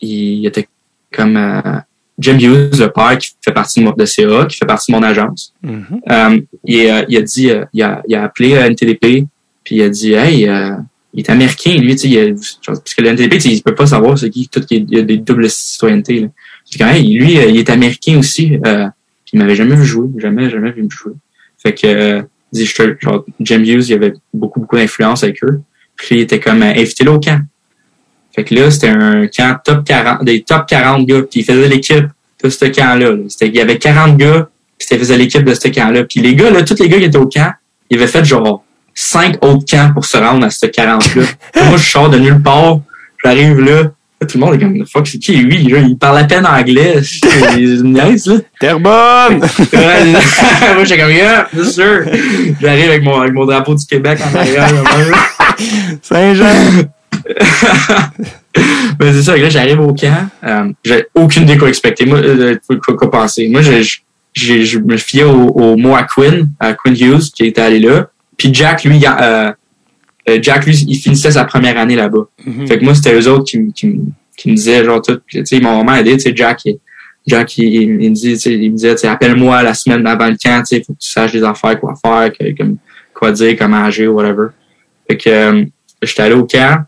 [0.00, 0.68] il était
[1.12, 1.78] comme euh,
[2.18, 4.96] Jim Hughes, le père qui fait partie de, mon, de CA, qui fait partie de
[4.96, 5.54] mon agence.
[5.62, 6.00] Mhm.
[6.10, 9.26] Euh, il, il a dit, il, a, il a appelé euh, NTDP,
[9.62, 10.48] puis il a dit, hey,
[11.14, 12.34] il est américain, lui, tu sais,
[12.66, 15.16] parce que le NTDP, il peut pas savoir c'est qui, tout, il y a des
[15.16, 16.20] doubles citoyennetés.
[16.20, 16.28] Là.
[16.76, 18.88] Quand hey, lui, il est américain aussi, euh,
[19.24, 21.12] puis il m'avait jamais vu jouer, jamais, jamais vu me jouer.
[21.62, 22.22] Fait que, euh,
[23.00, 25.60] genre, Jim Hughes, il y avait beaucoup, beaucoup d'influence avec eux.
[25.96, 27.40] Puis il était comme euh, invité là au camp.
[28.34, 31.22] Fait que là, c'était un camp top 40, des top 40 gars.
[31.22, 32.06] Puis il faisait l'équipe
[32.42, 33.16] de ce camp-là.
[33.40, 34.48] il y avait 40 gars,
[34.78, 36.04] puis il faisait l'équipe de ce camp-là.
[36.04, 37.52] Puis les gars, là, tous les gars qui étaient au camp,
[37.88, 38.64] ils avaient fait genre
[38.94, 41.26] cinq autres camps pour se rendre à ce 40-là.
[41.52, 42.80] Puis moi, je sors de nulle part,
[43.24, 45.36] j'arrive là, tout le monde est comme, fuck, c'est qui?
[45.36, 45.56] Lui?
[45.64, 47.00] Il parle à peine anglais.
[47.56, 48.36] Il me niaise, là.
[48.58, 49.38] Terrebonne!
[50.74, 52.04] Moi, j'étais comme, yeah, c'est sûr.
[52.60, 54.70] J'arrive avec mon, avec mon drapeau du Québec en arrière.
[56.02, 56.86] Saint-Jean!
[59.00, 60.28] Mais c'est ça, là, j'arrive au camp.
[60.44, 62.06] Euh, j'ai aucune idée quoi expecter.
[62.06, 63.48] Moi, euh, quoi, quoi penser.
[63.48, 63.98] Moi, je,
[64.34, 68.08] je, me fiais au, au mot à Quinn, à Quinn Hughes, qui était allé là.
[68.36, 69.52] Puis Jack, lui, euh,
[70.42, 72.26] Jack, lui, il finissait sa première année là-bas.
[72.46, 72.66] Mhm.
[72.66, 74.04] Fait que moi, c'était eux autres qui, me- qui, me-
[74.36, 75.18] qui me disaient, genre, tout.
[75.26, 76.12] Puis, tu sais, ils m'ont vraiment aidé.
[76.16, 76.78] Tu sais, Jack, il,
[77.26, 77.72] Jack, il,
[78.02, 80.36] il me dit, tu sais, il me disait, tu sais, appelle-moi la semaine avant le
[80.42, 82.76] camp, tu sais, faut que tu saches les affaires, quoi faire, que- comme,
[83.14, 84.48] quoi dire, comment agir, whatever.
[85.08, 85.64] Fait que, euh,
[86.02, 86.84] j'étais allé au camp,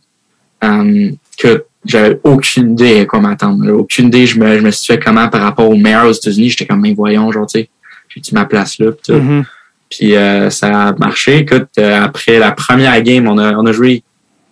[0.64, 3.70] euh, que j'avais aucune idée à quoi m'attendre.
[3.72, 6.50] Aucune idée, je me, je me situais comment par rapport aux meilleurs aux États-Unis.
[6.50, 7.68] J'étais comme, mais voyons, genre, tu sais,
[8.08, 9.12] j'ai-tu ma place là, pis tout.
[9.14, 9.44] Mhm.
[9.90, 11.38] Puis euh, ça a marché.
[11.38, 14.02] Écoute, euh, après la première game, on a, on a joué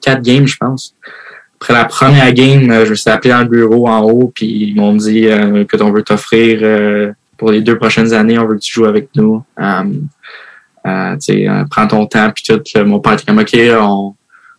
[0.01, 0.95] quatre games, je pense.
[1.61, 4.47] Après la première game, euh, je me suis appelé dans le bureau en haut, puis
[4.47, 8.47] ils m'ont dit euh, que on veut t'offrir euh, pour les deux prochaines années, on
[8.47, 9.43] veut que tu joues avec nous.
[9.59, 9.85] Euh,
[10.87, 12.61] euh, tu sais, euh, prends ton temps, puis tout.
[12.63, 14.15] Puis, mon père était comme, OK, on,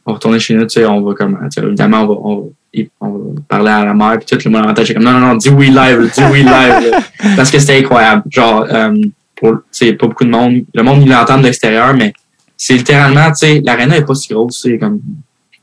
[0.05, 2.13] on va retourner chez nous, tu sais, on va comme, tu sais, évidemment, on va,
[2.13, 2.53] on,
[3.01, 4.43] on va parler à la mère, puis tout.
[4.43, 6.91] Le monde tête, j'étais comme, non, non, non, dis oui live, dis oui live.
[7.35, 8.23] Parce que c'était incroyable.
[8.29, 8.95] Genre, euh,
[9.35, 10.65] pour, tu pas beaucoup de monde.
[10.73, 12.13] Le monde, il l'entend de l'extérieur, mais
[12.57, 15.01] c'est littéralement, tu sais, l'aréna est pas si grosse, c'est comme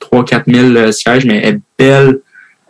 [0.01, 2.21] 3-4 000 euh, sièges, mais elle est belle.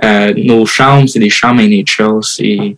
[0.04, 2.76] Euh, nos chambres, c'est des chambres NHL, c'est,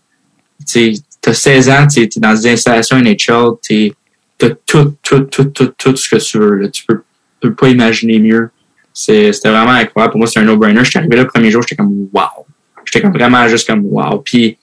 [0.67, 3.93] tu t'as 16 ans, tu es dans des installations NHL, t'es,
[4.37, 6.69] t'as tout, tout, tout, tout, tout ce que tu veux, là.
[6.69, 7.03] Tu peux,
[7.41, 8.51] tu peux pas imaginer mieux.
[8.93, 10.13] C'était vraiment incroyable.
[10.13, 10.85] Pour moi, c'est un no-brainer.
[10.85, 12.47] J'étais arrivé là le premier jour, j'étais comme, wow.
[12.85, 14.19] J'étais comme vraiment juste comme, wow.
[14.19, 14.57] Puis,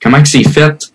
[0.00, 0.91] comment que c'est fait?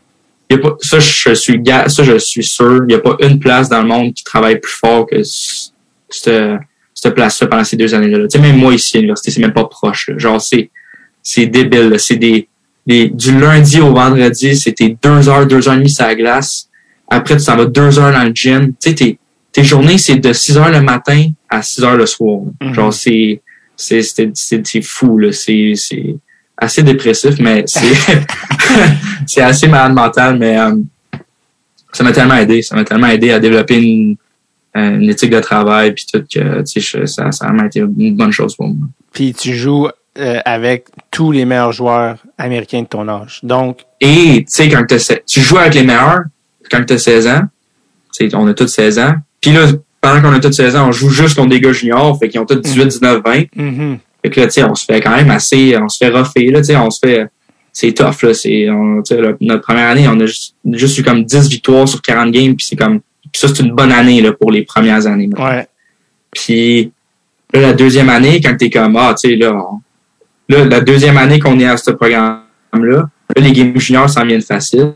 [0.50, 2.78] Y a pas, ça, je suis, ça, je suis sûr.
[2.84, 6.60] Il n'y a pas une place dans le monde qui travaille plus fort que cette,
[6.94, 8.20] cette place-là pendant ces deux années-là.
[8.28, 10.08] Tu sais, même moi ici à l'université, c'est même pas proche.
[10.10, 10.18] là.
[10.18, 10.70] Genre, c'est,
[11.22, 11.90] c'est débile.
[11.90, 11.98] là.
[11.98, 12.48] C'est des,
[12.86, 16.70] des, du lundi au vendredi, c'était deux heures, deux heures et demie sur la glace.
[17.10, 18.68] Après, tu t'en vas deux heures dans le gym.
[18.82, 19.20] Tu sais, tes,
[19.52, 22.40] tes journées, c'est de 6 heures le matin à 6 heures le soir.
[22.62, 22.74] Mhm.
[22.74, 23.42] Genre, c'est,
[23.76, 25.32] c'est, c'est, c'est, c'est fou, là.
[25.32, 26.16] C'est, c'est
[26.58, 27.66] assez dépressif, mais
[29.28, 30.76] c'est, assez malade mental, mais, euh,
[31.94, 32.62] ça m'a tellement aidé.
[32.62, 34.16] Ça m'a tellement aidé à développer une,
[34.76, 37.80] euh, une éthique de travail, puis tout, que, tu sais, je- ça, ça m'a été
[37.80, 38.88] une bonne chose pour moi.
[39.14, 39.88] Puis tu joues
[40.20, 43.40] euh, avec tous les meilleurs joueurs américains de ton âge.
[43.44, 44.86] Donc, Et, tu sais, quand
[45.26, 46.22] tu joues avec les meilleurs,
[46.72, 47.42] quand tu as 16 ans,
[48.34, 49.14] on a tous 16 ans.
[49.40, 49.68] Puis là,
[50.02, 52.40] pendant qu'on a tous 16 ans, on joue juste contre des gars juniors, fait qu'ils
[52.40, 53.44] ont tous 18, 19, 20.
[53.56, 53.98] mhm.
[54.24, 56.52] Fait que là, tu sais, on se fait quand même assez, on se fait rougher,
[56.52, 57.28] là, tu sais, on se fait,
[57.72, 58.68] c'est tough, là, c'est,
[59.42, 62.66] notre première année, on a juste, juste eu comme 10 victoires sur 40 games, puis
[62.68, 63.00] c'est comme,
[63.32, 65.30] puis ça, c'est une bonne année, là, pour les premières années.
[65.38, 65.68] ouais.
[66.32, 66.92] Puis
[67.54, 69.80] là, la deuxième année, quand t'es comme, ah, tu sais, là, on-
[70.50, 72.98] là, la deuxième année qu'on est à ce programme-là,
[73.36, 74.94] là, les games juniors s'en viennent faciles.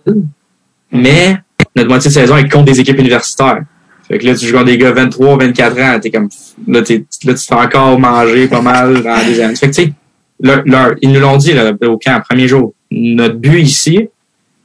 [0.91, 1.37] Mais
[1.75, 3.63] notre moitié de saison est contre des équipes universitaires.
[4.11, 6.27] Fait que là, tu joues contre des gars 23, 24 ans, t'es comme,
[6.67, 9.55] là, t'es, là, tu te fais encore manger pas mal dans des années.
[9.55, 9.93] Fait que, tu sais,
[10.41, 12.73] leur, leur- ils nous l'ont dit, là, au camp, premier jour.
[12.91, 14.09] Notre but ici,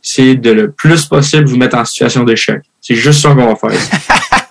[0.03, 2.61] c'est de le plus possible vous mettre en situation d'échec.
[2.81, 3.79] C'est juste ça qu'on va faire.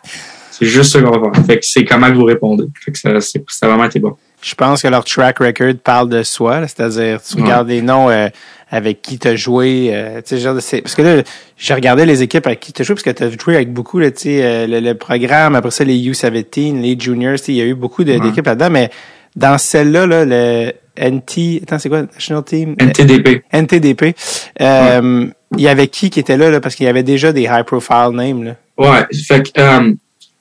[0.51, 1.45] c'est juste ça qu'on va faire.
[1.45, 2.65] Fait que c'est comment que vous répondez.
[2.83, 4.15] Fait que ça, c'est, ça a vraiment été bon.
[4.41, 7.43] Je pense que leur track record parle de soi, c'est-à-dire tu Ouais.
[7.43, 8.27] regardes les noms euh,
[8.75, 11.23] avec qui tu as joué, euh, genre de- parce que là,
[11.57, 13.71] j'ai regardé les équipes avec qui tu as joué, parce que tu as joué avec
[13.71, 17.65] beaucoup, là, euh, le, le programme, après ça, les U17, les Juniors, il y a
[17.65, 18.19] eu beaucoup Ouais.
[18.19, 18.89] d'équipes là-dedans, mais
[19.35, 22.75] dans celle-là, là, le NT, attends, c'est quoi, National Team?
[22.79, 23.43] NTDP.
[23.51, 24.15] NTDP,
[24.61, 27.43] euh, il y avait qui qui était là, là parce qu'il y avait déjà des
[27.43, 28.55] high-profile names, là.
[28.77, 29.05] Ouais.
[29.27, 29.93] Fait que, euh,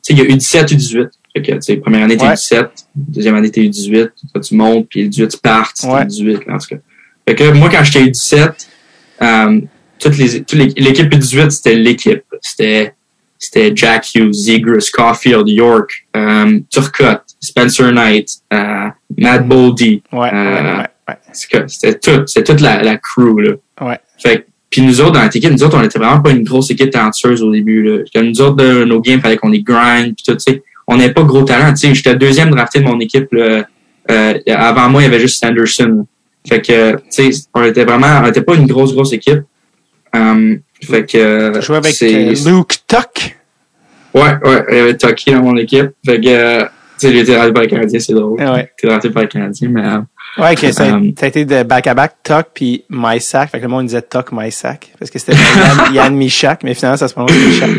[0.08, 1.08] il y a eu 17 ou 18.
[1.36, 2.34] Fait que, première année, t'es Ouais.
[2.34, 2.68] 17.
[2.94, 4.10] Deuxième année, t'es 18.
[4.32, 6.04] Toi, tu montes, puis le 18, tu pars, t'es Ouais.
[6.04, 6.76] 18, là, en tout cas.
[7.26, 8.68] Fait que moi, quand j'étais 17,
[9.22, 9.60] euh,
[9.98, 12.22] toutes les, toutes les, l'équipe 18, c'était l'équipe.
[12.40, 12.94] C'était,
[13.38, 20.02] c'était Jack Hughes, Zegras, Caulfield, York, euh, Turcotte, Spencer Knight, euh, Matt Boldy.
[20.12, 21.16] Ouais, Euh, ouais, ouais, ouais.
[21.66, 23.52] C'était tout, c'était toute la, la crew, là.
[23.80, 23.98] Ouais.
[24.18, 26.42] Fait que, puis nous autres, dans notre équipe, nous autres, on était vraiment pas une
[26.42, 28.04] grosse équipe talentueuse au début, là.
[28.14, 30.62] Comme nous autres, de, nos games, fallait qu'on les grind, puis tout, tu sais.
[30.86, 31.94] On n'avait pas gros talent, tu sais.
[31.94, 33.64] J'étais deuxième drafté de mon équipe, là.
[34.10, 36.06] Euh, avant moi, il y avait juste Sanderson.
[36.46, 39.42] Fait que, tu sais, on était vraiment, on était pas une grosse, grosse équipe.
[40.14, 42.14] Um, fait que, jouais avec c'est-
[42.46, 43.36] euh, Luke Tuck?
[44.14, 45.90] Ouais, ouais, il y avait Tucky dans mon équipe.
[46.06, 46.68] Fait que, tu
[46.98, 48.38] sais, il était raté par le Canadien, c'est drôle.
[48.40, 48.70] Ouais.
[48.82, 49.84] Il était raté par le Canadien, mais...
[49.84, 49.98] euh,
[50.36, 50.86] Ouais, que ça,
[51.16, 53.50] ça a été de back-à-back, Tuck puis MySac.
[53.50, 54.90] Fait que le monde disait Tuck, MySac.
[54.98, 57.70] Parce que c'était Yann, Yann Michak, mais finalement, ça se prononce Michak.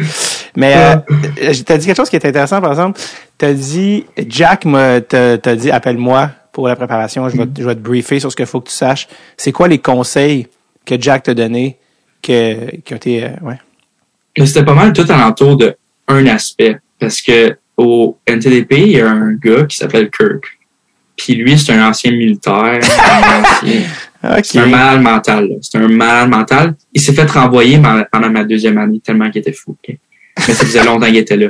[0.56, 3.00] Mais, euh, t'as dit quelque chose qui est intéressant, par exemple.
[3.38, 4.66] T'as dit, Jack
[5.10, 7.28] t'as dit, appelle-moi pour la préparation.
[7.30, 9.08] Je vais, te- je vais te briefer sur ce qu'il faut que tu saches.
[9.36, 10.48] C'est quoi les conseils
[10.86, 11.78] que Jack t'a donnés
[12.24, 13.60] que, qui ont été, euh, ouais.
[14.46, 15.76] C'était pas mal tout alentour de
[16.08, 16.78] un aspect.
[16.98, 20.44] Parce que au NTDP, il y a un gars qui s'appelle Kirk.
[21.18, 22.80] Puis lui, c'est un ancien militaire.
[22.80, 23.82] un ancien-
[24.44, 25.50] C'est un malade mental.
[25.62, 26.74] C'est un malade mental.
[26.94, 27.80] Il s'est fait renvoyer
[28.12, 29.78] pendant ma deuxième année tellement qu'il était fou.
[29.88, 29.98] Mais
[30.54, 31.50] ça faisait longtemps qu'il était là.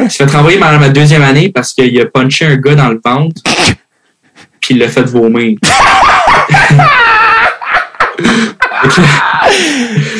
[0.00, 2.88] Il s'est fait renvoyer pendant ma deuxième année parce qu'il a punché un gars dans
[2.88, 3.40] le ventre
[4.70, 5.56] il l'a fait vomir.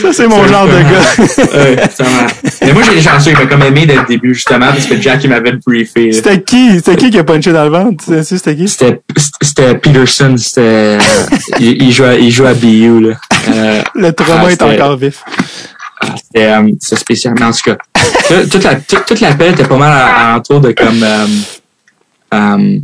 [0.02, 1.54] Ça, c'est mon genre de gars.
[1.54, 1.76] Ouais,
[2.62, 3.30] Mais moi, j'ai chanceux.
[3.30, 6.12] Il m'a comme aimé dès le début, justement, parce que Jack, il m'avait briefé.
[6.12, 6.76] C'était qui?
[6.76, 8.04] C'était qui qui a punché dans le ventre?
[8.22, 8.68] C'était qui?
[8.68, 9.00] C'était,
[9.74, 10.98] Peterson, c'était,
[11.58, 13.16] il, il jouait, il jouait à BU, là.
[13.48, 15.22] Euh, Le trauma Ah, est encore vif.
[16.00, 17.34] Ah, C'était euh, spécial.
[17.38, 17.76] Mais en tout cas,
[18.28, 21.02] tout- toute la, toute, toute l'appel était pas mal à- alentour de comme.
[21.02, 21.26] euh,
[22.34, 22.78] euh,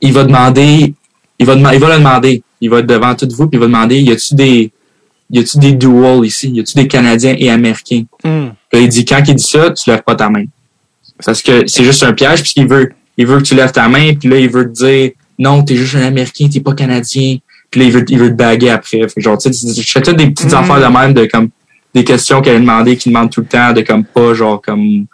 [0.00, 0.94] il va demander.
[1.38, 2.42] Il va, il va le demander.
[2.60, 4.70] Il va être devant tout vous, puis il va demander y a-tu des.
[5.30, 6.48] Y a-tu des duels ici?
[6.50, 8.04] Y a-tu des Canadiens et Américains?
[8.24, 8.48] Hmm.
[8.70, 10.44] Puis là, il dit quand il dit ça, tu lèves pas ta main.
[11.24, 14.14] Parce que c'est juste un piège, puisqu'il veut, il veut que tu lèves ta main,
[14.14, 17.36] puis là, il veut te dire non, t'es juste un Américain, t'es pas Canadien.
[17.70, 19.06] Puis là, il veut, il veut te baguer après.
[19.08, 20.58] Fait genre, tu sais, je fais toutes des petites Mhm.
[20.58, 21.50] affaires de même, de comme
[21.94, 24.80] des questions qu'elle a demandé, qu'il demande tout le temps, de comme pas, genre, comme,
[24.80, 25.06] tu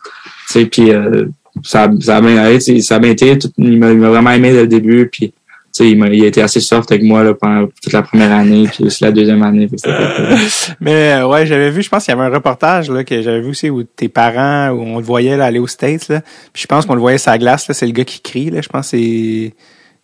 [0.46, 1.26] sais, puis euh,
[1.62, 3.38] ça, ça a bien a été.
[3.38, 5.28] tout- il m'a vraiment aimé dès le début, puis
[5.76, 8.02] tu sais, il, m'a- il a été assez soft avec moi là, pendant toute la
[8.02, 9.68] première année, puis aussi la deuxième année.
[10.80, 13.40] Mais euh, ouais, j'avais vu, je pense qu'il y avait un reportage là, que j'avais
[13.40, 16.08] vu aussi où tes parents, où on le voyait là, aller aux States.
[16.08, 16.20] Là.
[16.52, 18.50] Puis je pense qu'on le voyait sur la glace, là, c'est le gars qui crie.
[18.50, 18.60] Là.
[18.62, 19.54] Je pense que c'est.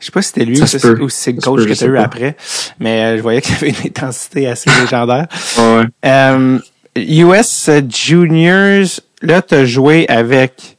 [0.00, 1.84] Je sais pas si c'était lui Ça ou, si- c'est le coach peut, que tu
[1.84, 2.02] as eu pas.
[2.02, 2.36] après.
[2.80, 5.26] Mais euh, je voyais qu'il y avait une intensité assez légendaire.
[5.58, 5.84] Ouais.
[6.06, 6.58] Euh,
[6.96, 8.86] US Juniors,
[9.22, 10.78] là, tu as joué avec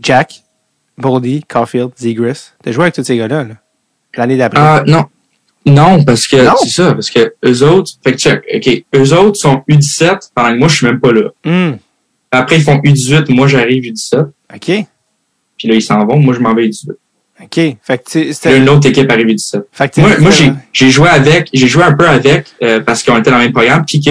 [0.00, 0.42] Jack,
[0.98, 2.52] Boldy, Caulfield, Zegras.
[2.62, 3.54] Tu as joué avec tous ces gars-là, là,
[4.16, 4.60] l'année d'après.
[4.60, 5.04] Ah, non.
[5.66, 6.52] Non, parce que Non?
[6.62, 10.50] c'est ça, parce que eux autres, fait que check, OK, eux autres sont U17 pendant
[10.52, 11.30] que moi je suis même pas là.
[11.44, 11.76] Hmm,
[12.30, 14.60] Après ils font U18, moi j'arrive U17, OK.
[15.56, 16.90] puis là ils s'en vont, moi je m'en vais U18.
[17.42, 17.76] OK.
[17.82, 18.58] Fait que c'était.
[18.58, 19.62] une autre équipe arrive U17.
[19.72, 22.46] Fait que tu- Moi, moi j'ai c'était- j'ai joué avec, j'ai joué un peu avec
[22.62, 24.10] euh, parce qu'on était dans le même programme, puis que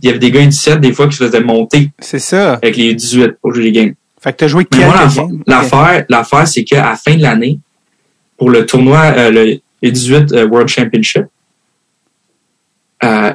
[0.00, 2.52] il y avait des gars U17 des fois qui se faisaient monter C'est ça.
[2.54, 3.94] avec les U18 pour jouer les games.
[4.24, 4.94] Fait que joué quelques moi,
[5.46, 7.58] l'affaire- l'affaire, c'est qu'à la fin de l'année,
[8.38, 11.26] pour le tournoi, euh, le, les 18 euh, World Championship,
[13.04, 13.32] euh,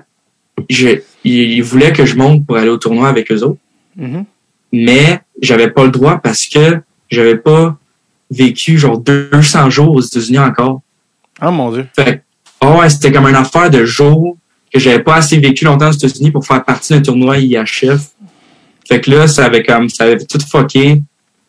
[0.69, 3.59] je, ils, voulaient que je monte pour aller au tournoi avec eux autres,
[3.95, 4.25] Mhm.
[4.73, 7.77] mais j'avais pas le droit parce que j'avais pas
[8.31, 10.81] vécu genre 200 jours aux États-Unis encore.
[11.41, 11.87] Oh mon dieu.
[11.95, 12.23] Fait
[12.61, 14.37] oh ouais, c'était comme une affaire de jours
[14.73, 18.09] que j'avais pas assez vécu longtemps aux États-Unis pour faire partie d'un tournoi IHF.
[18.89, 21.01] Fait que là, ça avait comme, ça avait tout fucké.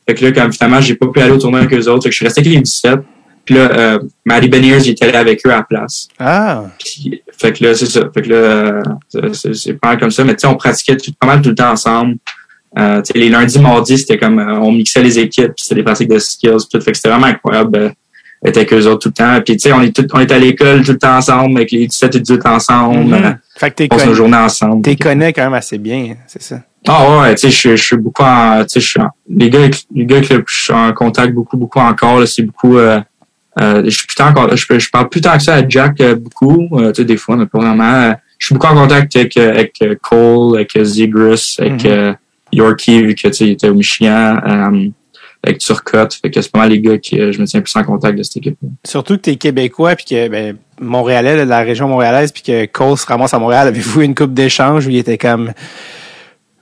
[0.07, 2.03] Fait que là, comme finalement, j'ai pas pu aller au tournoi avec eux autres.
[2.05, 3.01] Fait que je suis resté avec les 17.
[3.47, 6.09] Puis là, euh, Maddie Beniers, j'étais allé avec eux à la place.
[6.19, 6.65] Ah.
[6.79, 8.03] Puis, fait que là, c'est ça.
[8.13, 8.83] Fait que là, euh,
[9.33, 10.23] c'est- pas mal comme ça.
[10.25, 12.17] Mais tu sais, on pratiquait tout, pas mal tout le temps ensemble.
[12.79, 15.77] Euh, tu sais, les lundis, mardis, c'était comme, euh, on mixait les équipes, puis c'était
[15.77, 16.81] des pratiques de skills, tout.
[16.81, 17.89] Fait que c'était vraiment incroyable euh,
[18.45, 19.41] d'être avec eux autres tout le temps.
[19.45, 21.73] Puis tu sais, on est tout, on est à l'école tout le temps ensemble, avec
[21.73, 23.05] les 17 et 18 ensemble.
[23.07, 23.15] Mhm.
[23.15, 24.83] euh, Fait que t'es on passe nos connu, journées ensemble.
[24.83, 26.61] t'es connais quand même assez bien, c'est ça.
[26.89, 29.51] Ah ouais, tu sais, je, je suis beaucoup en, tu sais, je suis en- les
[29.51, 32.79] gars, avec- les gars avec je suis en contact beaucoup, beaucoup encore, là, c'est beaucoup,
[32.79, 33.01] euh,
[33.61, 36.01] euh, je suis plus tant, encore- je, je parle plus tant que ça à Jack
[36.01, 38.15] euh, beaucoup, tu sais, des fois, mais pas vraiment.
[38.39, 42.17] je suis beaucoup en contact avec, avec Cole, avec Zegras, avec Mhm.
[42.53, 44.39] Yorkie, vu que, tu sais, il était au Michigan,
[45.43, 47.85] avec Turcotte, fait que c'est pas mal les gars qui, je me tiens plus en
[47.85, 51.61] contact de cette équipe Surtout que t'es québécois puis que ben, Montréalais, là, de la
[51.61, 53.69] région montréalaise, puis que Cole se ramasse à Montréal.
[53.69, 55.53] Avez-vous une coupe d'échange où il était comme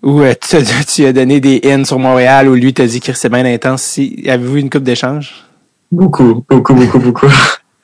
[0.03, 0.57] où euh, tu,
[0.95, 3.83] tu as donné des in sur Montréal où lui t'a dit que c'est bien intense.
[3.83, 5.45] Si, avez-vous une coupe d'échange?
[5.91, 7.31] Beaucoup, beaucoup, beaucoup, beaucoup.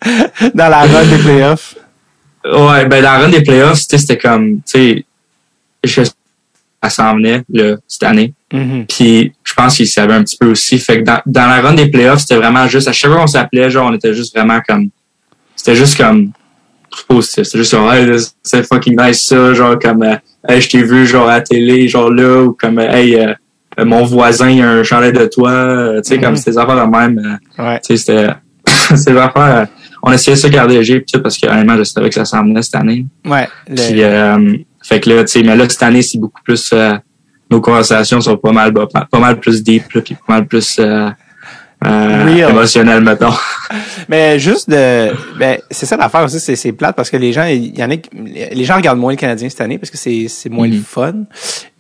[0.55, 1.77] Dans la run des playoffs?
[2.45, 5.05] Ouais, ben la run des playoffs, tu sais, c'était comme, tu sais,
[5.83, 6.03] je
[6.85, 8.35] ça s'en venait là, cette année.
[8.53, 8.87] Mhm.
[8.87, 10.79] Puis je pense qu'il savait un petit peu aussi.
[10.79, 13.27] Fait que dans, dans la run des playoffs, c'était vraiment juste, à chaque fois qu'on
[13.27, 14.91] s'appelait, genre, on était juste vraiment comme,
[15.57, 16.33] c'était juste comme
[17.09, 17.45] positif.
[17.45, 20.17] C'était juste hey, là, c'est fucking nice ça, genre comme, euh,
[20.49, 23.33] hey, je t'ai vu genre à la télé, genre là, ou comme, hey, euh,
[23.79, 26.23] euh, mon voisin, il a un chalet de toi, euh, tu sais, Mhm.
[26.25, 27.39] comme c'était des affaires de même.
[27.59, 27.81] euh, Ouais.
[27.81, 28.29] tu sais, c'était,
[29.13, 29.67] des affaires,
[30.03, 32.63] on essayait de se garder léger, parce que honnêtement, je savais que ça s'en venait
[32.63, 33.07] cette année.
[33.25, 33.49] Ouais.
[33.69, 36.71] le- Puis, euh, fait que là, tu sais, mais là, cette année, c'est beaucoup plus,
[36.73, 36.95] euh,
[37.51, 40.77] nos conversations sont pas mal pas, pas mal plus deep, là, puis pas mal plus
[40.79, 41.09] euh,
[41.87, 43.33] euh, émotionnelles, mettons.
[44.09, 47.45] Mais juste de, ben c'est ça l'affaire aussi, c'est c'est plate parce que les gens,
[47.45, 47.95] il y en a,
[48.53, 50.83] les gens regardent moins le Canadien cette année parce que c'est c'est moins le Mhm.
[50.83, 51.15] fun.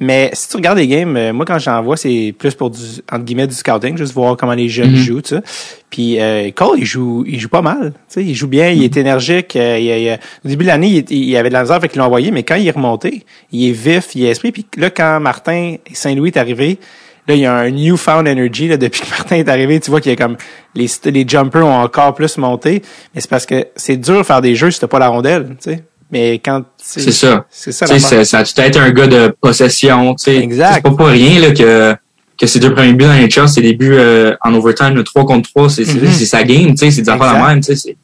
[0.01, 2.81] Mais si tu regardes les games, euh, moi quand j'en vois, c'est plus pour du
[3.13, 4.97] entre guillemets du scouting, juste voir comment les jeunes Mhm.
[4.97, 5.43] jouent, tu sais.
[5.91, 8.79] Puis euh, Cole, il joue, il joue pas mal, tu sais, il joue bien, il
[8.79, 8.85] Mhm.
[8.85, 9.57] est énergique.
[9.57, 11.99] euh, il, il- au début de l'année, il, il avait de la misère, fait qu'il
[11.99, 14.51] l'a envoyé, mais quand il est remonté, il est vif, il est esprit.
[14.53, 16.79] Puis là, quand Martin Saint-Louis est arrivé.
[17.27, 19.81] Là, il y a un newfound energy là, depuis que Martin est arrivé.
[19.81, 20.37] Tu vois qu'il y a comme
[20.75, 22.83] les les jumpers ont encore plus monté.
[23.15, 25.57] Mais c'est parce que c'est dur de faire des jeux si t'as pas la rondelle,
[25.63, 25.85] tu sais.
[26.11, 27.47] Mais quand C'est ça.
[27.51, 27.87] c'est ça.
[27.87, 30.15] Tu sais, ça, a tout été un gars de possession.
[30.15, 30.37] tu sais.
[30.37, 30.75] Exact.
[30.75, 31.97] C'est pas pour rien là, que,
[32.39, 35.03] que ses deux premiers buts dans les Charts, c'est des buts euh, en overtime, le
[35.03, 36.11] 3 contre 3, c'est c'est- Mhm.
[36.13, 37.43] c'est sa game, tu sais, c'est des affaires Exact.
[37.43, 37.61] la même.
[37.65, 37.97] tu sais, C'est,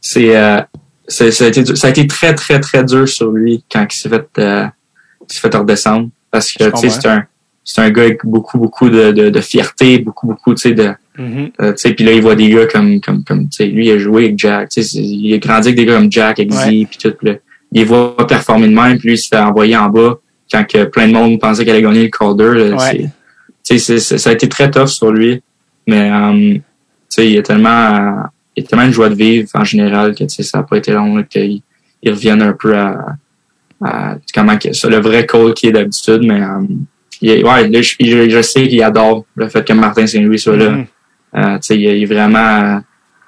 [0.00, 0.60] c'est, euh,
[1.08, 4.08] ça, a été, ça a été très, très, très dur sur lui quand il s'est
[4.08, 4.66] fait, euh,
[5.28, 6.08] il s'est fait redescendre.
[6.30, 7.24] Parce que tu sais, c'est un,
[7.64, 10.92] c'est un gars avec beaucoup, beaucoup de, de, de fierté, beaucoup, beaucoup, tu sais, de,
[11.18, 13.92] euh, sais, puis là, il voit des gars comme, comme, comme, tu sais, lui, il
[13.92, 16.50] a joué avec Jack, tu sais, il a grandi avec des gars comme Jack, avec
[16.52, 16.84] Ouais.
[16.84, 17.34] Z, puis tout, là,
[17.70, 20.18] il les voit performer de même, puis lui, il se fait envoyer en bas
[20.50, 22.74] quand que plein de monde pensait qu'elle allait gagner le Calder.
[22.74, 23.10] Ouais.
[23.64, 25.40] Tu sais, ça a été très tough sur lui,
[25.86, 26.62] mais, euh, tu
[27.08, 28.22] sais, il a tellement, euh,
[28.56, 30.78] il a tellement une joie de vivre en général que, tu sais, ça a pas
[30.78, 31.62] été long, qu'il
[32.02, 33.16] il revienne un peu à,
[33.84, 36.66] à comment que ça, le vrai Cole qui est d'habitude, mais, euh,
[37.22, 40.56] il ouais, là, je, je, je sais qu'il adore le fait que Martin Saint-Louis soit
[40.56, 40.70] là.
[40.70, 40.86] Mhm.
[41.36, 42.78] Euh, tu sais, il, est- il est vraiment, euh,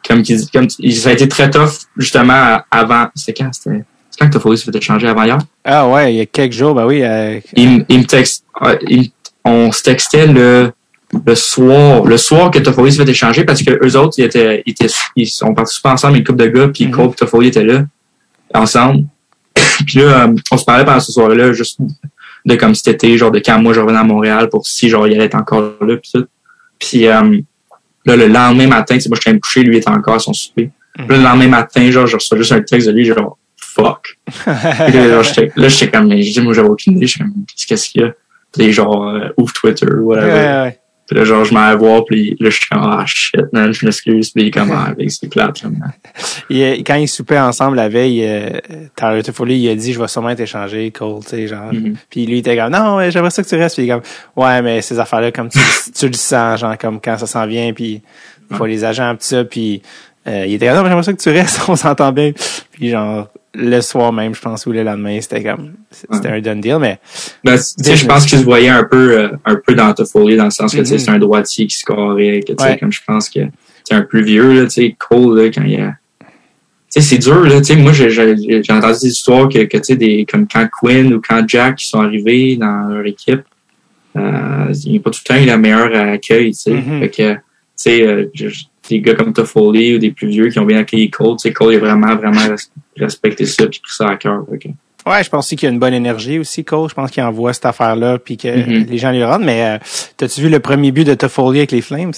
[0.07, 3.07] comme qu'il dit, comme il- ça a été très tough justement avant.
[3.15, 5.39] C'était quand C'était c'est quand que Toffoli s'est fait échanger avant hier?
[5.65, 7.03] Ah ouais, il y a quelques jours, ben oui.
[7.03, 8.45] euh, Il, me- il me texte,
[8.89, 9.11] il-
[9.45, 10.73] on se textait le
[11.27, 14.62] le soir, le soir que Toffoli s'est fait échanger parce que eux autres ils étaient,
[14.66, 16.91] ils étaient, ils sont partis super ensemble une couple de gars puis Mhm.
[16.93, 17.85] Cole et Toffoli étaient là
[18.53, 19.05] ensemble.
[19.87, 21.79] puis là, euh, on se parlait pendant ce soir-là juste
[22.45, 25.07] de comme cet été, genre de quand moi je revenais à Montréal pour si genre
[25.07, 26.27] il allait être encore là puis tout.
[26.79, 27.39] Puis euh,
[28.05, 30.33] là le lendemain matin, sais, moi je suis me coucher, lui était encore à son
[30.33, 30.71] souper.
[30.95, 34.19] Puis là, le lendemain matin, genre je reçois juste un texte de lui genre fuck.
[34.27, 37.12] Puis là, genre, j'étais là j'étais comme mais je dis moi j'avais aucune idée, je
[37.12, 37.33] suis comme
[37.66, 38.12] qu'est-ce qu'il y a?
[38.53, 40.33] Puis genre euh, ouvre Twitter ou ouais, whatever.
[40.33, 40.79] ouais.
[41.06, 43.72] Puis là, genre, je m'en vais voir, puis là, je suis comme, ah, shit, man,
[43.72, 44.31] je m'excuse.
[44.31, 45.68] Puis il est comme, ah, avec c'est plate, là,
[46.51, 50.35] euh, quand ils soupaient ensemble la veille, euh, Toffoli, il a dit, je vais sûrement
[50.35, 51.72] t'échanger, Cole, tu sais, genre.
[51.72, 51.97] Mhm.
[52.09, 53.76] Puis lui, il était comme, non, j'aimerais ça que tu restes.
[53.76, 54.02] Puis il est comme,
[54.36, 55.59] ouais, mais ces affaires-là, comme tu,
[55.94, 58.01] tu le sens, genre, comme quand ça s'en vient, puis
[58.51, 59.82] il faut les agents, pis ça, puis
[60.26, 62.32] euh, il était comme, non, mais j'aimerais ça que tu restes, on s'entend bien.
[62.72, 66.60] Puis genre, le soir même, je pense, ou le lendemain, c'était comme, c'était un done
[66.60, 66.98] deal, mais
[67.44, 70.36] Ben, tu sais, je pense qu'il se voyait un peu, euh, un peu dans Toffoli,
[70.36, 70.85] dans le sens que, Mhm.
[70.98, 72.78] c'est un droitier qui scorait, que, tu sais, Ouais.
[72.78, 73.40] comme je pense que
[73.85, 76.26] c'est un plus vieux, là, tu sais, Cole, là, quand il y a, tu
[76.89, 78.09] sais, c'est dur, là, tu sais, moi, j'ai,
[78.70, 81.86] entendu des histoires que, que, tu sais, des, comme quand Quinn ou quand Jack, qui
[81.86, 83.43] sont arrivés dans leur équipe,
[84.16, 86.70] euh, il n'y a pas tout le temps eu le meilleur accueil, tu sais.
[86.72, 87.01] Mhm.
[87.01, 87.40] Fait que, tu
[87.76, 88.31] sais, euh,
[88.89, 91.52] des gars comme Toffoli ou des plus vieux qui ont bien accueilli Cole, tu sais,
[91.52, 92.55] Cole, a vraiment, vraiment
[92.97, 94.45] res- respecté ça puis pris ça à cœur.
[94.61, 94.69] Que-
[95.07, 96.89] Ouais, je pense aussi qu'il y a une bonne énergie aussi, Cole.
[96.89, 98.87] Je pense qu'il envoie cette affaire-là puis que Mhm.
[98.89, 99.45] les gens lui rendent.
[99.45, 99.79] Mais euh,
[100.16, 102.12] t'as-tu vu le premier but de Toffoli avec les Flames?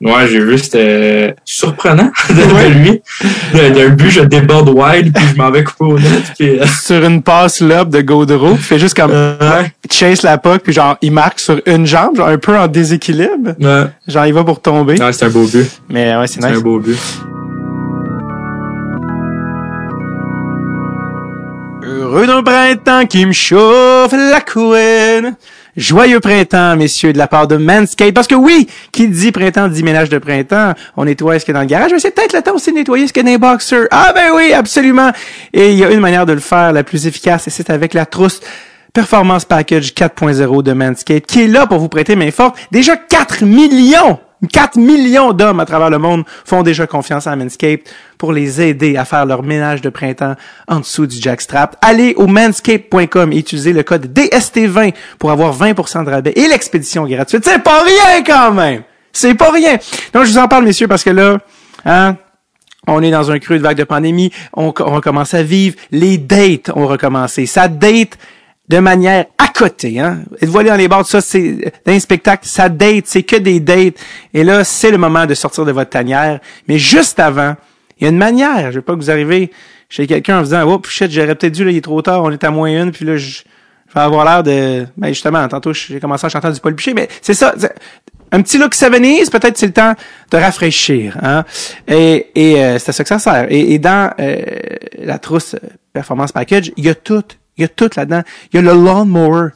[0.00, 3.02] Ouais, j'ai vu, c'était surprenant de, de lui.
[3.74, 6.22] D'un but, je déborde wide, puis je m'en vais couper au net.
[6.38, 10.36] Puis, euh, Sur une passe lobe de Gaudreau, il fait juste comme ouais, chase la
[10.38, 13.54] puck puis genre il marque sur une jambe, genre un peu en déséquilibre.
[13.60, 13.84] ouais.
[14.08, 14.98] Genre il va pour tomber.
[15.00, 15.70] Ouais, c'est un beau but.
[15.90, 16.58] Mais ouais, c'est C'est nice.
[16.58, 16.98] un beau but.
[22.14, 25.34] D'un printemps qui me chauffe la couenne.
[25.76, 28.14] Joyeux printemps, messieurs, de la part de Manscaped.
[28.14, 30.74] Parce que oui, qui dit printemps dit ménage de printemps.
[30.96, 32.76] On nettoie ce qu'il y dans le garage, mais c'est peut-être le temps aussi de
[32.76, 33.88] nettoyer ce qu'il y a dans les boxers.
[33.90, 35.10] Ah ben oui, absolument.
[35.52, 37.92] Et il y a une manière de le faire la plus efficace, et c'est avec
[37.92, 38.40] la trousse
[38.94, 42.56] Performance Package 4.0 de Manscaped, qui est là pour vous prêter main forte.
[42.70, 47.82] Déjà 4 millions 4 millions d'hommes à travers le monde font déjà confiance à Manscaped
[48.18, 50.34] pour les aider à faire leur ménage de printemps
[50.68, 51.76] en dessous du jackstrap.
[51.82, 57.06] Allez au manscaped.com et utilisez le code DST20 pour avoir 20% de rabais et l'expédition
[57.06, 57.44] gratuite.
[57.44, 58.82] C'est pas rien quand même!
[59.12, 59.76] C'est pas rien!
[60.12, 61.38] Donc je vous en parle, messieurs, parce que là,
[61.84, 62.16] hein,
[62.86, 66.18] on est dans un creux de vague de pandémie, on, on recommence à vivre, les
[66.18, 67.46] dates ont recommencé.
[67.46, 68.18] Ça date
[68.68, 70.00] de manière à côté.
[70.00, 70.20] Hein?
[70.40, 73.60] Êtes-vous allé dans les bars, ça, c'est dans les spectacles, ça date, c'est que des
[73.60, 73.96] dates.
[74.32, 76.40] Et là, c'est le moment de sortir de votre tanière.
[76.66, 77.56] Mais juste avant,
[77.98, 78.70] il y a une manière.
[78.72, 79.50] Je veux pas que vous arrivez
[79.88, 82.22] chez quelqu'un en vous disant, oh shit, j'aurais peut-être dû, là, il est trop tard,
[82.24, 83.42] on est à moins une, puis là, je,
[83.88, 84.86] je vais avoir l'air de...
[84.96, 87.54] Ben justement, tantôt, j'ai commencé à chanter du Paul Bichet, mais c'est ça.
[88.32, 89.94] Un petit look s'avenise, peut-être c'est le temps
[90.32, 91.16] de rafraîchir.
[91.22, 91.44] Hein?
[91.86, 93.46] Et, et euh, c'est à ça que ça sert.
[93.50, 94.42] Et, et dans euh,
[94.98, 97.22] la trousse euh, Performance Package, il y a tout.
[97.56, 98.22] Il y a tout là-dedans.
[98.52, 99.50] Il y a le lawnmower,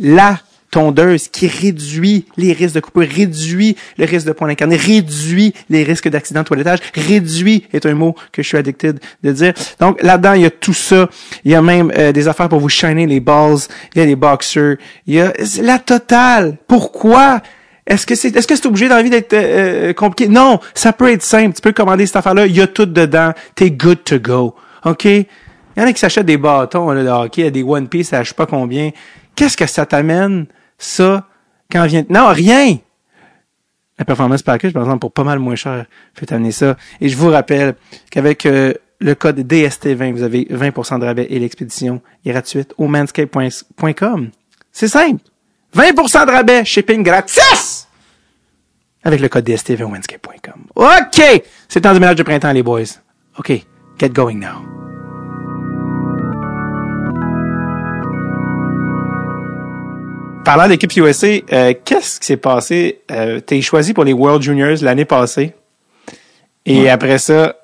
[0.00, 0.38] la
[0.70, 5.82] tondeuse qui réduit les risques de coupure, réduit le risque de points incarnés, réduit les
[5.82, 9.54] risques d'accident de toilettage, réduit est un mot que je suis addicted de dire.
[9.80, 11.08] Donc là-dedans, il y a tout ça.
[11.44, 13.58] Il y a même euh, des affaires pour vous shiner les balls,
[13.94, 16.56] il y a des boxers, il y a la totale.
[16.66, 17.42] Pourquoi?
[17.86, 20.30] Est-ce que c'est est-ce que c'est obligé dans la vie d'être euh, euh, compliqué?
[20.30, 21.56] Non, ça peut être simple.
[21.56, 23.32] Tu peux commander cette affaire-là, il y a tout dedans.
[23.56, 24.54] T'es good to go.
[24.84, 25.08] OK?
[25.80, 28.22] Il y en a qui s'achètent des bâtons là, de hockey, des One Piece, à
[28.22, 28.90] je sais pas combien.
[29.34, 30.44] Qu'est-ce que ça t'amène,
[30.76, 31.26] ça,
[31.72, 32.04] quand vient...
[32.10, 32.76] Non, rien!
[33.98, 36.76] La Performance Package, par exemple, pour pas mal moins cher, fait amener ça.
[37.00, 37.76] Et je vous rappelle
[38.10, 42.86] qu'avec euh, le code DST20, vous avez 20% de rabais et l'expédition est gratuite au
[42.86, 44.30] manscape.com.
[44.72, 45.22] C'est simple!
[45.74, 47.88] 20% de rabais, shipping gratis!
[49.02, 50.66] Avec le code DSTV au manscape.com.
[50.74, 51.42] OK!
[51.68, 53.00] C'est le temps du ménage de printemps, les boys.
[53.38, 53.64] OK,
[53.98, 54.79] get going now.
[60.52, 63.02] Parlant d'équipe USA, euh, qu'est-ce qui s'est passé?
[63.12, 65.54] Euh, T'es choisi pour les World Juniors l'année passée.
[66.66, 67.54] Et après ça,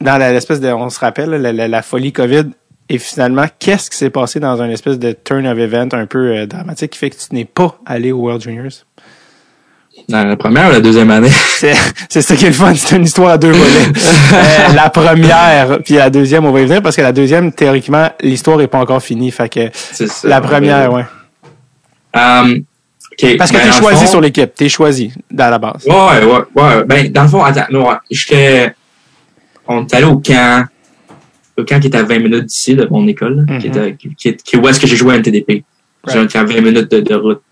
[0.00, 2.46] dans l'espèce de, on se rappelle, la, la- la folie COVID.
[2.88, 6.18] Et finalement, qu'est-ce qui s'est passé dans un espèce de turn of event un peu
[6.36, 8.72] euh, dramatique qui fait que tu n'es pas allé aux World Juniors?
[10.08, 11.30] Dans la première ou la deuxième année?
[12.08, 13.86] C'est ça qui est le fun, c'est une histoire à deux volets.
[14.34, 18.08] Euh, la première, puis la deuxième, on va y venir parce que la deuxième, théoriquement,
[18.20, 19.30] l'histoire est pas encore finie.
[19.30, 20.06] Fait que ça.
[20.26, 21.04] la première, ouais.
[22.14, 22.64] Um,
[23.12, 23.36] OK.
[23.36, 25.84] Parce que Ben, t'es dans le choisi fond- sur l'équipe, t'es choisi dans la base.
[25.86, 26.84] Ouais, ouais, ouais.
[26.84, 28.74] Ben, dans le fond, attends, non, j'étais,
[29.66, 30.66] on est allé au camp,
[31.58, 33.76] au camp qui était à 20 minutes d'ici, de mon école, qui Mhm.
[33.76, 35.62] était, qui, qui, qui- où est-ce que j'ai joué à NTDP.
[36.04, 36.20] Right.
[36.22, 37.42] J'étais à 20 minutes de, de route.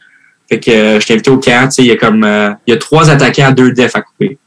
[0.48, 2.70] Fait que, euh, j'étais invité au camp, tu sais, il y a comme, euh, il
[2.72, 4.38] y a trois attaquants, deux defs à couper.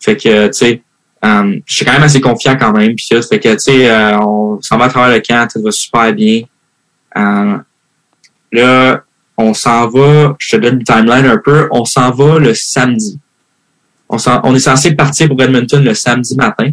[0.00, 0.82] Fait que, euh, tu sais,
[1.22, 4.18] um, j'étais quand même assez confiant quand même, puis ça, fait que, tu sais, euh,
[4.18, 6.42] on s'en va à travers le camp, tout va super bien.
[7.16, 7.56] Euh,
[8.50, 9.02] là,
[9.36, 13.18] on s'en va, je te donne le timeline un peu, on s'en va le samedi.
[14.08, 16.70] On, est censé partir pour Edmonton le samedi matin.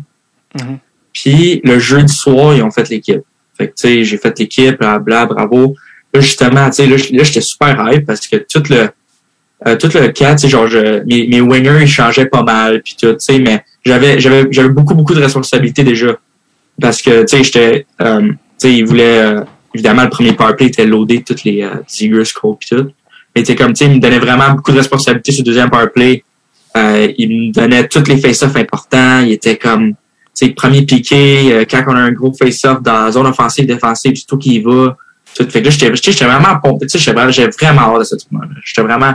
[0.59, 0.79] Mhm.
[1.13, 3.21] Puis le jeudi soir, ils ont fait l'équipe.
[3.57, 5.75] Fait que, tu sais, j'ai fait l'équipe, bla, bravo.
[6.13, 8.89] Là, justement, tu sais, là, j'étais super hype parce que tout le,
[9.67, 12.81] euh, tout le cas, tu sais, genre, je- mes, mes wingers, ils changeaient pas mal,
[12.81, 16.17] puis tout, tu sais, mais j'avais, j'avais, j'avais beaucoup, beaucoup de responsabilités déjà.
[16.81, 19.41] Parce que, tu sais, j'étais, euh, tu sais, ils voulaient, euh,
[19.73, 22.91] évidemment, le premier powerplay était loadé, toutes les euh, Ziggler puis tout.
[23.35, 25.69] Mais sais, comme, tu sais, ils me donnaient vraiment beaucoup de responsabilités sur le deuxième
[25.69, 26.23] powerplay.
[26.77, 29.19] Euh, ils me donnaient tous les face-offs importants.
[29.19, 29.95] Il était comme, tu
[30.33, 34.13] sais, premier piqué, euh, quand on a un gros face-off dans la zone offensive, défensive,
[34.15, 34.97] c'est tout qui y va.
[35.35, 35.47] Tout.
[35.49, 36.87] Fait que là, j'étais, vraiment pompé.
[36.87, 38.55] Tu sais, j'avais vraiment hâte de ce tournoi-là.
[38.63, 39.13] J'étais vraiment...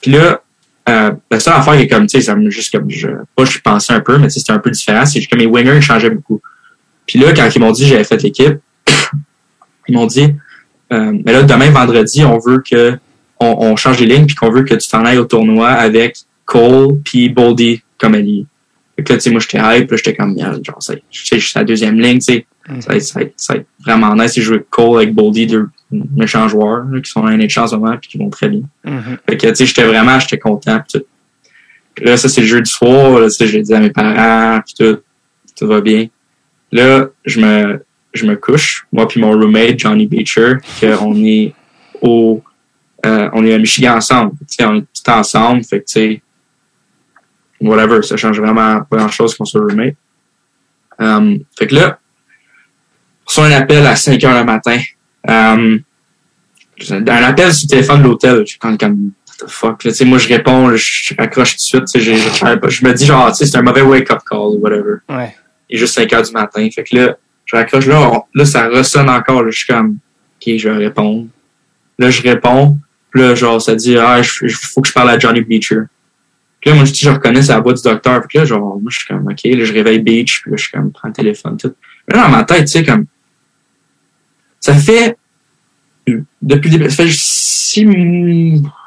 [0.00, 0.40] Puis là,
[0.88, 3.44] euh, la seule affaire qui est comme, tu sais, ça me juste comme, je, pas
[3.44, 5.04] je pensais un peu, mais c'était un peu différent.
[5.04, 6.40] C'est que mes wingers, changeaient beaucoup.
[7.06, 8.58] Puis là, quand ils m'ont dit que j'avais fait l'équipe,
[9.88, 10.34] ils m'ont dit,
[10.92, 12.98] euh, mais là, demain, vendredi, on veut que
[13.40, 16.16] on, on change les lignes puis qu'on veut que tu t'en ailles au tournoi avec
[16.44, 18.46] Cole puis Boldy comme allié.
[18.96, 21.24] Fait que là, tu sais, moi, j'étais hype, là, j'étais comme, merde, genre, ça, je
[21.26, 22.80] sais, je suis à la deuxième ligne, tu sais, Mhm.
[22.82, 24.68] ça, va être- ça, va être- ça va être vraiment nice si je joue avec
[24.70, 28.10] Cole, avec Boldy, deux méchants joueurs, là, qui sont dans un en ce moment puis
[28.10, 28.62] qui vont très bien.
[28.84, 29.18] Mhm.
[29.28, 31.04] Fait que, tu sais, j'étais vraiment, j'étais content pis tout.
[31.94, 34.60] Puis là, ça, c'est le jeudi soir, là, tu sais, j'ai dit à mes parents
[34.66, 34.98] pis tout,
[35.56, 36.08] tout va bien.
[36.72, 37.82] Là, je me,
[38.18, 41.54] je me couche, moi puis mon roommate, Johnny Beecher, qu'on est
[42.02, 42.42] au,
[43.06, 44.32] euh, on est à Michigan ensemble.
[44.40, 46.22] Tu sais, on est tout ensemble, fait que, tu sais,
[47.60, 49.94] whatever, ça change vraiment pas grand chose qu'on soit roommate.
[50.98, 51.98] Um, fait que là,
[53.22, 54.78] on reçoit un appel à 5 heures le matin.
[55.26, 55.82] Um,
[56.90, 58.40] un appel sur le téléphone de l'hôtel.
[58.40, 59.84] Je suis comme, comme, what the fuck.
[59.84, 62.02] Là, moi, je réponds, je raccroche tout de suite.
[62.02, 64.96] Je, je me dis, genre, c'est un mauvais wake-up call ou whatever.
[65.08, 65.34] Ouais.
[65.68, 66.66] Il est juste 5 heures du matin.
[66.74, 67.16] Fait que là,
[67.48, 67.86] je raccroche.
[67.86, 69.42] Là, là ça ressonne encore.
[69.42, 69.98] Là, je suis comme,
[70.40, 71.26] OK, je vais répondre.
[71.98, 72.78] Là, je réponds.
[73.10, 75.82] Puis là, genre, ça dit, ah, il faut que je parle à Johnny Beecher.
[76.60, 78.22] Puis là, moi, je dis, je reconnais, c'est la voix du docteur.
[78.28, 79.40] Puis là, genre, moi, je suis comme, OK.
[79.44, 80.42] Là, je réveille Beach.
[80.42, 81.74] Puis là, je suis comme, prends le téléphone, tout.
[82.08, 83.06] Là, dans ma tête, tu sais, comme,
[84.60, 85.16] ça fait,
[86.42, 87.84] depuis le début, ça fait six,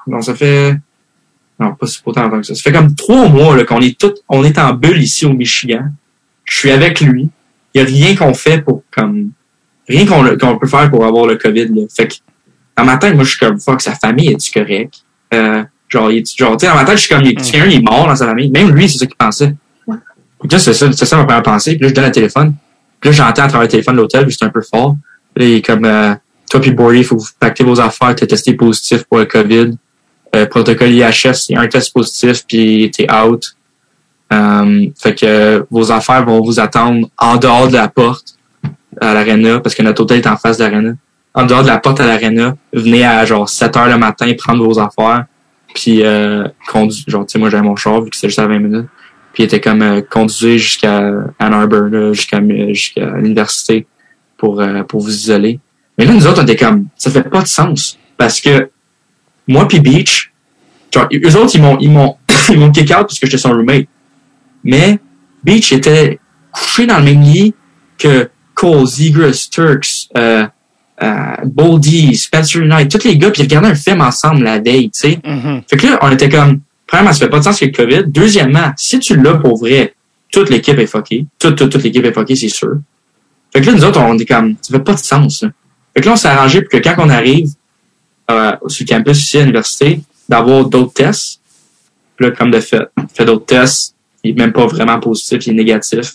[0.07, 0.77] non, ça fait,
[1.59, 2.55] non, pas si pas tant longtemps que ça.
[2.55, 5.33] Ça fait comme trois mois, là, qu'on est tout, on est en bulle ici au
[5.33, 5.89] Michigan.
[6.45, 7.29] Je suis avec lui.
[7.73, 9.31] Il y a rien qu'on fait pour, comme,
[9.87, 11.83] rien qu'on qu'on peut faire pour avoir le COVID, là.
[11.95, 12.15] Fait que,
[12.77, 14.95] dans ma tête, moi, je suis comme, fuck, sa famille, est-tu correct?
[15.33, 17.35] Euh, genre, il est, genre, tu sais, dans ma tête, je suis comme, il est,
[17.35, 18.49] quelqu'un, il est mort dans sa famille?
[18.51, 19.53] Même lui, c'est ça qu'il pensait.
[19.85, 21.75] Puis là, c'est ça, c'est ça ma première pensée.
[21.75, 22.55] Puis là, je donne le téléphone.
[22.99, 24.95] Puis là, j'entends à travers le téléphone de l'hôtel, puis c'est un peu fort.
[25.33, 26.13] Puis là, il est comme, euh,
[26.49, 29.25] toi puis Bordy, il faut que vous pactez vos affaires, t'es testé positif pour le
[29.25, 29.71] COVID.
[30.35, 33.55] Euh, protocole IHS, c'est un test positif, puis t'es out.
[34.31, 38.35] Euh, fait que vos affaires vont vous attendre en dehors de la porte
[38.99, 40.93] à l'arena, parce que notre hôtel est en face de l'arena.
[41.33, 42.55] en dehors de la porte à l'aréna.
[42.73, 45.25] Venez à genre 7 heures le matin prendre vos affaires.
[45.73, 47.03] Puis euh, conduire.
[47.07, 48.87] Genre, tu sais, moi j'avais mon char vu que c'était juste à 20 minutes.
[49.33, 50.27] Puis était comme euh,
[50.57, 50.97] jusqu'à
[51.39, 53.87] Ann Arbor, jusqu'à l'université
[54.37, 55.59] pour, euh, pour vous isoler.
[55.97, 57.97] Mais là, nous autres, on était comme, ça fait pas de sens.
[58.17, 58.69] Parce que
[59.47, 60.33] moi puis Beach,
[60.93, 61.91] genre, eux autres, ils m'ont, ils
[62.59, 63.85] m'ont kick out parce que j'étais son roommate.
[64.63, 64.99] Mais
[65.43, 66.19] Beach était
[66.51, 67.53] couché dans le même lit
[67.97, 70.45] que Cole, Zegras, Turks, euh,
[71.01, 74.91] euh, Boldy, Spencer Knight, tous les gars, puis ils regardaient un film ensemble la veille,
[74.91, 75.19] tu sais.
[75.25, 75.63] Mhm.
[75.67, 78.03] Fait que là, on était comme, premièrement, ça fait pas de sens avec le COVID.
[78.07, 79.95] Deuxièmement, si tu l'as pour vrai,
[80.31, 81.25] toute l'équipe est fuckée.
[81.39, 82.75] Toute, toute, toute l'équipe est fuckée, c'est sûr.
[83.51, 85.49] Fait que là, nous autres, on est comme, ça fait pas de sens, là.
[85.93, 87.49] Fait que là, on s'est arrangé pour que quand on arrive
[88.29, 91.41] euh, sur le campus ici à l'université, d'avoir d'autres tests.
[92.15, 93.95] Puis là, comme de fait, on fait d'autres tests.
[94.23, 96.13] Il est même pas vraiment positif, il est négatif.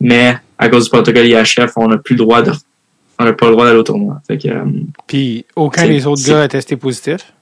[0.00, 2.52] Mais à cause du protocole IHF, on n'a plus le droit de
[3.20, 4.20] on n'a pas le droit d'aller au tournoi.
[4.28, 4.64] Fait que, euh,
[5.08, 7.32] Puis aucun des autres gars a testé positif?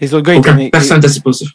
[0.00, 0.70] Les autres gars aucun, étaient.
[0.70, 1.50] personne testé positif.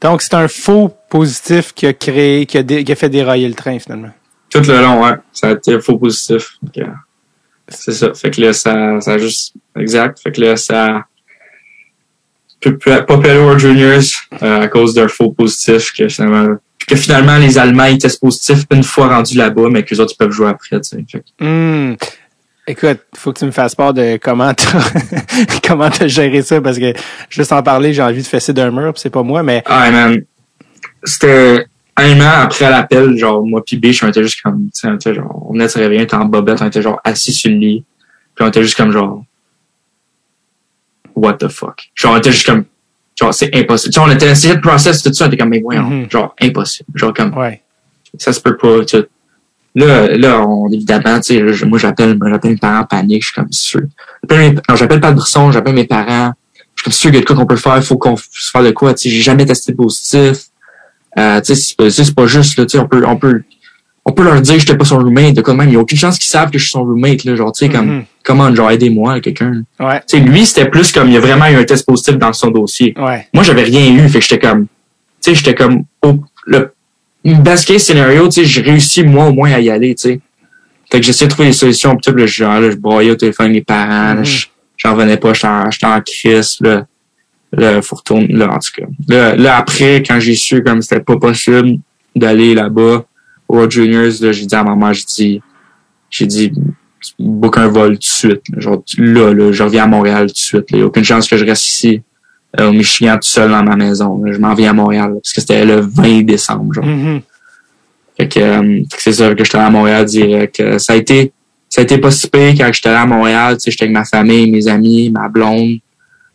[0.00, 3.48] Donc c'est un faux positif qui a créé, qui a, dé- qui a fait dérailler
[3.48, 4.10] le train finalement.
[4.50, 5.14] Tout le long, ouais.
[5.32, 6.58] Ça a été faux positif.
[7.68, 8.12] C'est ça.
[8.14, 10.20] Fait que là, ça, ça a juste, exact.
[10.22, 11.04] Fait que là, ça,
[12.66, 14.02] aux Juniors,
[14.42, 16.56] euh, à cause d'un faux positif que finalement,
[16.86, 20.12] que finalement, les Allemands, ils testent positifs une fois rendus là-bas, mais que les autres,
[20.14, 21.22] ils peuvent jouer après, tu sais.
[21.40, 21.94] Hmm.
[22.66, 24.84] Écoute, faut que tu me fasses part de comment t'as
[25.66, 26.92] comment t'as géré ça parce que
[27.30, 30.22] juste en parler, j'ai envie de fesser d'un mur, c'est pas moi, mais Ah, man.
[31.02, 31.64] C'était,
[31.98, 35.46] un an après l'appel, genre, moi pis Biche, on était juste comme, tu sais, genre,
[35.48, 37.56] on venait de se réveiller, on était en bobette, on était genre assis sur le
[37.56, 37.84] lit.
[38.34, 39.24] Puis on était juste comme genre,
[41.18, 41.88] what the fuck?
[41.94, 42.64] Genre, on était juste comme,
[43.20, 43.92] genre, c'est impossible.
[43.94, 46.10] Tu sais, on était essayé de process tout ça, on était comme, mais voyons, Mhm.
[46.10, 46.88] genre, impossible.
[46.94, 47.62] Genre, comme, ouais.
[48.18, 48.96] ça se peut pas, tu.
[49.74, 53.34] Là, là, on, évidemment, tu sais, moi, j'appelle, j'appelle mes parents en panique, je suis
[53.34, 53.82] comme sûr.
[54.74, 56.32] J'appelle pas de Brisson, j'appelle mes parents.
[56.74, 58.16] Je suis comme sûr qu'il y a de quoi qu'on peut faire, il faut qu'on
[58.16, 60.38] se fasse de quoi, tu sais, j'ai jamais testé positif.
[61.18, 63.42] Euh, tu sais, c'est pas- c'est pas juste, là, tu sais, on peut, on peut,
[64.04, 65.76] on peut leur dire que j'étais pas son roommate, de quoi de même, il y
[65.76, 67.86] a aucune chance qu'ils savent que je suis son roommate, là, genre, tu sais, comme,
[67.98, 68.04] Mhm.
[68.24, 69.62] comment, genre, aidez-moi, quelqu'un.
[69.78, 70.00] Ouais.
[70.08, 72.32] Tu sais, lui, c'était plus comme, il y a vraiment eu un test positif dans
[72.32, 72.94] son dossier.
[72.96, 73.26] Ouais.
[73.34, 74.68] Moi, j'avais rien eu, fait que j'étais comme, tu
[75.20, 76.72] sais, j'étais comme, au, le
[77.24, 80.20] best case scenario, tu sais, j'ai réussi, moi, au moins, à y aller, tu sais.
[80.90, 83.14] Fait que j'essayais de trouver des solutions, pis tout, là, genre, là, je broyais au
[83.16, 84.24] téléphone mes parents, Mhm.
[84.24, 84.46] je-
[84.78, 86.86] j'en revenais pas, j'étais en, crise, là.
[87.52, 88.86] Là, faut retourner, là, en tout cas.
[89.08, 91.78] Là, là après, quand j'ai su, comme c'était pas possible
[92.14, 93.04] d'aller là-bas,
[93.48, 95.42] World Juniors, là, j'ai dit à maman, j'ai dit,
[96.10, 96.52] j'ai dit,
[97.18, 98.60] book un vol tout de suite, là.
[98.60, 100.66] genre, là, là, je reviens à Montréal tout de suite.
[100.70, 102.02] Il y a aucune chance que je reste ici,
[102.58, 104.32] euh, au Michigan tout seul dans ma maison, là.
[104.32, 106.86] Je m'en viens à Montréal, là, parce que c'était le 20 décembre, genre.
[106.86, 107.20] Mhm.
[108.16, 110.58] Fait que, euh, fait que c'est ça que j'étais à Montréal direct.
[110.60, 111.32] Euh, ça a été
[111.68, 114.04] ça a été pas si pire quand j'étais à Montréal, tu sais, j'étais avec ma
[114.04, 115.78] famille, mes amis, ma blonde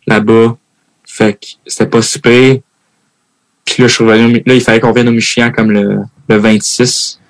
[0.06, 0.56] là-bas.
[1.04, 2.58] Fait que c'était pas si pire.
[3.64, 6.36] Puis là, je suis revenu, là, il fallait qu'on vienne au Michigan comme le, le
[6.36, 7.20] 26.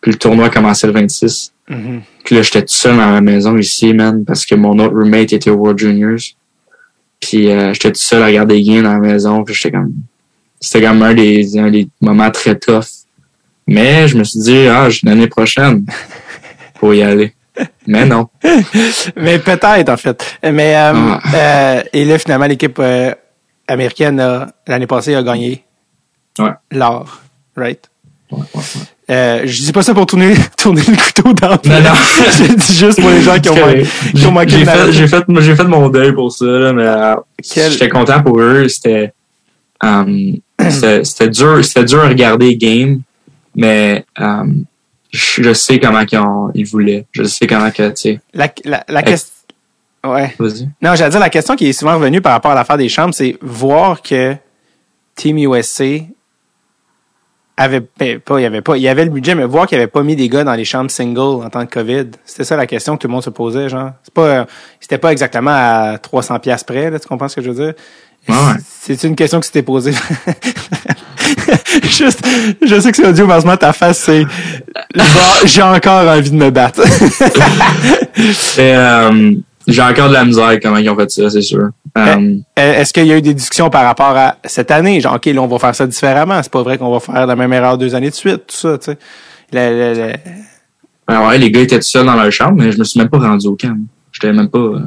[0.00, 1.52] Puis le tournoi commençait le 26.
[1.68, 2.02] Mhm.
[2.24, 5.32] Puis là, j'étais tout seul dans ma maison ici, man, parce que mon autre roommate
[5.32, 6.18] était au World Juniors.
[7.20, 9.44] Puis euh, j'étais tout seul à regarder les games dans la maison.
[9.44, 9.92] Puis j'étais comme...
[10.60, 12.84] C'était comme un des, un des moments très tough.
[13.66, 15.84] Mais je me suis dit, ah, j'ai l'année prochaine
[16.78, 17.34] pour y aller.
[17.86, 18.28] Mais non.
[19.16, 20.22] Mais peut-être, en fait.
[20.42, 21.20] Mais, euh, Ah.
[21.34, 23.14] euh, et là, finalement, l'équipe euh,
[23.68, 24.22] américaine,
[24.66, 25.62] l'année passée, a gagné
[26.38, 26.50] Ouais.
[26.72, 27.20] l'or.
[27.56, 27.88] Right?
[28.30, 28.64] Ouais, ouais, ouais.
[29.14, 31.94] Euh, je dis pas ça pour tourner, tourner le couteau dans le Non, non.
[32.38, 33.56] je dis juste pour les gens qui ont,
[34.14, 36.82] qui ont manqué J'ai fait, j'ai fait, j'ai fait mon deuil pour ça, là, mais
[36.86, 38.66] euh, Quel- j'étais content pour eux.
[38.68, 39.12] C'était,
[39.84, 40.32] euh,
[40.70, 43.00] c'était, c'était dur, c'était dur à regarder les games,
[43.54, 44.44] mais euh,
[45.12, 47.06] je, sais comment ils, ont- ils voulaient.
[47.12, 49.28] Je sais comment que, tu sais, La, la, la question...
[50.06, 50.34] Ouais.
[50.82, 53.14] Non, j'allais dire, la question qui est souvent revenue par rapport à l'affaire des chambres,
[53.14, 54.34] c'est voir que
[55.14, 55.84] Team USA
[57.56, 59.78] avait ben, pas, il y avait pas, il y avait le budget, mais voir qu'il
[59.78, 62.06] avait pas mis des gars dans les chambres single en temps de COVID.
[62.24, 63.92] C'était ça la question que tout le monde se posait, genre.
[64.02, 64.46] C'est pas,
[64.80, 67.74] c'était pas exactement à 300 pièces près, là, tu comprends ce que je veux dire?
[68.28, 68.54] Ouais.
[68.80, 69.92] C'est une question que tu t'es posée.
[71.84, 72.26] Juste,
[72.66, 74.24] je sais que c'est audio, mais en ce moment, ta face, c'est,
[75.44, 76.82] j'ai encore envie de me battre.
[78.58, 79.34] Euh,
[79.66, 81.68] j'ai encore de la misère comment ils ont fait ça, c'est sûr.
[81.96, 85.00] Euh, Euh, Est-ce qu'il y a eu des discussions par rapport à cette année?
[85.00, 86.42] Genre, OK, là, on va faire ça différemment.
[86.42, 88.78] C'est pas vrai qu'on va faire la même erreur deux années de suite, tout ça,
[88.78, 88.98] tu sais.
[89.52, 90.12] Le- le- le-
[91.06, 93.08] ben ouais, les gars étaient tout seuls dans leur chambre, mais je me suis même
[93.10, 93.76] pas rendu au camp.
[94.12, 94.58] J'étais même pas.
[94.58, 94.78] euh,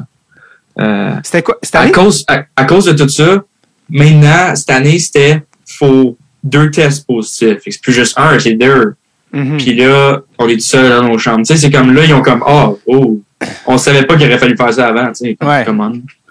[0.80, 1.56] euh, C'était quoi?
[1.62, 1.92] Cette à année?
[1.92, 3.42] cause, à, à cause de tout ça,
[3.88, 7.58] maintenant, cette année, c'était faut deux tests positifs.
[7.66, 8.94] C'est plus juste un, c'est deux.
[9.32, 9.58] Mhm.
[9.58, 11.46] Puis là, on est tout seul dans nos chambres.
[11.46, 13.20] Tu sais, c'est comme là, ils ont comme, ah, oh,
[13.66, 15.36] on savait pas qu'il aurait fallu faire ça avant, tu sais.
[15.42, 15.64] Ouais.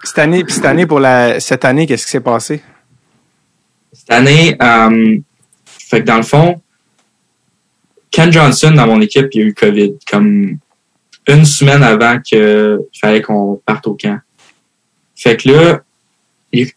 [0.04, 2.62] Cette année, puis cette année pour la cette année, qu'est-ce qui s'est passé?
[3.92, 5.18] Cette année, euh,
[5.66, 6.60] fait que dans le fond,
[8.10, 10.58] Ken Johnson dans mon équipe, il a eu COVID comme
[11.28, 14.18] une semaine avant qu'il fallait qu'on parte au camp.
[15.14, 15.80] Fait que là,
[16.52, 16.70] il-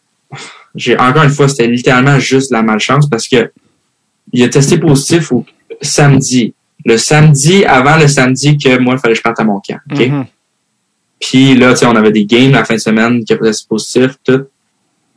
[0.76, 3.52] j'ai encore une fois, c'était littéralement juste la malchance parce que
[4.34, 5.46] il a testé positif au
[5.82, 6.54] samedi.
[6.86, 9.80] Le samedi, avant le samedi que moi, il fallait que je parte à mon camp.
[9.92, 10.00] OK?
[10.00, 10.26] Mhm.
[11.20, 14.18] Puis là, tu sais, on avait des games la fin de semaine qui étaient positifs,
[14.24, 14.46] tout.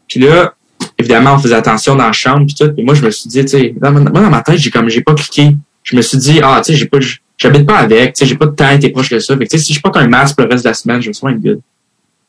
[0.06, 0.54] Puis là,
[0.98, 2.72] évidemment, on faisait attention dans la chambre, puis tout.
[2.72, 5.00] Puis moi, je me suis dit, tu sais, moi, dans ma tête, j'ai comme, j'ai
[5.00, 5.56] pas cliqué.
[5.82, 6.98] Je me suis dit, ah, tu sais, j'ai pas,
[7.38, 9.36] j'habite pas avec, tu sais, j'ai pas de temps été proche que ça.
[9.36, 11.00] Fait que, tu sais, si je porte un masque pour le reste de la semaine,
[11.00, 11.60] je me sens good.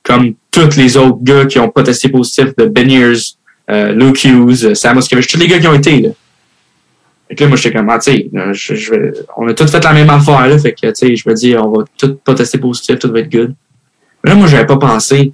[0.04, 3.14] Comme tous les autres gars qui ont pas testé positif de Beniers,
[3.70, 6.10] euh, Luke Hughes, euh, Sam Oskevich, tous les gars qui ont été, là.
[7.28, 9.54] Fait que là, moi, j'étais comme, ah, tu sais, euh, je, je vais- on a
[9.54, 10.58] tous fait la même affaire, là.
[10.60, 13.20] Fait que, tu sais, je me dis, on va tous pas tester positif, tout va
[13.20, 13.56] être good.
[14.24, 15.34] Mais là, moi, j'avais pas pensé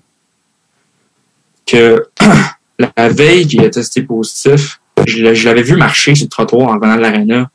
[1.65, 2.07] que
[2.97, 6.95] la veille qu'il a testé positif, je, l'avais vu marcher sur le trottoir en venant
[6.95, 7.49] de l'aréna.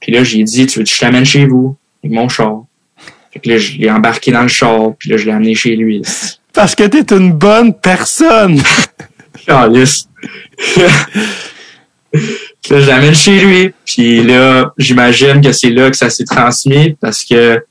[0.00, 1.76] Puis là, j'ai dit, tu veux que je t'amène chez vous?
[2.04, 2.64] Avec mon char?
[3.32, 5.76] Fait que là, je l'ai embarqué dans le char, puis là, je l'ai amené chez
[5.76, 6.02] lui.
[6.52, 8.60] Parce que t'es une bonne personne.
[9.46, 10.08] Calice.
[12.70, 13.72] Là, je l'amène chez lui.
[13.84, 17.64] Puis là, j'imagine que c'est là que ça s'est transmis parce que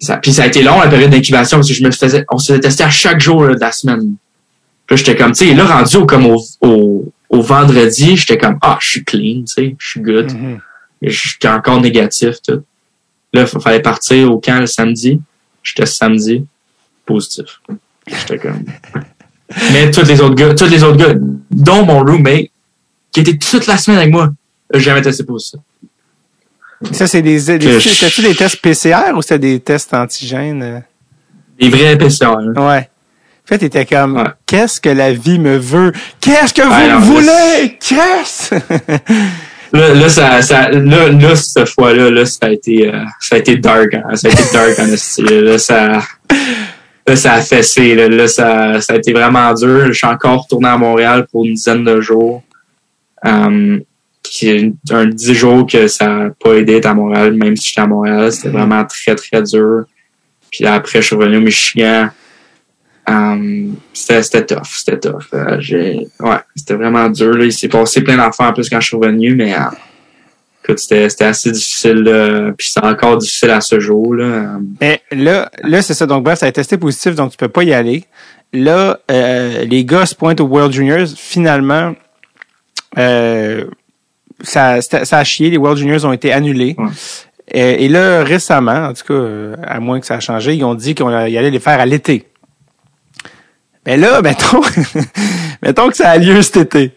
[0.00, 2.38] ça, puis ça a été long la période d'incubation parce que je me faisais, on
[2.38, 4.14] se faisait tester à chaque jour là, de la semaine.
[4.86, 8.58] Puis j'étais comme, tu sais, là, rendu au, comme au, au, au vendredi, j'étais comme,
[8.62, 10.32] ah, je suis clean, tu sais, je suis good.
[10.32, 10.60] Mhm.
[11.02, 12.62] Et J'étais encore négatif, tout.
[13.32, 15.20] Là, il fallait partir au camp le samedi.
[15.62, 16.44] J'étais samedi,
[17.06, 17.60] positif.
[18.06, 18.64] J'étais comme...
[19.72, 21.14] Mais tous les autres gars, tous les autres gars,
[21.50, 22.50] dont mon roommate,
[23.12, 24.28] qui était toute la semaine avec moi,
[24.72, 25.60] a jamais testé positif.
[26.92, 30.62] Ça, c'est des, des, je- des tests PCR ou c'était des tests antigènes?
[30.62, 30.78] euh?
[31.60, 32.52] Des vrais PCR, là.
[32.68, 32.88] Ouais.
[33.44, 34.24] En fait, t'étais comme, Ouais.
[34.46, 35.92] qu'est-ce que la vie me veut?
[36.20, 37.78] Qu'est-ce que vous Ouais, non, voulez?
[37.80, 38.54] Qu'est-ce?
[39.72, 43.38] Là, là, ça, ça, là, là, cette fois-là, là, ça a été, euh, ça a
[43.38, 44.16] été dark, hein.
[44.16, 44.86] Ça a été dark, en.
[45.30, 46.02] Là, ça,
[47.06, 48.08] là, ça a fessé, là.
[48.08, 49.86] Là, ça, ça a été vraiment dur.
[49.86, 52.42] Je suis encore retourné à Montréal pour une dizaine de jours.
[53.26, 53.80] Euh,
[54.22, 57.80] qui un dix jours que ça n'a pas aidé d'être à Montréal, même si j'étais
[57.80, 58.30] à Montréal.
[58.30, 59.84] C'était vraiment très, très dur.
[60.50, 62.10] Puis là, après, je suis revenu au Michigan.
[63.08, 65.24] Euh, c'était, tough, c'était tough.
[65.34, 65.58] Euh,
[66.20, 67.34] ouais, c'était vraiment dur.
[67.34, 67.44] Là.
[67.44, 69.58] Il s'est passé plein d'affaires en plus quand je suis revenu, mais euh,
[70.62, 72.54] écoute, c'était, assez difficile.
[72.56, 74.14] Puis c'est encore difficile à ce jour.
[74.14, 74.58] Là.
[74.80, 76.06] Mais là, là c'est ça.
[76.06, 78.04] Donc, bref, ça a testé positif, donc tu peux pas y aller.
[78.52, 81.08] Là, les gars se pointent au World Juniors.
[81.16, 81.94] Finalement,
[82.98, 83.64] euh,
[84.42, 85.50] ça, ça, a chié.
[85.50, 86.74] Les World Juniors ont été annulés.
[86.78, 86.88] Ouais.
[87.52, 90.74] Et là, récemment, en tout cas, euh, à moins que ça a changé, ils ont
[90.74, 92.26] dit qu'on allait les faire à l'été.
[93.86, 94.60] Mais là, mettons,
[95.62, 96.92] mettons que ça a lieu cet été.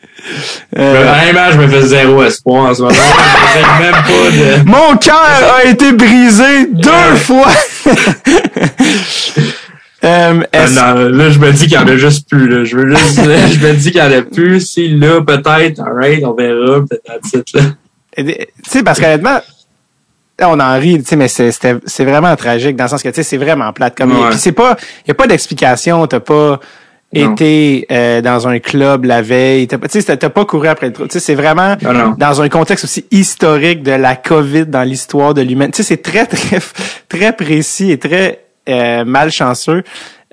[0.78, 2.94] Euh, Vraiment, je me fais zéro espoir en ce moment.
[2.94, 4.70] je même pas de.
[4.70, 7.50] Mon cœur a été brisé deux fois.
[10.04, 12.48] Euh, Ah, est-ce- non, là, je me dis qu'il y en a juste plus.
[12.50, 12.64] Là.
[12.66, 14.60] Je veux juste, je me dis qu'il y en a plus.
[14.62, 16.82] Si là, peut-être, alright, on verra.
[16.82, 17.62] Peut-être là.
[18.18, 18.26] tu
[18.68, 19.40] sais, parce qu'honnêtement,
[20.42, 23.24] on en rit, tu sais, mais c'est, vraiment tragique dans le sens que, tu sais,
[23.24, 23.96] c'est vraiment plate.
[23.98, 24.30] Comme, Ouais.
[24.32, 24.76] Puis c'est pas,
[25.08, 26.60] y a pas d'explication, t'as pas
[27.16, 27.34] Non.
[27.34, 30.88] été euh, dans un club la veille, t'as, pas- tu sais, t'as pas couru après
[30.88, 31.04] le trou.
[31.06, 32.16] Tu sais, c'est vraiment Non, non.
[32.18, 35.78] dans un contexte aussi historique de la COVID dans l'histoire de l'humanité.
[35.78, 36.60] Tu sais, c'est très, très,
[37.08, 39.84] très précis et très euh, malchanceux.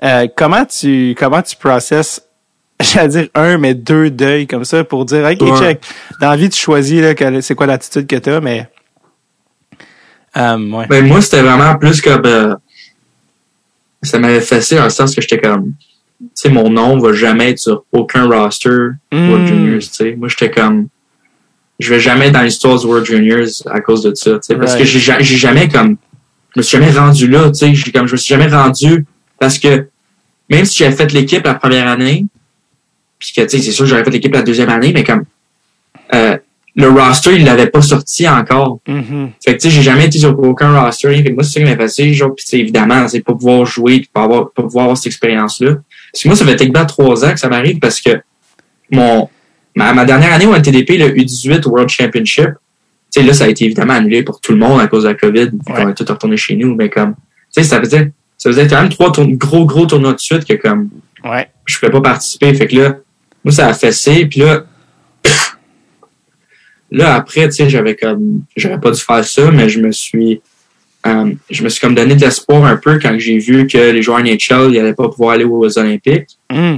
[0.03, 2.21] Euh, comment tu, comment tu processes
[2.81, 5.59] j'allais dire un, mais deux deuils comme ça pour dire, OK, Ouais.
[5.59, 5.81] check.
[6.19, 8.67] Dans la vie, tu choisis, là, c'est quoi l'attitude que t'as, mais,
[10.37, 10.87] euh, ouais.
[10.87, 12.55] Ben, moi, c'était vraiment plus comme, euh,
[14.01, 15.73] ça m'avait fessé dans le sens que j'étais comme,
[16.19, 18.69] tu sais, mon nom va jamais être sur aucun roster
[19.11, 19.29] Mm.
[19.29, 20.15] World Juniors, tu sais.
[20.17, 20.87] Moi, j'étais comme,
[21.79, 24.55] je vais jamais être dans l'histoire du World Juniors à cause de ça, tu sais.
[24.55, 25.97] Parce que j'ai ja- j'ai jamais comme,
[26.55, 27.91] je me suis jamais rendu là, tu sais.
[27.91, 29.05] Comme, je me suis jamais rendu
[29.39, 29.87] parce que
[30.49, 32.25] même si j'avais fait l'équipe la première année,
[33.17, 35.23] puis que, tu sais, c'est sûr que j'aurais fait l'équipe la deuxième année, mais comme,
[36.13, 36.37] euh,
[36.75, 38.79] le roster, il l'avait pas sorti encore.
[38.87, 39.31] Mhm.
[39.43, 41.15] Fait que, tu sais, j'ai jamais été sur aucun roster.
[41.15, 43.99] Fait que moi, c'est ça qui m'a fait genre, pis évidemment, c'est pas pouvoir jouer,
[43.99, 45.75] pis pas avoir, pas pouvoir avoir cette expérience-là.
[46.11, 48.21] Parce que moi, ça fait techniquement trois ans que ça m'arrive parce que
[48.89, 49.29] mon,
[49.75, 52.51] ma, ma dernière année au NTDP, le U18 World Championship,
[53.19, 55.15] sais, là, ça a été évidemment annulé pour tout le monde à cause de la
[55.15, 55.45] COVID.
[55.45, 55.73] vu Ouais.
[55.83, 58.79] qu'on est tous retournés chez nous, mais comme, tu sais, ça faisait, ça faisait quand
[58.81, 60.89] même trois gros, gros tournois de suite que comme,
[61.23, 61.47] Ouais.
[61.65, 62.53] je pouvais pas participer.
[62.53, 62.97] Fait que là,
[63.43, 64.25] moi, ça a fessé.
[64.25, 64.65] Puis là,
[66.91, 70.41] là, après, tu sais, j'avais comme, j'aurais pas dû faire ça, mais je me suis,
[71.07, 74.01] euh, je me suis comme donné de l'espoir un peu quand j'ai vu que les
[74.01, 76.37] joueurs NHL n'allaient pas pouvoir aller aux Olympiques.
[76.51, 76.77] Hmm.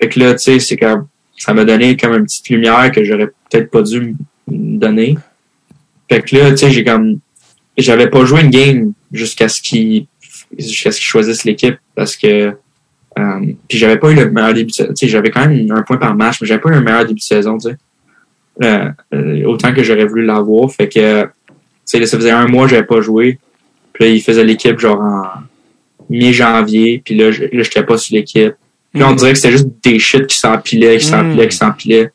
[0.00, 1.06] Fait que là, tu sais, c'est comme
[1.36, 4.14] ça m'a donné comme une petite lumière que j'aurais peut-être pas dû
[4.48, 5.16] me donner.
[6.08, 7.18] Fait que là, tu sais, j'ai comme
[7.76, 10.06] j'avais pas joué une game jusqu'à ce qu'ils
[10.58, 12.52] jusqu'à ce qu'ils choisissent l'équipe parce que
[13.18, 14.88] euh, puis j'avais pas eu le meilleur début de saison.
[14.94, 17.02] Tu sais, j'avais quand même un point par match, mais j'avais pas eu le meilleur
[17.04, 17.76] début de saison, tu sais.
[18.64, 20.70] Euh, euh, autant que j'aurais voulu l'avoir.
[20.72, 21.28] Fait que tu
[21.84, 23.38] sais, là, ça faisait un mois que j'avais pas joué.
[23.92, 25.24] Puis là, il faisait l'équipe genre en
[26.10, 27.02] mi-janvier.
[27.04, 28.54] Puis là, j'étais pas sur l'équipe.
[28.92, 29.16] Puis là, on Mm.
[29.16, 31.48] dirait que c'était juste des shit qui s'empilaient, qui s'empilaient, Mm.
[31.48, 32.10] qui s'empilaient.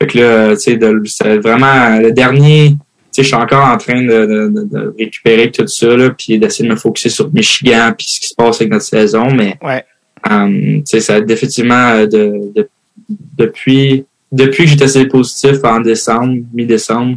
[0.00, 2.76] Fait que là, tu sais, c'était vraiment le dernier.
[3.16, 6.38] Sais, je suis encore en train de, de, de- de récupérer tout ça, là, puis
[6.38, 9.28] d'essayer de me focuser sur Michigan, puis ce qui se passe avec notre saison.
[9.30, 9.84] Mais Ouais.
[10.84, 12.68] sais, ça a définitivement euh, de, de-
[13.08, 17.16] depuis depuis que j'ai testé positif en décembre, mi-décembre,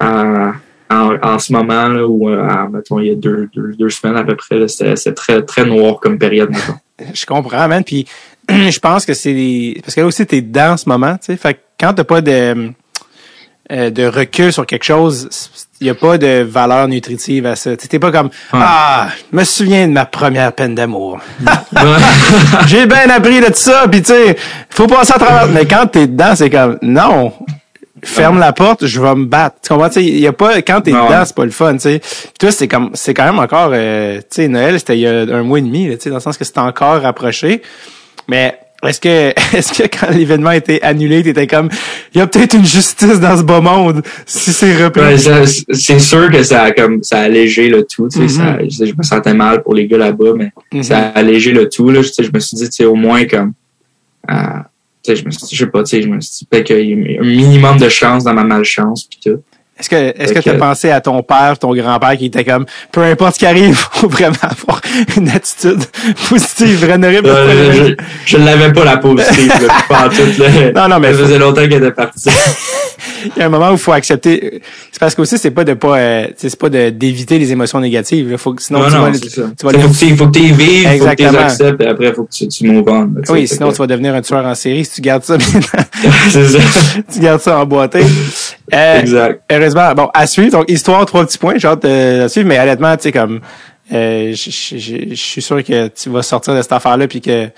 [0.00, 0.50] euh,
[0.88, 4.16] en, en ce moment là, où euh, mettons, il y a deux, deux, deux semaines
[4.16, 6.50] à peu près, c'était c'était très très noir comme période.
[7.12, 7.82] Je comprends, man.
[7.84, 8.06] Puis
[8.48, 11.36] je pense que c'est parce que là aussi t'es dedans en ce moment, tu sais.
[11.36, 12.70] Fait que quand t'as pas de
[13.72, 15.28] euh, de recul sur quelque chose,
[15.80, 17.76] il y a pas de valeur nutritive à ça.
[17.76, 21.18] T'es pas comme ah, je me souviens de ma première peine d'amour.
[22.66, 24.36] J'ai bien appris de ça, puis tu sais,
[24.70, 25.48] faut passer à travers.
[25.48, 27.32] Mais quand t'es dedans, c'est comme non.
[28.04, 29.56] Ferme la porte, je vais me battre.
[29.62, 29.88] Tu comprends?
[29.88, 31.72] Tu sais, il y a pas quand t'es dedans, c'est pas le fun.
[31.74, 32.00] Tu sais,
[32.38, 35.22] toi, c'est comme, c'est quand même encore, euh, tu sais, Noël, c'était il y a
[35.22, 37.62] un mois et demi, tu sais, dans le sens que c'est encore rapproché.
[38.28, 39.08] Mais est-ce que,
[39.56, 41.68] est-ce que quand l'événement a été annulé, t'étais comme,
[42.14, 45.00] il y a peut-être une justice dans ce beau monde si c'est repris?
[45.00, 48.08] Ouais, c'est sûr que ça a comme ça a allégé le tout.
[48.08, 48.68] Tu sais, Mhm.
[48.70, 50.82] ça- je, me sentais mal pour les gars là-bas, mais Mhm.
[50.82, 51.90] ça a allégé le tout.
[51.90, 53.52] Là, Tu sais, je me suis dit, tu sais, au moins comme
[54.30, 54.34] euh,
[55.04, 56.46] tu sais, je me suis dit, je sais pas, tu sais, je me suis dit
[56.50, 59.40] peut-être qu'il y a un minimum de chance dans ma malchance puis tout.
[59.78, 62.44] Est-ce que, est-ce que tu as que- pensé à ton père, ton grand-père qui était
[62.44, 64.80] comme, peu importe ce qui arrive, faut vraiment avoir
[65.16, 65.82] une attitude
[66.30, 67.94] positive, parce Euh, je
[68.24, 70.48] je l'avais pas la positive, là, pas en tout, là.
[70.74, 72.30] Non, non, mais ça faisait longtemps qu'elle était partie.
[73.36, 74.62] il y a un moment où il faut accepter.
[74.90, 78.30] C'est parce qu'aussi, c'est pas de pas, euh, c'est pas de, d'éviter les émotions négatives,
[78.30, 78.38] là.
[78.38, 79.42] Faut que, sinon, non, tu non, vas, c'est ça.
[79.42, 81.38] vas Faut que tu faut que tu vives, faut que tu les Exactement.
[81.38, 83.00] acceptes, et après, faut que tu, tu move on.
[83.02, 85.36] là, oui, sinon, que- tu vas devenir un tueur en série si tu gardes ça,
[86.30, 86.58] c'est ça.
[87.12, 88.00] tu gardes ça emboîté.
[88.74, 89.42] Euh, Exact.
[89.74, 90.50] Bon, à suivre.
[90.52, 91.54] Donc, histoire, trois petits points.
[91.56, 93.40] J'ai hâte de la suivre, mais honnêtement, tu sais, comme,
[93.92, 97.48] euh, je suis sûr que tu vas sortir de cette affaire-là, puis que,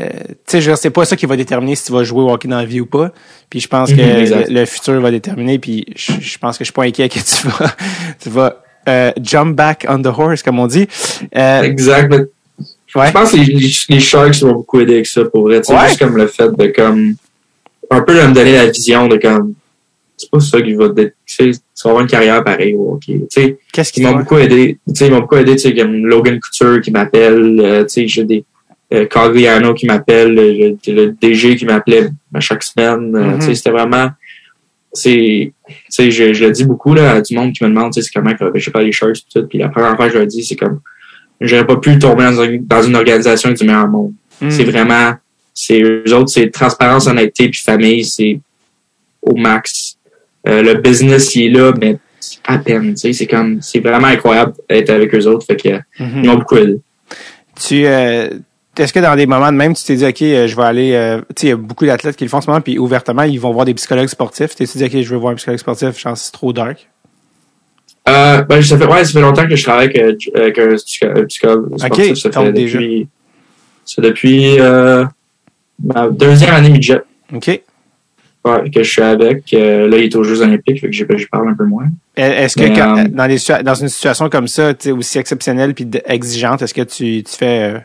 [0.00, 0.08] euh,
[0.46, 2.58] tu sais, c'est pas ça qui va déterminer si tu vas jouer au hockey dans
[2.58, 3.10] la vie ou pas.
[3.48, 5.58] Puis je pense que Mhm, le, le futur va déterminer.
[5.58, 7.70] Puis je, pense que je suis pas inquiet que tu vas,
[8.22, 10.86] tu vas euh, jump back on the horse, comme on dit.
[11.36, 12.12] Euh, Exact.
[12.12, 12.26] ouais.
[12.86, 15.60] Je pense que les, les, les Sharks vont beaucoup aider avec ça pour vrai.
[15.68, 15.88] Ouais.
[15.88, 17.14] juste comme le fait de comme
[17.90, 19.54] un peu de me donner la vision de comme
[20.20, 23.20] c'est pas ça qui va tu sais, tu vas avoir une carrière pareille au hockey.
[23.20, 24.78] Tu sais, Qu'est-ce qui ils m'ont beaucoup aidé.
[24.88, 27.88] Tu sais, ils m'ont beaucoup aidé, tu sais, comme Logan Couture qui m'appelle, euh, tu
[27.88, 28.44] sais, j'ai des
[28.92, 33.14] euh, Cagliano qui m'appelle, le, le DG qui m'appelait à chaque semaine.
[33.16, 33.38] euh, Mhm.
[33.38, 34.10] Tu sais, c'était vraiment
[34.92, 37.92] c'est tu sais je, je le dis beaucoup là à du monde qui me demande
[37.92, 40.08] tu sais c'est comment que je sais pas les pis tout puis la première fois
[40.08, 40.80] que je le dis c'est comme
[41.40, 44.48] j'aurais pas pu tomber dans une, dans une organisation du meilleur monde Hmm.
[44.50, 45.12] c'est vraiment
[45.54, 48.40] c'est eux autres c'est transparence honnêteté puis famille c'est
[49.22, 49.89] au max
[50.48, 51.98] Euh, le business il est là mais
[52.46, 55.68] à peine tu sais c'est comme c'est vraiment incroyable d'être avec eux autres fait que
[56.02, 56.24] Mhm.
[56.24, 56.80] ils m'ont beaucoup aidé
[57.60, 58.28] Tu, euh,
[58.78, 60.92] est-ce que dans des moments de même, tu t'es dit, OK, euh, je vais aller,
[60.94, 62.78] euh, tu sais, il y a beaucoup d'athlètes qui le font en ce moment, puis
[62.78, 64.54] ouvertement, ils vont voir des psychologues sportifs.
[64.56, 66.88] Tu t'es dit, OK, je veux voir un psychologue sportif, je pense c'est trop dark?
[68.08, 69.88] Euh, ben, ça fait, ouais, ça fait longtemps que je travaille
[70.34, 72.14] avec, un psycho- un psychologue sportif.
[72.14, 72.78] ça fait déjà.
[72.78, 73.08] depuis,
[73.84, 74.56] c'est depuis,
[75.84, 77.02] ma deuxième année midget,
[77.34, 77.60] OK.
[78.46, 79.52] E, ouais, que je suis avec.
[79.52, 81.86] Euh, là, il est aux Jeux Olympiques, fait que je parle un peu moins.
[82.16, 86.62] Est-ce que Mais, quand- euh, dans, dans une situation comme ça, aussi exceptionnelle puis exigeante,
[86.62, 87.78] est-ce que tu, tu fais, euh,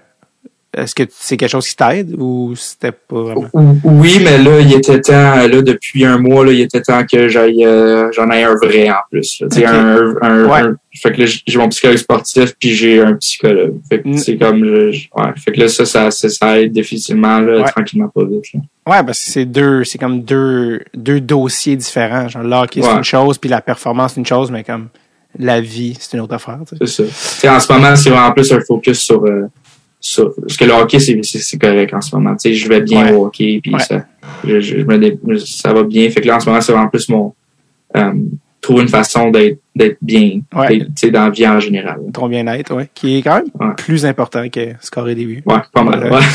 [0.77, 3.49] est-ce que c'est quelque chose qui t'aide ou c'était pas vraiment?
[3.83, 7.27] Oui, mais là, il était temps, là, depuis un mois, là, il était temps que
[7.29, 7.65] j'aille,
[8.13, 9.41] j'en aille un vrai en plus.
[9.41, 9.47] là.
[9.69, 10.59] Un, un, Ouais.
[10.69, 13.75] un- fait que là, j'ai mon psychologue sportif, puis j'ai un psychologue.
[13.89, 14.17] Fait que Mm.
[14.17, 15.31] c'est comme, je- ouais.
[15.43, 17.69] Fait que là, ça, ça, ça, ça aide définitivement, là, Ouais.
[17.71, 18.59] tranquillement, pas vite, là.
[18.87, 22.27] Ouais, parce que c'est deux, c'est comme deux, deux dossiers différents.
[22.27, 24.89] Genre, le hockey, c'est une chose, puis la performance, c'est une chose, mais comme
[25.39, 26.59] la vie, c'est une autre affaire.
[26.69, 27.07] tu sais.
[27.07, 27.55] C'est ça.
[27.55, 29.47] En ce moment, c'est vraiment plus un focus sur, euh,
[29.99, 32.35] sur parce que le hockey, c'est, correct en ce moment.
[32.35, 33.11] Tu sais, je vais bien Ouais.
[33.13, 33.79] au hockey, puis Ouais.
[33.79, 34.05] ça,
[34.45, 36.07] je, je, je me dé- ça va bien.
[36.11, 37.33] Fait que là, en ce moment, c'est vraiment plus mon,
[37.97, 38.13] euh,
[38.65, 39.59] trouver une façon d'être,
[40.01, 40.67] bien, Ouais.
[40.67, 41.97] d'être, tu sais, dans la vie en général.
[42.13, 42.89] Ton bien-être, ouais.
[42.93, 43.73] Qui est quand même Ouais.
[43.77, 45.43] plus important que scorer des buts.
[45.45, 46.11] Ouais, pas mal.
[46.11, 46.19] Ouais.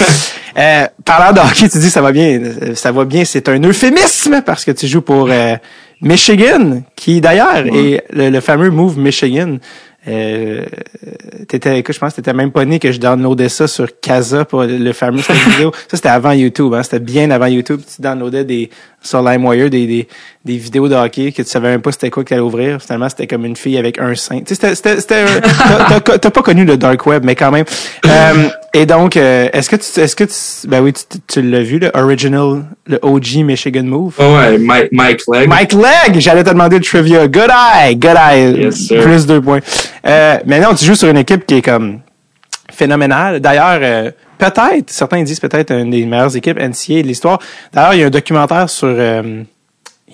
[0.59, 2.40] Euh, parlant de hockey, tu dis ça va bien.
[2.43, 5.55] Euh, Ça va bien, c'est un euphémisme parce que tu joues pour euh,
[6.01, 9.59] Michigan, qui d'ailleurs est le, le fameux move Michigan.
[10.09, 10.65] Euh,
[11.47, 14.44] t'étais, écoute, je pense que t'étais même pas né que je downloadais ça sur Casa
[14.44, 15.70] pour le fameux vidéo.
[15.89, 16.82] Ça, c'était avant YouTube, hein.
[16.82, 17.81] C'était bien avant YouTube.
[17.94, 18.70] Tu downloadais des,
[19.03, 20.09] sur LimeWire des, des,
[20.45, 22.81] des vidéos de hockey que tu savais même pas c'était quoi qu'elle ouvrir.
[22.83, 24.41] Finalement, c'était comme une fille avec un sein.
[24.41, 25.41] Tu sais, c'était, c'était, c'était un-
[25.89, 27.65] t'as, t'as- t'as pas connu le dark web, mais quand même.
[28.07, 31.63] Euh, et donc, euh, est-ce que tu, est-ce que tu, ben oui, tu, tu l'as
[31.63, 34.15] vu, le original, le OG Michigan Move?
[34.19, 35.49] Oh, ouais, Mike, Mike Legg.
[35.49, 37.27] Mike Legg, j'allais te demander le trivia.
[37.27, 38.61] Good eye, good eye.
[38.65, 39.03] Yes, sir.
[39.03, 39.61] Plus deux points.
[40.07, 42.01] Euh, mais non, tu joues sur une équipe qui est comme
[42.85, 43.40] phénoménale.
[43.40, 47.39] D'ailleurs, euh, peut-être, certains disent peut-être une des meilleures équipes NCAA de l'histoire.
[47.73, 49.43] D'ailleurs, il y a un documentaire sur euh,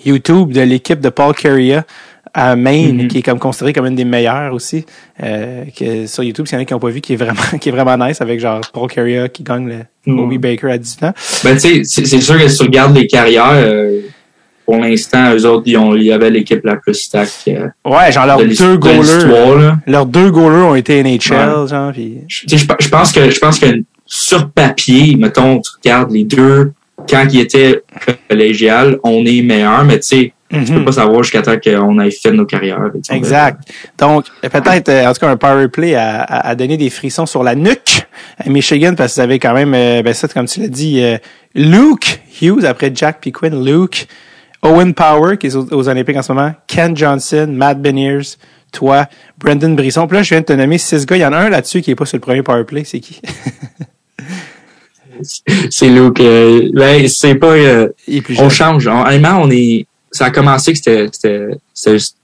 [0.05, 1.79] YouTube de l'équipe de Paul Carrier
[2.33, 3.07] à Maine, Mhm.
[3.07, 4.85] qui est comme considéré comme une des meilleures aussi.
[5.23, 7.41] Euh, que sur YouTube, s'il y en a qui n'ont pas vu, qui est vraiment,
[7.61, 10.19] qui est vraiment nice avec genre Paul Carrier qui gagne le Mhm.
[10.19, 11.13] Obi Baker à 18 ans.
[11.43, 14.01] Ben, tu sais, c'est c'est sûr que si tu regardes les carrières, euh,
[14.67, 18.25] pour l'instant, eux autres, ils, ont, ils avaient l'équipe la plus stack euh, Ouais, genre
[18.25, 19.75] leurs de deux de goalers.
[19.87, 21.93] Leurs deux goalers ont été NHL, genre.
[21.93, 23.67] Je, pense que je pense que
[24.05, 26.73] sur papier, mettons, tu regardes les deux
[27.09, 27.81] quand ils étaient
[28.29, 30.85] collégial, on est meilleur, mais tu sais, tu peux Mhm.
[30.85, 32.91] pas savoir jusqu'à temps qu'on ait fait nos carrières.
[33.09, 33.61] Exact.
[33.97, 37.55] Donc, peut-être, euh, en tout cas, un power play à donner des frissons sur la
[37.55, 38.05] nuque
[38.37, 41.01] à Michigan, parce que vous avez quand même, euh, ben ça, comme tu l'as dit,
[41.55, 44.07] Luke Hughes, après Jack puis Quinn, Luke,
[44.63, 48.35] Owen Power, qui est aux, aux Olympiques en ce moment, Ken Johnson, Matt Beniers,
[48.71, 49.05] toi,
[49.37, 50.07] Brendan Brisson.
[50.07, 51.15] Puis là, je viens de te nommer six gars.
[51.17, 52.83] Il y en a un là-dessus qui est pas sur le premier power play.
[52.83, 53.21] C'est qui?
[55.69, 56.19] C'est Luke.
[56.19, 57.53] euh, ben, c'est pas.
[57.53, 58.87] euh, Il est plus on change.
[58.87, 59.87] On- Honnêtement, on est.
[60.11, 62.17] Ça a commencé que c'était c'était c'était juste-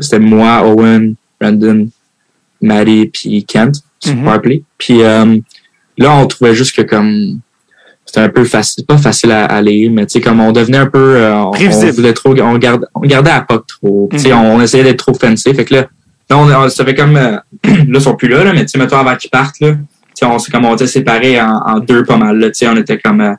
[0.00, 1.88] c'était moi, Owen, Brandon,
[2.62, 4.24] Maddie puis Kent sur Mhm.
[4.24, 4.62] Powerplay.
[4.78, 5.36] Puis euh,
[5.98, 7.40] là, on trouvait juste que comme
[8.08, 10.78] c'était un peu facile, pas facile à, à lire, mais tu sais comme on devenait
[10.78, 11.88] un peu, euh, on, Prévisible.
[11.90, 14.08] on voulait trop, on gardait, on gardait à pas trop.
[14.12, 14.38] Tu sais, Mhm.
[14.38, 15.52] on, on essayait d'être trop fancy.
[15.52, 15.86] Fait que là,
[16.30, 18.68] là, on, on- ça fait comme euh, là, ils sont plus là, là mais tu
[18.70, 19.76] sais, mettons avant qu'ils partent là, tu
[20.14, 22.38] sais, on s'est comme on était séparés en, en deux pas mal.
[22.38, 23.34] Là, tu sais, on était comme euh,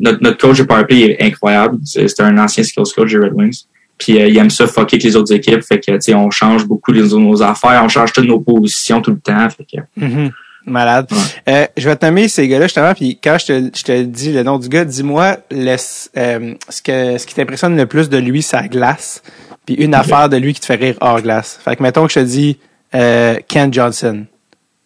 [0.00, 1.78] notre, notre coach de Powerplay est incroyable.
[1.84, 3.62] C'est c'est un ancien skills coach des Red Wings.
[3.98, 5.62] Puis euh, il aime ça fucker avec les autres équipes.
[5.62, 9.00] Fait que tu sais, on change beaucoup les, nos affaires, on change toutes nos positions
[9.00, 9.48] tout le temps.
[9.50, 10.30] Fait que Mhm.
[10.64, 11.08] Malade.
[11.48, 14.32] Euh, je vais te nommer ces gars-là justement, puis quand je te, je te dis
[14.32, 18.42] le nom du gars, dis-moi euh, ce, que, ce qui t'impressionne le plus de lui,
[18.42, 19.22] sa glace,
[19.66, 21.58] puis une affaire de lui qui te fait rire hors glace.
[21.64, 22.58] Fait que mettons que je te dis
[22.94, 24.26] euh, Ken Johnson.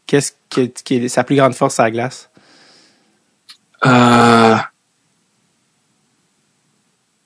[0.06, 2.30] Qu'est-ce qui, qui est sa plus grande force à la glace?
[3.84, 4.56] euh,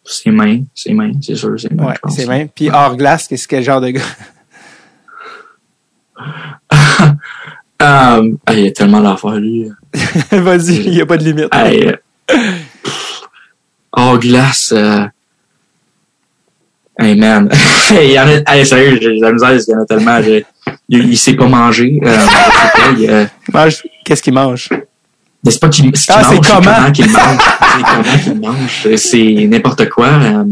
[0.05, 1.87] ses mains, ses mains, c'est sûr, ses mains.
[1.87, 2.49] Ouais, c'est même.
[2.49, 4.03] Puis hors glace, qu'est-ce quel genre de gars?
[7.83, 9.67] Euh, ah, il y a tellement d'affaires, lui.
[10.33, 11.49] Vas-y, il n'y a pas de limite.
[11.55, 11.93] Euh,
[12.27, 13.23] pff,
[13.97, 14.73] oh, glace.
[14.77, 15.07] Euh...
[16.99, 17.49] Hey, man.
[17.91, 20.21] il y en a, hey, sérieux, j'ai la misère, il y en a tellement.
[20.89, 21.99] Il, il sait pas manger.
[22.05, 22.19] Euh,
[23.09, 24.69] euh, Mange- Qu'est-ce qu'il mange?
[25.49, 26.75] c'est pas qu'il Ah, c'est mange, c'est comment?
[26.75, 27.39] comment qu'il mange.
[27.77, 28.97] C'est comment qu'il mange.
[28.97, 30.09] C'est n'importe quoi.
[30.09, 30.45] Euh,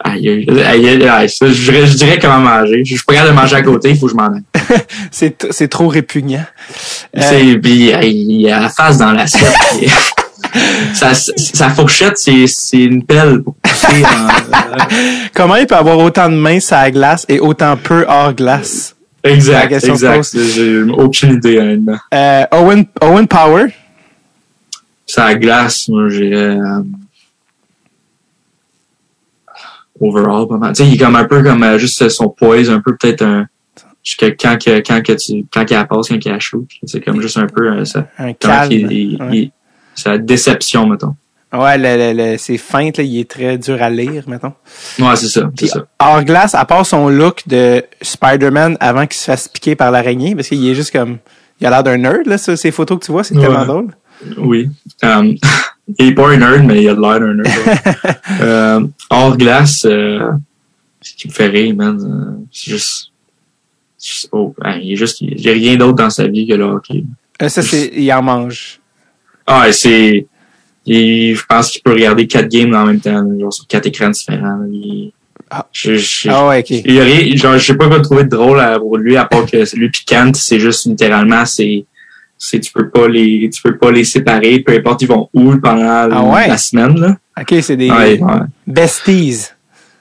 [0.00, 2.84] aïe, aïe, aïe, aïe, ça, je, dirais, je dirais comment manger.
[2.84, 4.80] Je suis pas capable de manger à côté, il faut que je m'en aille.
[5.10, 6.44] C'est trop répugnant.
[7.16, 9.54] Euh, C'est, puis, euh, il a la face dans l'assiette.
[10.94, 14.86] sa, sa fourchette, c'est, une pelle pour pousser en-
[15.34, 18.94] Comment il peut avoir autant de mains sur la glace et autant peu hors glace?
[19.24, 20.36] La Exact, exact.
[20.54, 21.98] J'ai aucune idée, honnêtement.
[22.14, 23.66] Euh, Owen, Owen Power?
[25.06, 26.82] Ça glace, moi, j'ai, euh,
[30.00, 30.72] overall, pas mal.
[30.74, 33.22] Tu sais, il est comme un peu comme, euh, juste son poise, un peu peut-être
[33.22, 33.46] un,
[34.18, 36.66] quand que, quand que tu, quand qu'il la passe, quand qu'il la shoot.
[36.84, 38.70] C'est comme juste un peu, euh, ça, Un calme.
[38.72, 39.36] il- Ouais.
[39.38, 39.50] il-
[39.94, 41.14] sa déception, mettons.
[41.52, 44.52] Ouais, le, le, le- c'est feinte, là, il est très dur à lire, mettons.
[44.98, 45.86] Ouais, c'est ça, c'est ça.
[45.98, 50.34] hors glace, à part son look de Spider-Man avant qu'il se fasse piquer par l'araignée,
[50.34, 51.18] parce qu'il est juste comme,
[51.60, 53.42] il a l'air d'un nerd, là, ça, ces photos que tu vois, c'est Ouais.
[53.42, 53.94] tellement drôle.
[54.36, 54.68] Oui.
[55.02, 55.34] Um,
[55.98, 57.48] il est pas un nerd, mais il a de l'air d'un nerd.
[58.40, 60.30] euh, hors glace, euh,
[61.00, 63.12] ce qui me fait rire, man, euh, c'est juste,
[64.02, 67.04] juste- oh, hein, il est juste, a rien d'autre dans sa vie que le hockey.
[67.42, 68.80] Euh, ça, c'est, il en mange.
[69.46, 70.26] Ah, c'est,
[70.86, 74.10] il- je pense qu'il peut regarder quatre games en même temps, genre sur quatre écrans
[74.10, 74.64] différents.
[74.70, 75.12] Il-
[75.48, 75.64] Ah.
[75.70, 76.70] je, je- Ah ouais, ok.
[76.70, 79.16] il y a rien, genre, je sais pas quoi trouver de drôle à- pour lui,
[79.16, 81.84] à part que lui pis Kant, c'est juste littéralement, c'est,
[82.38, 85.56] c'est, tu peux pas les, tu peux pas les séparer, peu importe ils vont où
[85.58, 86.48] pendant Ah ouais?
[86.48, 87.16] la semaine, là.
[87.40, 88.30] Ok, c'est des Ouais, ouais.
[88.66, 89.46] besties.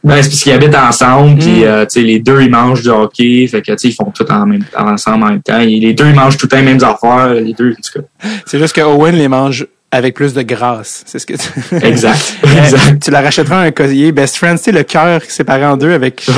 [0.04, 1.64] Ben, c'est parce qu'ils habitent ensemble, puis Mm.
[1.64, 4.12] euh, tu sais, les deux ils mangent du hockey, fait que tu sais, ils font
[4.12, 5.60] tout en même, ensemble en même temps.
[5.60, 8.00] Et les deux ils mangent tout le temps les mêmes affaires, les deux, en tout
[8.02, 8.30] cas.
[8.46, 11.04] C'est juste que Owen les mange avec plus de grâce.
[11.06, 11.76] C'est ce que tu...
[11.86, 12.36] Exact.
[12.44, 13.02] Exact.
[13.04, 16.16] tu la rachèteras un collier Best Friends, tu sais, le cœur séparé en deux avec...
[16.26, 16.32] tu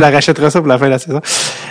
[0.00, 1.20] la rachèteras ça pour la fin de la saison.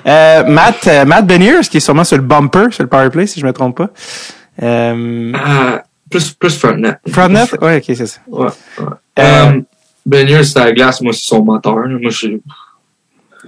[0.05, 3.39] Euh, Matt, euh, Matt Beniers, qui est sûrement sur le bumper, sur le powerplay, si
[3.39, 3.89] je me trompe pas.
[4.61, 6.95] Euh, Ah, plus, plus frontnet.
[7.11, 7.45] Frontnet?
[7.61, 8.19] Ouais, ok, c'est ça.
[8.27, 8.47] Ouais,
[8.79, 8.85] ouais.
[9.19, 9.61] Euh, Euh,
[10.05, 11.77] Beniers, c'est à la glace, moi, c'est son moteur.
[11.79, 11.87] là.
[11.99, 12.39] Moi, j'ai,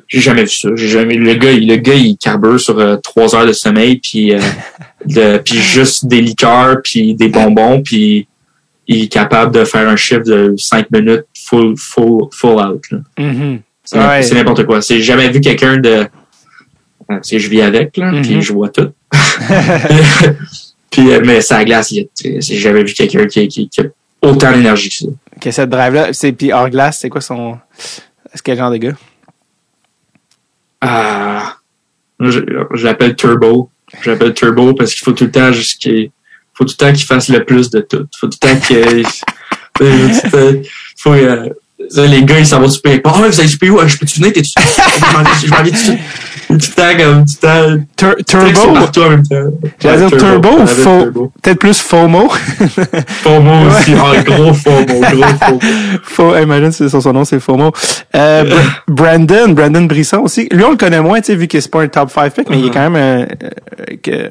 [0.07, 0.69] j'ai jamais vu ça.
[0.75, 3.97] J'ai jamais, le gars, il- le gars, il carbure sur euh, trois heures de sommeil,
[3.99, 4.39] puis, euh,
[5.05, 8.27] de- puis juste des liqueurs, puis des bonbons, puis
[8.87, 12.81] il est capable de faire un chiffre de cinq minutes full, full, full out.
[12.91, 12.97] là.
[13.17, 13.59] Mhm.
[13.83, 14.29] C'est, Ouais.
[14.33, 14.81] n'importe quoi.
[14.81, 15.89] C'est j'ai jamais vu quelqu'un de,
[17.09, 18.89] euh, que je vis avec, là, puis je vois tout.
[20.91, 21.93] puis, mais ça glace,
[22.23, 23.85] j'ai jamais vu quelqu'un qui, qui, qui a
[24.21, 25.05] autant d'énergie que ça.
[25.41, 27.57] Que cette drive-là, c'est puis hors glace, c'est quoi son...
[27.77, 28.93] C'est quel genre de gars?
[30.85, 33.69] Moi, je, l'appelle Turbo.
[34.01, 36.11] Je l'appelle Turbo parce qu'il faut tout le temps qu'il
[36.53, 38.07] faut tout le temps qu'il fasse le plus de tout.
[38.17, 39.05] faut tout le temps qu'il
[40.97, 41.49] faut euh,
[41.89, 43.11] ça, les gars ils s'en vont super pas.
[43.15, 43.79] Ah, vous allez super où?
[43.87, 44.33] Je peux-tu venir?
[44.33, 44.51] T'es-tu?
[44.57, 45.99] Je m'en viens- je m'en viens tout de suite.
[46.47, 47.83] Tout le temps comme temps.
[47.97, 48.73] Tur- turbo?
[48.73, 49.35] partout en même temps.
[49.79, 51.31] J'allais Ouais, dire turbo ou faux?
[51.41, 52.29] Peut-être plus FOMO?
[53.23, 53.93] FOMO aussi.
[53.97, 54.85] Ah, gros FOMO.
[54.85, 55.59] Gros
[56.03, 56.37] FOMO.
[56.37, 57.71] Imagine c'est son, son nom, c'est FOMO.
[58.15, 60.47] Euh, Br- Brandon, Brandon Brisson aussi.
[60.51, 62.49] Lui, on le connaît moins, tu sais, vu que c'est pas un top 5 pick,
[62.49, 63.25] mais il est quand même euh,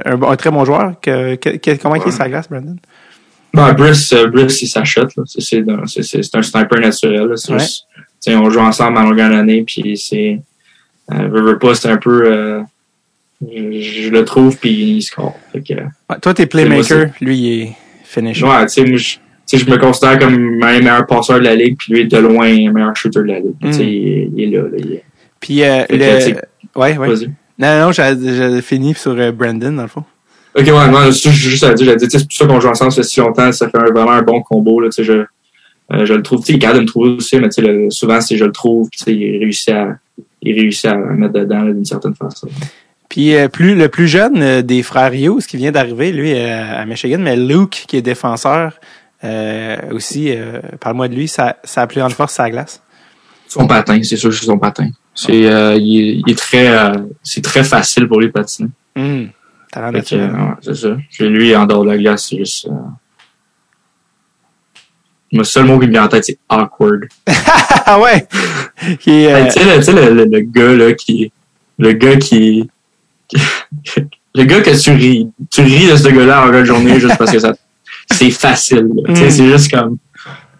[0.06, 0.92] un, un très bon joueur.
[1.02, 2.76] Que, que- que- comment il est sa glace, Brandon?
[3.54, 5.10] Ben, Brice, euh, Brice, il s'achète.
[5.26, 7.56] C'est, un sniper naturel, là.
[7.56, 8.34] Ouais.
[8.34, 10.40] on joue ensemble à longueur d'année, puis c'est,
[11.12, 12.60] euh, veux, veux pas, c'est un peu, euh,
[13.40, 15.38] je, je le trouve, puis il score.
[15.52, 17.72] Fait que, Ouais, toi, t'es playmaker, lui, il est
[18.04, 18.44] finisher.
[18.44, 21.76] ouais, tu sais, moi, je, je me considère comme un meilleur passeur de la ligue,
[21.78, 23.54] puis lui est de loin un meilleur shooter de la ligue.
[23.62, 23.72] Mm.
[23.72, 24.78] Sais, il, il est là, là.
[24.78, 25.00] Il
[25.38, 26.34] Puis, euh, que, le...
[26.74, 27.08] Ouais, ouais.
[27.56, 30.04] Non, non, j'ai j'ai fini sur euh, Brandon, dans le fond.
[30.56, 32.60] Ok, ouais, non, c'est juste à dire, j'ai dit, tu sais, c'est pour ça qu'on
[32.60, 34.96] joue ensemble, ça fait si longtemps, ça fait un- vraiment un bon combo, là, tu
[34.96, 35.12] sais, je,
[35.92, 37.86] euh, je le trouve, tu sais, il capable de me trouver aussi, mais tu sais,
[37.90, 39.96] souvent, c'est je le trouve, puis tu sais, il réussit à,
[40.42, 42.48] il réussit à mettre dedans, d'une certaine façon.
[43.08, 46.80] Puis euh, plus le plus jeune euh, des frères Hughes qui vient d'arriver, lui, euh,
[46.80, 48.74] à Michigan, mais Luke, qui est défenseur,
[49.24, 52.80] euh, aussi, euh, parle-moi de lui, ça, ça a plus en force sa glace.
[53.48, 54.88] Son patin, c'est sûr que c'est son patin.
[55.14, 58.68] C'est, euh, il, est, il est très, euh, c'est très facile pour lui de patiner.
[58.96, 59.28] Hum,
[59.74, 60.96] talent que, ouais, c'est ça.
[61.12, 62.72] Puis lui, en dehors de la glace, c'est juste, euh...
[65.32, 67.08] Le seul mot qui me vient en tête, c'est awkward.
[67.26, 68.26] ah ouais!
[69.00, 71.32] Qui est, euh, tu sais, le, gars, là, qui,
[71.78, 72.70] le gars qui,
[74.34, 77.32] le gars que tu ris, tu ris de ce gars-là en de journée juste parce
[77.32, 77.52] que ça,
[78.12, 79.02] c'est facile, là.
[79.08, 79.30] Tu sais, Mm.
[79.30, 79.98] c'est juste comme,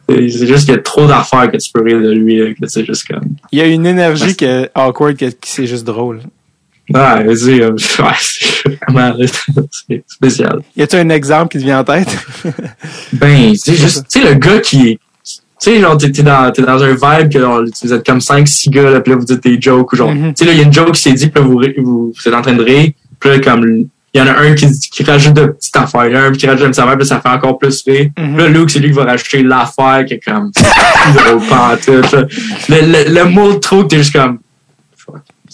[0.09, 2.67] c'est juste qu'il y a trop d'affaires que tu peux rire de lui, là, que
[2.67, 6.21] c'est juste comme, il y a une énergie que, awkward que, qui c'est juste drôle.
[6.91, 9.27] Ouais, vas-y, euh, ouais, c'est vraiment, là,
[9.71, 10.61] c'est spécial.
[10.77, 12.09] Y a-tu un exemple qui te vient en tête?
[13.13, 15.39] Ben, c'est juste, tu sais, le gars qui est, tu
[15.71, 19.01] sais, genre, t'es dans, dans un vibe que genre, vous êtes comme 5-6 gars, là,
[19.01, 20.35] puis là, vous dites des jokes, ou genre, Mhm.
[20.35, 22.13] tu sais, là, il y a une joke qui s'est dit, puis là, vous, vous,
[22.15, 22.91] vous êtes en train de rire,
[23.21, 26.25] puis là, comme, il y en a un qui, qui rajoute de petites affaires, là,
[26.27, 28.11] un qui rajoute une petite affaire, puis ça fait encore plus rire.
[28.15, 30.53] Puis là, Luke, c'est lui qui va rajouter l'affaire qui est comme,
[31.15, 31.41] drôle.
[32.69, 34.39] Le, le, le mot trop, t'es juste comme.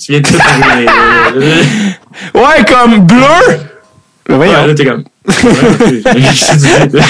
[0.00, 0.46] Tu viens de tout là.
[2.34, 3.18] ouais, comme bleu!
[4.28, 4.66] Ouais, voyons.
[4.66, 7.00] là, t'es comme, ouais,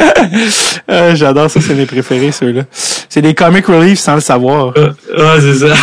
[0.90, 2.62] Euh, J'adore ça, c'est mes préférés, ceux-là.
[2.72, 4.74] C'est des comic relief sans le savoir.
[4.76, 5.74] ouais, c'est ça.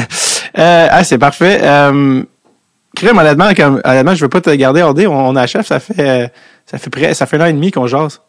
[0.58, 1.60] Euh, ah, c'est parfait.
[1.62, 2.22] Euh,
[2.96, 5.06] Crème, honnêtement, comme, honnêtement, je veux pas te garder hors dé.
[5.06, 6.32] On, on achève, ça fait,
[6.64, 8.22] ça fait près, ça fait un an et demi qu'on jase.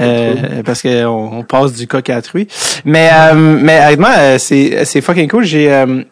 [0.00, 2.48] Euh, parce que on, on passe du coq à la truie.
[2.86, 5.44] Mais, euh, mais honnêtement, c'est, c'est fucking cool.
[5.44, 6.02] J'ai, euh,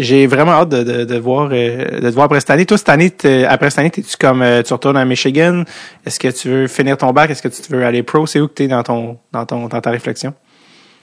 [0.00, 2.64] j'ai vraiment hâte de, de, de voir, euh, de te voir après cette année.
[2.64, 3.12] Toi, cette année,
[3.46, 5.64] après cette année, t'es-tu comme, euh, tu retournes à Michigan?
[6.06, 7.30] Est-ce que tu veux finir ton bac?
[7.30, 8.26] Est-ce que tu veux aller pro?
[8.26, 10.32] C'est où que t'es dans ton, dans ton, dans ta réflexion?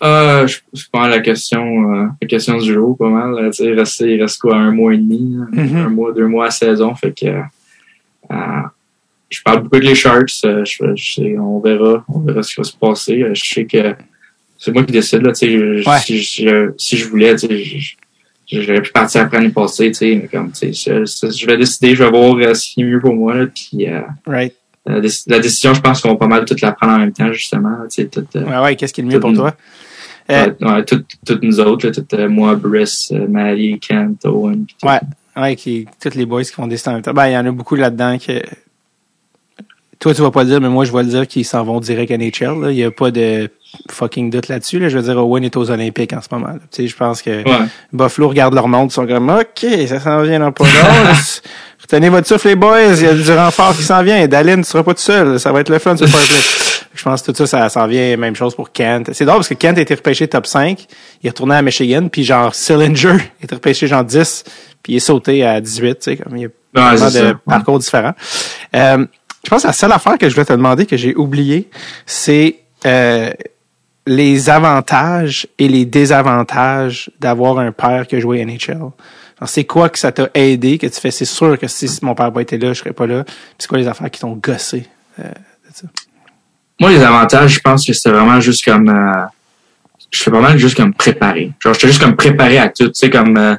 [0.03, 1.63] Euh, je je pense la question,
[2.21, 3.49] la question du jour, pas mal.
[3.51, 5.45] Tu sais, il reste, il reste quoi, un mois et demi, là?
[5.63, 5.77] Mhm.
[5.77, 6.95] un mois, deux mois à saison.
[6.95, 7.27] Fait que,
[9.29, 10.29] je parle beaucoup avec les Sharks.
[10.43, 13.25] je, je sais, on verra, on verra ce qui va se passer.
[13.33, 13.95] Je sais que
[14.57, 15.99] c'est moi qui décide, là, tu sais, je- Ouais.
[15.99, 17.95] si, je, si je voulais, tu sais,
[18.51, 21.57] j'aurais pu partir après l'année passée, tu sais, mais comme, tu sais, je, je vais
[21.57, 24.53] décider, je vais voir euh, ce qui est mieux pour moi, là, puis, euh, Right.
[24.85, 27.11] la, déc- la décision, je pense qu'on va pas mal toute la prendre en même
[27.13, 29.55] temps, justement, tu sais, euh, Ouais, ouais, qu'est-ce qui est le mieux pour toi?
[30.31, 34.65] Euh, Ouais, toutes, toutes nous autres, là, toutes, moi, Brice, Maddie, Kent, Owen.
[34.65, 34.87] pis tout.
[34.87, 34.99] Ouais.
[35.37, 37.13] Ouais, qui, tous les boys qui font des en même temps.
[37.13, 38.41] Ben, il y en a beaucoup là-dedans que
[40.05, 41.79] toi, tu vas pas le dire, mais moi, je vais le dire qu'ils s'en vont
[41.79, 42.61] direct à NHL.
[42.61, 42.69] là.
[42.69, 43.49] Il y a pas de
[43.89, 44.77] fucking doute là-dessus.
[44.77, 44.87] Là.
[44.87, 46.53] Je veux dire, Owen est aux Olympiques en ce moment.
[46.71, 47.65] Tu sais, je pense que Ouais.
[47.91, 50.65] Buffalo regarde leur montre, ils sont comme, OK, ça s'en vient dans pas.
[51.81, 52.93] Retenez votre souffle, les boys.
[52.97, 54.27] Il y a du renfort qui s'en vient.
[54.27, 55.39] Dalin, tu seras pas tout seul.
[55.39, 56.19] Ça va être le fun, powerplay.
[56.93, 58.15] Je pense que tout ça, ça s'en vient.
[58.17, 59.09] Même chose pour Kent.
[59.13, 60.85] C'est drôle parce que Kent a été repêché top 5.
[61.23, 62.07] Il est retourné à Michigan.
[62.09, 63.09] Puis genre, Sillinger
[63.41, 64.43] a été repêché genre 10.
[64.83, 65.95] Puis il est sauté à 18.
[65.95, 67.33] Tu sais, comme il y a Ouais, de ça.
[67.45, 68.13] parcours différents.
[68.75, 69.05] Euh,
[69.45, 71.69] je pense que la seule affaire que je voulais te demander que j'ai oublié,
[72.07, 73.31] c'est euh,
[74.07, 78.79] les avantages et les désavantages d'avoir un père qui a joué NHL.
[79.45, 82.27] C'est quoi que ça t'a aidé, que tu fais, c'est sûr que si mon père
[82.27, 83.23] n'a pas été là, je serais pas là.
[83.59, 84.87] C'est quoi les affaires qui t'ont gossé?
[85.19, 85.87] euh, de ça?
[86.79, 88.89] Moi, les avantages, je pense que c'était vraiment juste comme...
[88.89, 89.25] Euh,
[90.11, 91.51] je fais pas mal juste comme préparé.
[91.59, 92.87] Genre, j'étais juste comme préparé à tout.
[92.87, 93.57] Tu sais, comme...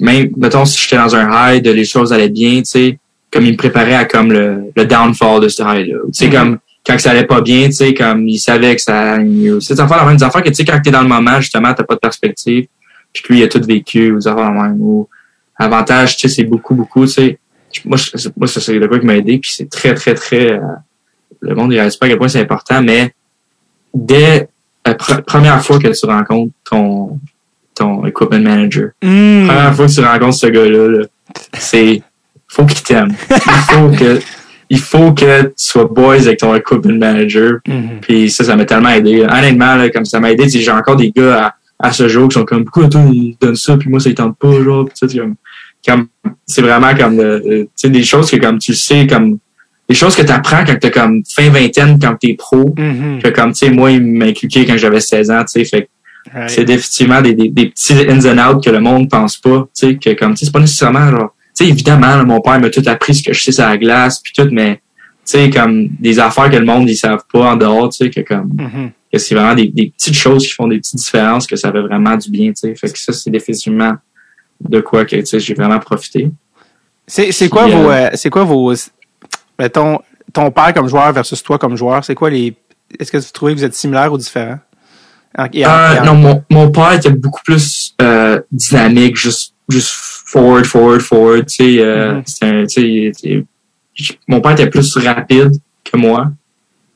[0.00, 2.98] Même, mettons, si j'étais dans un high, de les choses allaient bien, tu sais,
[3.34, 5.98] comme il me préparait à comme le, le downfall de ce high-là.
[6.06, 6.32] Tu sais, Mhm.
[6.32, 9.60] comme quand ça allait pas bien, tu sais, comme il savait que ça allait mieux.
[9.60, 11.82] C'est des affaires, des affaires que, tu sais, quand t'es dans le moment, justement, t'as
[11.82, 12.66] pas de perspective,
[13.12, 15.08] puis que lui, il a tout vécu, ou des affaires même, ou
[15.56, 17.38] avantage, tu sais, c'est beaucoup, beaucoup, tu sais.
[17.84, 20.52] Moi, je- moi, ça, c'est le quoi qui m'a aidé, puis c'est très, très, très...
[20.52, 20.60] euh,
[21.40, 23.12] le monde ne réalise pas à quel point c'est important, mais
[23.92, 24.48] dès
[24.86, 27.18] la pr- première fois que tu rencontres ton,
[27.74, 29.46] ton equipment manager, Hmm.
[29.46, 31.04] première fois que tu rencontres ce gars-là, là,
[31.58, 32.02] c'est
[32.54, 33.14] faut qu'il t'aime.
[33.30, 33.36] Il
[33.74, 34.20] faut que
[34.70, 37.58] il faut que tu sois boys avec ton equipment manager.
[37.68, 38.00] Mhm.
[38.00, 39.22] Puis ça, ça m'a tellement aidé.
[39.22, 42.34] Honnêtement, là, comme ça m'a aidé, j'ai encore des gars à, à ce jour qui
[42.34, 45.06] sont comme pourquoi toi il donne ça puis moi ça il tente pas genre sais,
[45.86, 46.06] comme,
[46.46, 47.40] c'est vraiment comme euh,
[47.84, 49.38] euh, des choses que comme tu sais comme
[49.88, 53.20] des choses que tu apprends quand t'as comme fin vingtaine quand t'es pro Mhm.
[53.22, 55.88] que comme tu sais moi il m'a inculqué quand j'avais 16 ans tu sais fait
[56.34, 56.48] Right.
[56.48, 59.88] c'est définitivement des, des, des petits ins and outs que le monde pense pas, tu
[59.88, 62.70] sais, que comme, tu sais, c'est pas nécessairement genre, sais, évidemment, là, mon père m'a
[62.70, 64.80] tout appris ce que je sais sur la glace, puis tout, mais, tu
[65.24, 68.20] sais, comme, des affaires que le monde, ils savent pas en dehors, tu sais, que
[68.20, 68.90] comme, Mhm.
[69.12, 71.80] que c'est vraiment des, des petites choses qui font des petites différences, que ça fait
[71.80, 72.74] vraiment du bien, tu sais.
[72.74, 73.94] Fait que ça, c'est définitivement
[74.60, 76.30] de quoi que, tu sais, j'ai vraiment profité.
[77.06, 78.72] C'est, quoi euh, euh, c'est quoi vos,
[79.58, 79.98] mettons,
[80.32, 82.54] ton père comme joueur versus toi comme joueur, c'est quoi les,
[82.98, 84.58] est-ce que vous trouvez que vous êtes similaires ou différents?
[85.36, 89.54] En- et en- Euh, en- non, mon, mon père était beaucoup plus euh, dynamique, juste,
[89.68, 89.92] juste
[90.34, 91.46] forward, forward, forward.
[91.46, 92.64] Tu sais, euh, Mhm.
[92.64, 93.44] était-
[94.26, 95.52] mon père était plus rapide
[95.84, 96.32] que moi,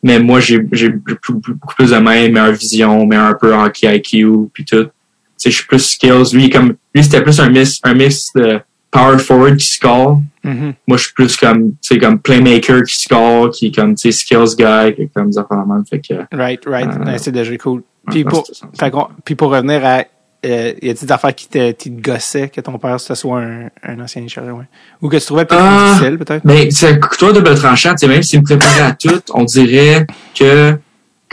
[0.02, 1.40] mais moi j'ai beaucoup,
[1.77, 4.85] plus de main, meilleure vision, meilleur un peu hockey IQ, puis tout.
[4.85, 4.90] Tu
[5.36, 6.35] sais, je suis plus skills.
[6.35, 8.59] Lui, comme lui, c'était plus un mix, un mix de
[8.90, 10.20] power forward qui score.
[10.43, 10.73] Mhm.
[10.89, 14.10] Moi, je suis plus comme, tu sais, comme playmaker qui score, qui est comme, tu
[14.10, 15.47] sais, skills guy, qui est comme ça.
[15.89, 16.89] Fait que, Right, right.
[16.90, 17.82] Euh, Ouais, c'est déjà cool.
[18.10, 18.44] Puis pour,
[18.78, 18.93] fait
[19.24, 20.05] puis pour revenir à,
[20.47, 23.40] euh, y a-t-il des affaires qui te, qui te gossaient que ton père, ce soit
[23.40, 24.65] un, un ancien échangeur, ouais?
[25.02, 25.93] Ou que tu trouvais peut-être plus Ah.
[25.94, 26.44] difficile, peut-être?
[26.44, 30.06] Mais c'est toi double tranchant, tu sais, même s'il me préparait à tout, on dirait
[30.39, 30.78] que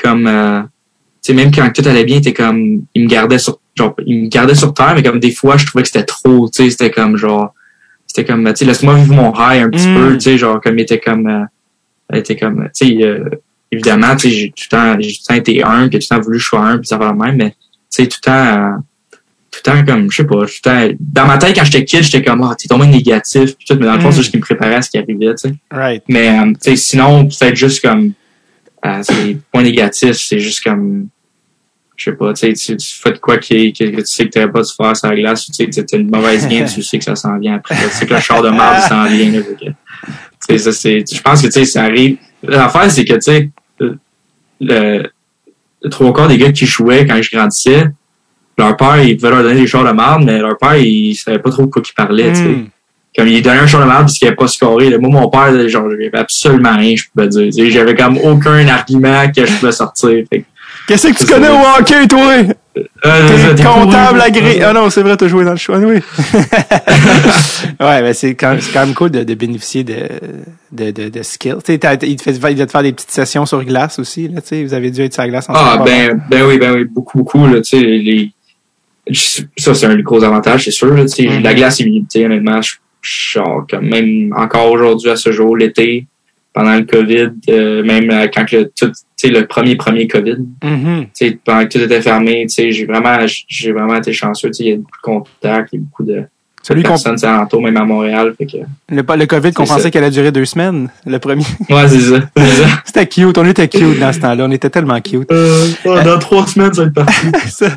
[0.01, 0.67] comme euh, tu
[1.21, 4.27] sais, même quand tout allait bien, était comme il me gardait sur genre il me
[4.29, 6.91] gardait sur terre, mais comme des fois je trouvais que c'était trop, tu sais, c'était
[6.91, 7.53] comme genre
[8.07, 9.95] c'était comme tu sais, laisse-moi vivre mon high un petit Mm.
[9.95, 11.43] peu, tu sais, genre comme il était comme euh,
[12.13, 13.29] il était comme tu sais euh,
[13.71, 16.07] évidemment, tu sais, j'ai tout le temps j'ai tout le temps été un, puis tout
[16.09, 17.55] le temps voulu que je sois un, puis ça va le même, mais tu
[17.89, 18.77] sais tout le temps euh,
[19.63, 21.85] tout le temps comme je sais pas, tout le temps dans ma tête quand j'étais
[21.85, 24.11] kid, j'étais comme ah, t'es tombé négatif, tout, mais dans le fond, Mm.
[24.11, 25.55] c'est juste qu'il me préparait à ce qui arrivait, tu sais.
[25.71, 26.03] Right.
[26.07, 28.11] Mais euh, tu sais, sinon, peut-être juste comme
[28.85, 31.07] euh, c'est des points négatifs, c'est juste comme
[31.97, 34.25] je sais pas, tu sais, tu tu fais de quoi qui, qui- que tu sais
[34.25, 36.45] que t'aurais pas dû faire sur la glace, ou tu sais que t'as une mauvaise
[36.47, 37.75] game, tu sais que ça s'en vient après.
[37.75, 39.31] Tu sais que le char de marde s'en vient.
[39.31, 39.71] Là, tu
[40.41, 41.03] sais, ça, c'est.
[41.09, 42.17] Je pense que tu sais, ça arrive.
[42.43, 43.49] L'affaire, c'est que tu sais,
[43.79, 43.97] le,
[44.59, 47.85] le trois quarts des gars qui jouaient quand je grandissais,
[48.57, 51.39] leur père, il devait leur donner des chars de marde, mais leur père, il savait
[51.39, 52.67] pas trop de quoi qu'il parlait, tu sais Mm.
[53.17, 54.89] comme il donnait un show de merde parce qu'il avait pas scoré.
[54.89, 54.97] là.
[54.97, 57.43] Moi, mon père, genre, j'avais absolument rien, je pouvais dire.
[57.45, 60.23] Tu sais, J'avais comme aucun argument que je pouvais sortir.
[60.87, 62.33] Qu'est-ce que tu connais au hockey, toi?
[63.05, 64.61] euh, T'es comptable agréé.
[64.63, 65.57] Ah non, c'est vrai, t'as joué dans le.
[65.69, 65.99] Ah oui.
[67.79, 69.95] ouais, ben c'est quand, même cool de, de bénéficier de,
[70.71, 71.55] de, de, de skills.
[71.63, 73.97] Tu sais, t'as- il te fait, il doit te faire des petites sessions sur glace
[73.99, 74.63] aussi, là, tu sais.
[74.63, 75.69] Vous avez dû être sur la glace ensemble.
[75.81, 78.31] Ah, ben, ben oui, ben oui, beaucoup, beaucoup, là, tu sais, les,
[79.13, 81.03] ça, c'est un gros avantage, c'est sûr, là.
[81.03, 81.43] Mhm.
[81.43, 85.31] La glace, il- tu sais, honnêtement, je, je- genre, comme même encore aujourd'hui, à ce
[85.31, 86.07] jour, l'été,
[86.53, 90.37] pendant le COVID, euh, même euh, quand le, tout, tu sais, le premier, premier COVID,
[90.63, 91.01] Mhm.
[91.05, 93.17] tu sais, pendant que tout était fermé, tu sais, j'ai vraiment,
[93.47, 95.01] j'ai vraiment été chanceux, tu sais, il y a beaucoup de
[95.41, 96.23] contacts, il y a beaucoup de,
[96.63, 98.57] Celui qu'on, même à Montréal, fait que,
[98.89, 101.43] le, le COVID qu'on pensait qu'elle allait durer deux semaines, le premier.
[101.69, 102.67] ouais, c'est ça, c'est ça.
[102.85, 103.37] C'était cute.
[103.37, 104.45] On était cute dans ce temps-là.
[104.47, 105.29] On était tellement cute.
[105.31, 107.27] Euh, dans trois semaines, ça va être parti.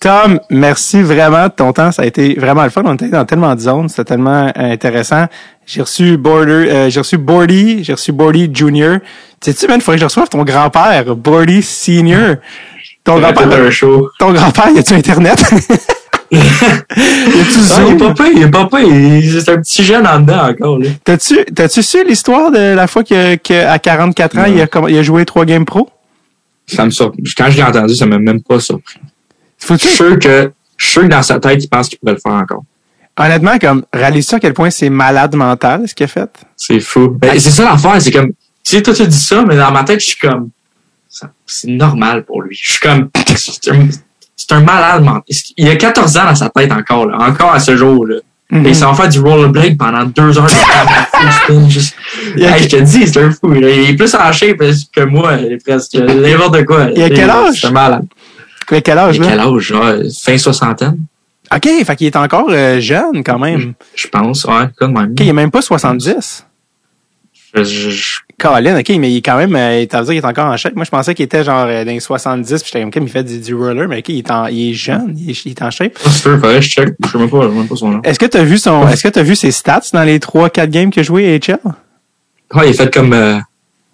[0.00, 1.90] Tom, merci vraiment de ton temps.
[1.90, 2.82] Ça a été vraiment le fun.
[2.84, 3.88] On était dans tellement de zones.
[3.88, 5.26] C'était tellement euh, intéressant.
[5.66, 8.98] J'ai reçu Border, euh, j'ai reçu Bordy, j'ai reçu Bordy Junior.
[9.40, 12.36] Tu sais-tu, man, il faudrait que je reçoive ton grand-père, Bordy Senior.
[13.02, 13.48] Ton grand-père,
[14.18, 15.42] ton grand-père, y a-tu Internet?
[16.30, 18.68] y a-tu Ah, il est pas pire, il est pas.
[18.82, 20.78] Il- C'est un petit jeune en dedans encore.
[21.04, 24.46] T'as-tu, t'as-tu su l'histoire de la fois que, que à 44 ans, Non.
[24.54, 25.88] il a, il a joué trois games pro?
[26.66, 27.12] Ça me sur...
[27.36, 28.98] Quand je l'ai entendu, ça m'a même pas surpris.
[29.66, 32.14] Je suis sûr que, je suis sûr que dans sa tête, il pense qu'il pourrait
[32.14, 32.62] le faire encore.
[33.18, 36.30] honnêtement, comme, réalise-tu à quel point c'est malade mental, ce qu'il a fait?
[36.56, 37.08] C'est fou.
[37.20, 38.34] Ben, c'est ça l'affaire, c'est comme, tu
[38.76, 40.50] sais, toi, tu dis ça, mais dans ma tête, je suis comme,
[41.08, 42.56] ça- c'est normal pour lui.
[42.60, 43.88] Je suis comme, c'est un,
[44.36, 45.22] c'est un malade mental.
[45.56, 47.16] Il a 14 ans dans sa tête encore, là.
[47.20, 48.16] Encore à ce jour, là.
[48.50, 48.64] Mhm.
[48.66, 51.68] Et il s'en va faire du rollerblade pendant deux heures de temps.
[51.68, 51.94] juste-
[52.36, 53.52] a- Hey, je te dis, c'est un fou.
[53.54, 54.56] Il est plus en shape
[54.94, 55.94] que moi, il est presque.
[55.96, 56.88] N'importe quoi.
[56.94, 57.60] Il a quel âge?
[57.60, 58.06] C'est un malade.
[58.70, 59.26] À quel âge, là?
[59.28, 59.62] quel âge?
[59.62, 60.98] Genre, fin soixantaine,
[61.54, 63.72] OK, fait qu'il est encore euh, jeune, quand même.
[63.94, 64.44] je pense.
[64.44, 65.12] Ouais, quand même.
[65.12, 66.44] OK, il est même pas 70.
[67.54, 70.24] Je- je- je- Colin, OK, mais il est quand même, euh, t'as dit qu'il est
[70.24, 70.76] encore en shape.
[70.76, 73.24] Moi, je pensais qu'il était genre euh, dans les 70, puis j'étais comme, il fait
[73.24, 75.62] du, du roller, mais OK, il est, en, il est jeune, il est, il est
[75.62, 75.98] en shape.
[75.98, 76.94] C'est sûr, faudrait que je check.
[77.04, 78.02] Je sais même pas, je sais même pas son nom.
[78.04, 80.90] Est-ce que t'as vu son, est-ce que t'as vu ses stats dans les 3-4 games
[80.90, 81.58] qu'il a joué à HL?
[82.50, 83.38] Ah, il a fait comme, euh,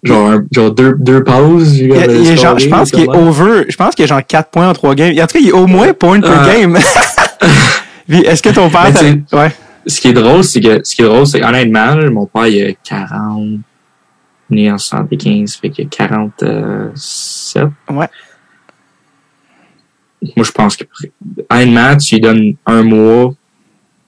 [0.05, 1.77] genre, genre deux, deux pauses.
[1.77, 4.69] Il, il genre, je pense qu'il est over, je pense qu'il a genre 4 points
[4.69, 5.13] en 3 games.
[5.19, 6.77] En tout cas, il est au moins point per game.
[8.09, 8.93] Est-ce que ton père,
[9.33, 9.51] ouais.
[9.87, 12.65] Ce qui est drôle, c'est que, ce qui est drôle, c'est honnêtement, mon père, il
[12.65, 13.59] a 40,
[14.49, 17.63] né en 75, fait qu'il a 47.
[17.89, 18.07] Ouais.
[20.35, 20.85] Moi, je pense que,
[21.51, 23.33] honnêtement, tu lui donnes un mois,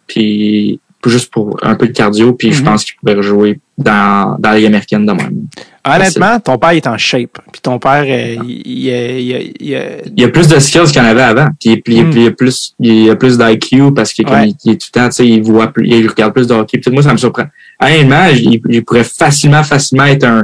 [0.08, 0.80] puis
[1.10, 2.66] juste pour un peu de cardio, puis je Mhm.
[2.66, 5.48] pense qu'il pourrait rejouer dans, dans la Ligue américaine de même.
[5.86, 7.38] Honnêtement, ton père il est en shape.
[7.52, 11.00] Puis ton père, euh, il, il, il, il- il- a plus de skills qu'il y
[11.00, 11.48] en avait avant.
[11.60, 12.12] Puis il, Mm.
[12.18, 14.50] y a plus, il a plus d'IQ parce qu'il Ouais.
[14.66, 16.78] il, est tout le temps, tu sais, il voit plus, il regarde plus de hockey.
[16.80, 17.46] Peut-être moi, ça me surprend.
[17.82, 20.44] Honnêtement, il, il pourrait facilement, facilement être un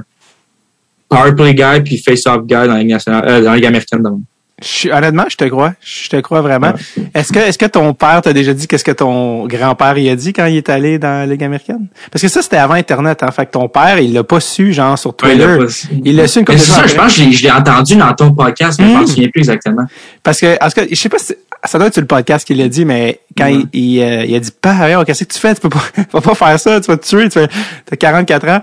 [1.10, 4.02] power play guy puis face-off guy dans la Ligue nationale, euh, dans la Ligue américaine.
[4.02, 4.24] de même.
[4.64, 5.74] Je honnêtement, je te crois.
[5.82, 6.74] Je te crois vraiment.
[7.14, 10.16] Est-ce que, est-ce que ton père t'a déjà dit qu'est-ce que ton grand-père y a
[10.16, 11.88] dit quand il est allé dans la Ligue américaine?
[12.12, 13.32] Parce que ça, c'était avant Internet, hein.
[13.32, 15.44] Fait que ton père, il l'a pas su, genre, sur Twitter.
[15.44, 15.58] a
[16.04, 18.80] il l'a su une c'est ça, je pense que je l'ai- entendu dans ton podcast,
[18.80, 19.84] mais je m'en souviens plus exactement.
[20.24, 21.36] Parce que, en tout cas, je sais pas si,
[21.66, 24.36] ça doit être sur le podcast qu'il l'a dit, mais quand il, il, euh, il
[24.36, 25.54] a dit, pas, qu'est-ce que tu fais?
[25.56, 28.48] Tu peux pas, tu vas pas faire ça, tu vas te tuer, tu as 44
[28.50, 28.62] ans.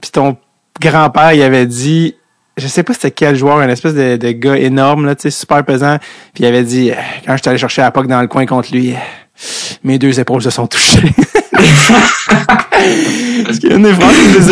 [0.00, 0.36] Puis ton
[0.80, 2.14] grand-père, il avait dit,
[2.56, 5.98] je sais pas c'était quel joueur, un espèce de, de gars énorme, là, super pesant.
[6.34, 6.94] Puis il avait dit, euh,
[7.26, 8.96] quand je suis allé chercher la POC dans le coin contre lui, euh,
[9.82, 11.02] mes deux épaules se sont touchées.
[13.44, 14.42] Parce qu'il y a une des phrases qui Tu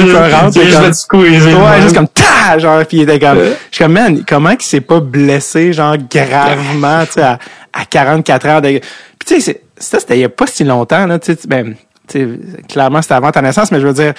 [0.60, 1.60] c'est juste comme- squeezer.
[1.64, 3.52] Ouais, juste comme ta genre puis il était comme Ouais.
[3.70, 7.38] je suis comme man, comment qu'il s'est pas blessé genre gravement, tu sais à,
[7.72, 8.80] à 44 ans de Puis
[9.26, 11.74] tu sais ça c'était il y a pas si longtemps là, tu sais ben
[12.08, 12.28] tu sais
[12.68, 14.12] clairement c'était avant ta naissance mais je veux dire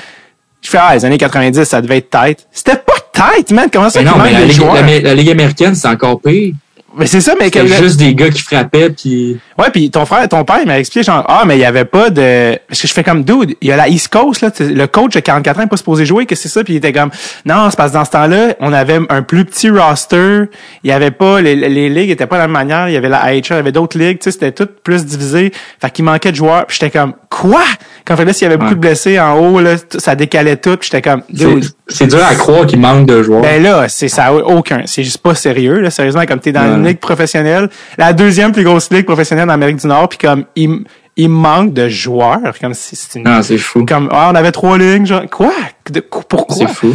[0.61, 2.47] je fais ah les années 90 ça devait être tight.
[2.51, 6.19] C'était pas tight man, comment ça Mais non, mais Ligue, la Ligue américaine, c'est encore
[6.19, 6.53] pire.
[6.97, 10.27] Mais c'est ça mais C'est juste des gars qui frappaient puis Ouais, puis ton frère,
[10.29, 12.87] ton père, il m'a expliqué genre ah mais il y avait pas de parce que
[12.87, 15.57] je fais comme dude, il y a la East Coast là, le coach de 44
[15.57, 17.09] ans il est pas supposé jouer, que c'est ça puis il était comme
[17.45, 20.43] non, c'est parce que dans ce temps-là, on avait un plus petit roster,
[20.83, 22.97] il y avait pas les, les ligues étaient pas de la même manière, il y
[22.97, 25.51] avait la AHL, il y avait d'autres ligues, tu sais, c'était tout plus divisé,
[25.81, 27.63] fait qu'il manquait de joueurs, puis j'étais comme quoi?
[28.05, 28.75] Quand fait là s'il y avait beaucoup Ouais.
[28.75, 32.19] de blessés en haut là, ça décalait tout, puis j'étais comme c'est dude c'est dur
[32.25, 33.41] à croire qu'il manque de joueurs.
[33.41, 36.82] ben là, c'est ça aucun, c'est juste pas sérieux là, sérieusement comme t'es dans une
[36.83, 40.83] Ligue professionnelle, la deuxième plus grosse ligue professionnelle en Amérique du Nord, puis comme il,
[41.15, 43.85] il manque de joueurs, comme si c'est une non, c'est fou.
[43.85, 45.51] comme ah, on avait trois lignes, genre quoi?
[45.91, 46.55] De- pourquoi?
[46.67, 46.93] C'est fou.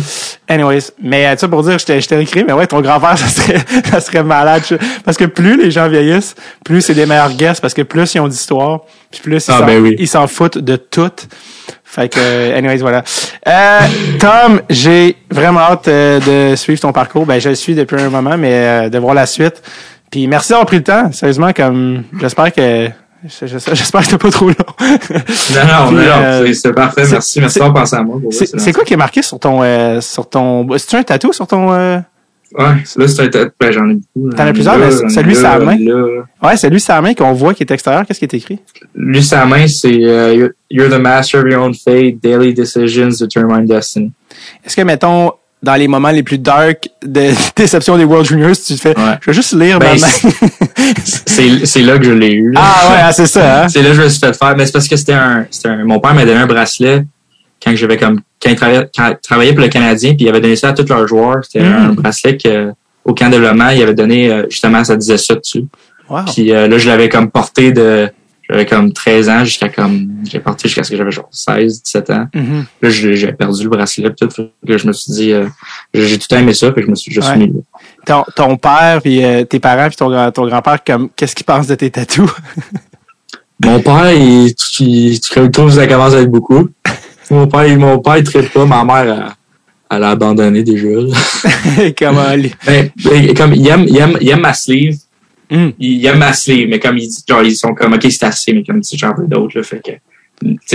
[0.48, 3.58] Anyways, mais euh, ça pour dire, je t'ai écrit, mais ouais, ton grand-père, ça serait,
[3.90, 4.62] ça serait malade.
[5.04, 6.34] Parce que plus les gens vieillissent,
[6.64, 9.58] plus c'est des meilleurs guests, parce que plus ils ont d'histoire, puis plus ils Ah,
[9.58, 9.94] s'en ben oui.
[9.98, 11.10] ils s'en foutent de tout.
[11.98, 13.02] Fait que, anyways, voilà.
[13.48, 13.80] Euh,
[14.20, 17.26] Tom, j'ai vraiment hâte euh, de suivre ton parcours.
[17.26, 19.60] Ben, je le suis depuis un moment, mais euh, de voir la suite.
[20.10, 21.10] Puis merci d'avoir pris le temps.
[21.12, 22.88] Sérieusement, comme j'espère que
[23.24, 24.54] je- je- j'espère que t'es pas trop long.
[24.80, 27.02] Non, non, non, euh, c'est- parfait.
[27.10, 28.20] Merci, merci d'avoir pensé à moi.
[28.30, 31.72] C'est quoi qui est marqué sur ton euh, sur ton c'est un tatou sur ton
[31.72, 31.98] euh...
[32.56, 32.64] Ouais,
[32.96, 33.50] là, c'est un.
[33.60, 34.30] Ben, j'en ai beaucoup.
[34.34, 35.76] T'en as plusieurs, mais celui là, sur la main?
[35.78, 36.04] là.
[36.42, 38.06] Ouais, c'est lui sa main qu'on voit qui est extérieur.
[38.06, 38.58] Qu'est-ce qui est écrit?
[38.94, 42.20] Lui, sa main, c'est euh, you're, the master of your own fate.
[42.22, 44.12] Daily decisions determine destiny.
[44.64, 48.74] Est-ce que mettons dans les moments les plus dark de déception des World Juniors, tu
[48.76, 49.18] te fais Ouais.
[49.20, 50.92] je vais juste lire Ben, ma main.
[51.04, 52.52] C'est c'est là que je l'ai eu.
[52.52, 52.60] là.
[52.62, 53.64] ah ouais, ah, c'est ça.
[53.64, 53.68] Hein?
[53.70, 54.56] C'est là que je me suis fait faire.
[54.56, 55.84] Mais c'est parce que c'était un, c'était un.
[55.84, 57.04] Mon père m'a donné un bracelet
[57.70, 58.20] quand j'avais comme.
[58.42, 60.72] Quand il travaillait, quand il travaillait pour le Canadien, puis il avait donné ça à
[60.72, 61.44] tous leurs joueurs.
[61.44, 61.72] C'était Mm.
[61.72, 62.72] un bracelet que,
[63.04, 65.64] au camp de développement, il avait donné, euh, justement, ça disait ça dessus.
[66.08, 66.20] Wow.
[66.34, 68.08] Puis euh, là, je l'avais comme porté de
[68.50, 72.10] j'avais comme 13 ans jusqu'à comme j'ai porté jusqu'à ce que j'avais genre 16, 17
[72.10, 72.26] ans.
[72.34, 72.64] Mhm.
[72.80, 74.28] Là, j'ai perdu le bracelet tout.
[74.66, 75.46] Que je me suis dit euh,
[75.92, 77.36] j'ai tout aimé ça, puis je me suis suis Ouais.
[77.36, 77.60] mis là.
[78.06, 81.66] Ton, ton père, puis euh, tes parents, puis ton, ton grand-père, comme qu'est-ce qu'ils pensent
[81.66, 82.30] de tes tatous?
[83.64, 85.20] Mon père, il, il, il
[85.50, 86.68] trouve que ça commence à être beaucoup.
[87.30, 88.64] Mon père, mon père, il traite pas.
[88.64, 89.36] Ma mère,
[89.90, 90.88] elle, elle a abandonné déjà.
[91.98, 92.52] Comment les...
[92.66, 94.96] Ben, ben, comme, il aime, il aime, il aime ma sleeve.
[95.50, 95.72] Hum.
[95.78, 98.62] Il aime ma sleeve, mais comme, ils, genre, ils sont comme, OK, c'est assez, mais
[98.64, 99.62] comme, sais, j'en veux d'autres.
[99.62, 99.92] Fait que,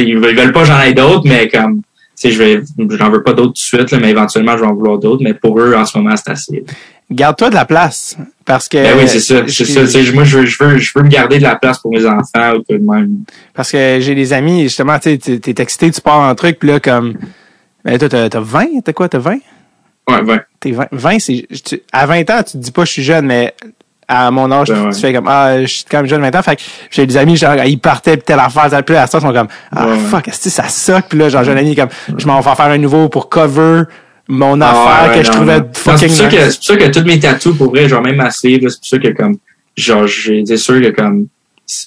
[0.02, 1.84] ils veulent, pas que j'en ai d'autres, mais comme, tu
[2.16, 2.62] sais, je vais,
[2.98, 5.24] j'en veux pas d'autres tout de suite, là, mais éventuellement, je vais en vouloir d'autres,
[5.24, 6.66] mais pour eux, en ce moment, c'est assez.
[7.12, 8.18] Garde-toi de la place.
[8.46, 8.78] Parce que.
[8.78, 9.82] Ben oui, c'est ça, c'est ça.
[10.14, 12.54] Moi, je veux, je veux, je veux me garder de la place pour mes enfants,
[12.58, 13.20] ou de même.
[13.54, 16.60] Parce que j'ai des amis, justement, tu sais, t'es t'es excité, tu pars en truc,
[16.60, 17.14] puis là, comme.
[17.86, 18.82] Mais toi, t'as t'as 20?
[18.84, 19.08] T'as quoi?
[19.10, 19.38] T'as 20?
[20.10, 20.42] Ouais, ouais.
[20.60, 21.46] T'es 20, 20 c'est.
[21.94, 23.54] À 20 ans, tu te dis pas je suis jeune, mais
[24.08, 24.94] à mon âge, Ben tu, ouais.
[24.94, 26.42] tu fais comme Ah, je suis quand même jeune maintenant.
[26.42, 26.62] Fait que
[26.92, 29.32] j'ai des amis, genre, ils partaient pis telle affaire, telle là, à ça, ils sont
[29.34, 30.00] comme Ah Ouais, ouais.
[30.00, 31.06] fuck, est-ce que ça suck?
[31.08, 31.88] Puis là, genre, j'ai un ami comme
[32.18, 33.84] je m'en vais en faire un nouveau pour cover
[34.28, 35.70] mon affaire Ah, ouais, que je trouvais non.
[35.74, 36.36] Fucking C'est pour, ça nice.
[36.36, 38.78] que- c'est pour ça que tous mes tatous, pour vrai, genre même ma sleeve, c'est
[38.80, 39.38] pour ça que comme,
[39.76, 41.28] genre, j'ai c'est sûr que comme,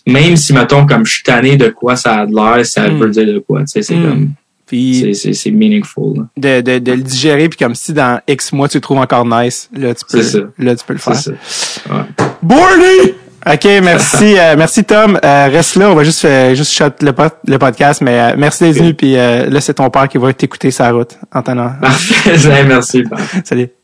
[0.06, 2.98] même si, mettons, comme je suis tanné de quoi ça a de l'air, ça Mm.
[2.98, 4.02] veut dire de quoi, tu sais, c'est Mm.
[4.08, 4.30] comme,
[4.70, 6.22] c'est- c'est c'est meaningful, là.
[6.36, 9.24] de, de, de le digérer, puis comme si dans X mois tu le trouves encore
[9.26, 11.20] nice, là tu peux, C'est là tu peux le C'est faire.
[11.20, 11.30] ça.
[11.94, 12.02] Ouais.
[12.42, 13.14] Borny!
[13.48, 15.18] OK, merci, euh, merci Tom.
[15.24, 18.34] Euh, reste là, on va juste euh, juste shot le, pod- le podcast, mais euh,
[18.36, 18.94] merci d'être venu.
[18.94, 21.42] Puis euh, là, c'est ton père qui va t'écouter sa route en.
[21.42, 23.04] Parfait, merci.
[23.44, 23.75] Salut.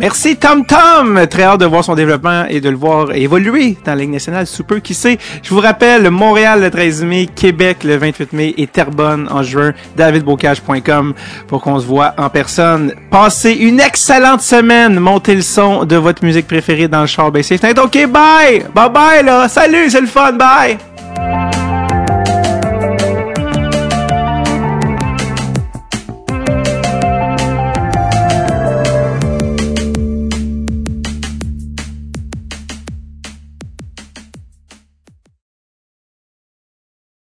[0.00, 1.26] Merci Tom Tom!
[1.28, 4.46] Très hâte de voir son développement et de le voir évoluer dans la Ligue nationale
[4.46, 5.18] sous peu, qui sait?
[5.42, 9.74] Je vous rappelle, Montréal le 13 mai, Québec le 28 mai et Terrebonne en juin.
[9.98, 11.12] davidbocage.com
[11.48, 12.94] pour qu'on se voit en personne.
[13.10, 14.98] Passez une excellente semaine.
[14.98, 17.30] Montez le son de votre musique préférée dans le char.
[17.30, 18.64] Ben, c'est OK, bye!
[18.74, 19.48] Bye bye là!
[19.48, 20.78] Salut, c'est le fun, bye!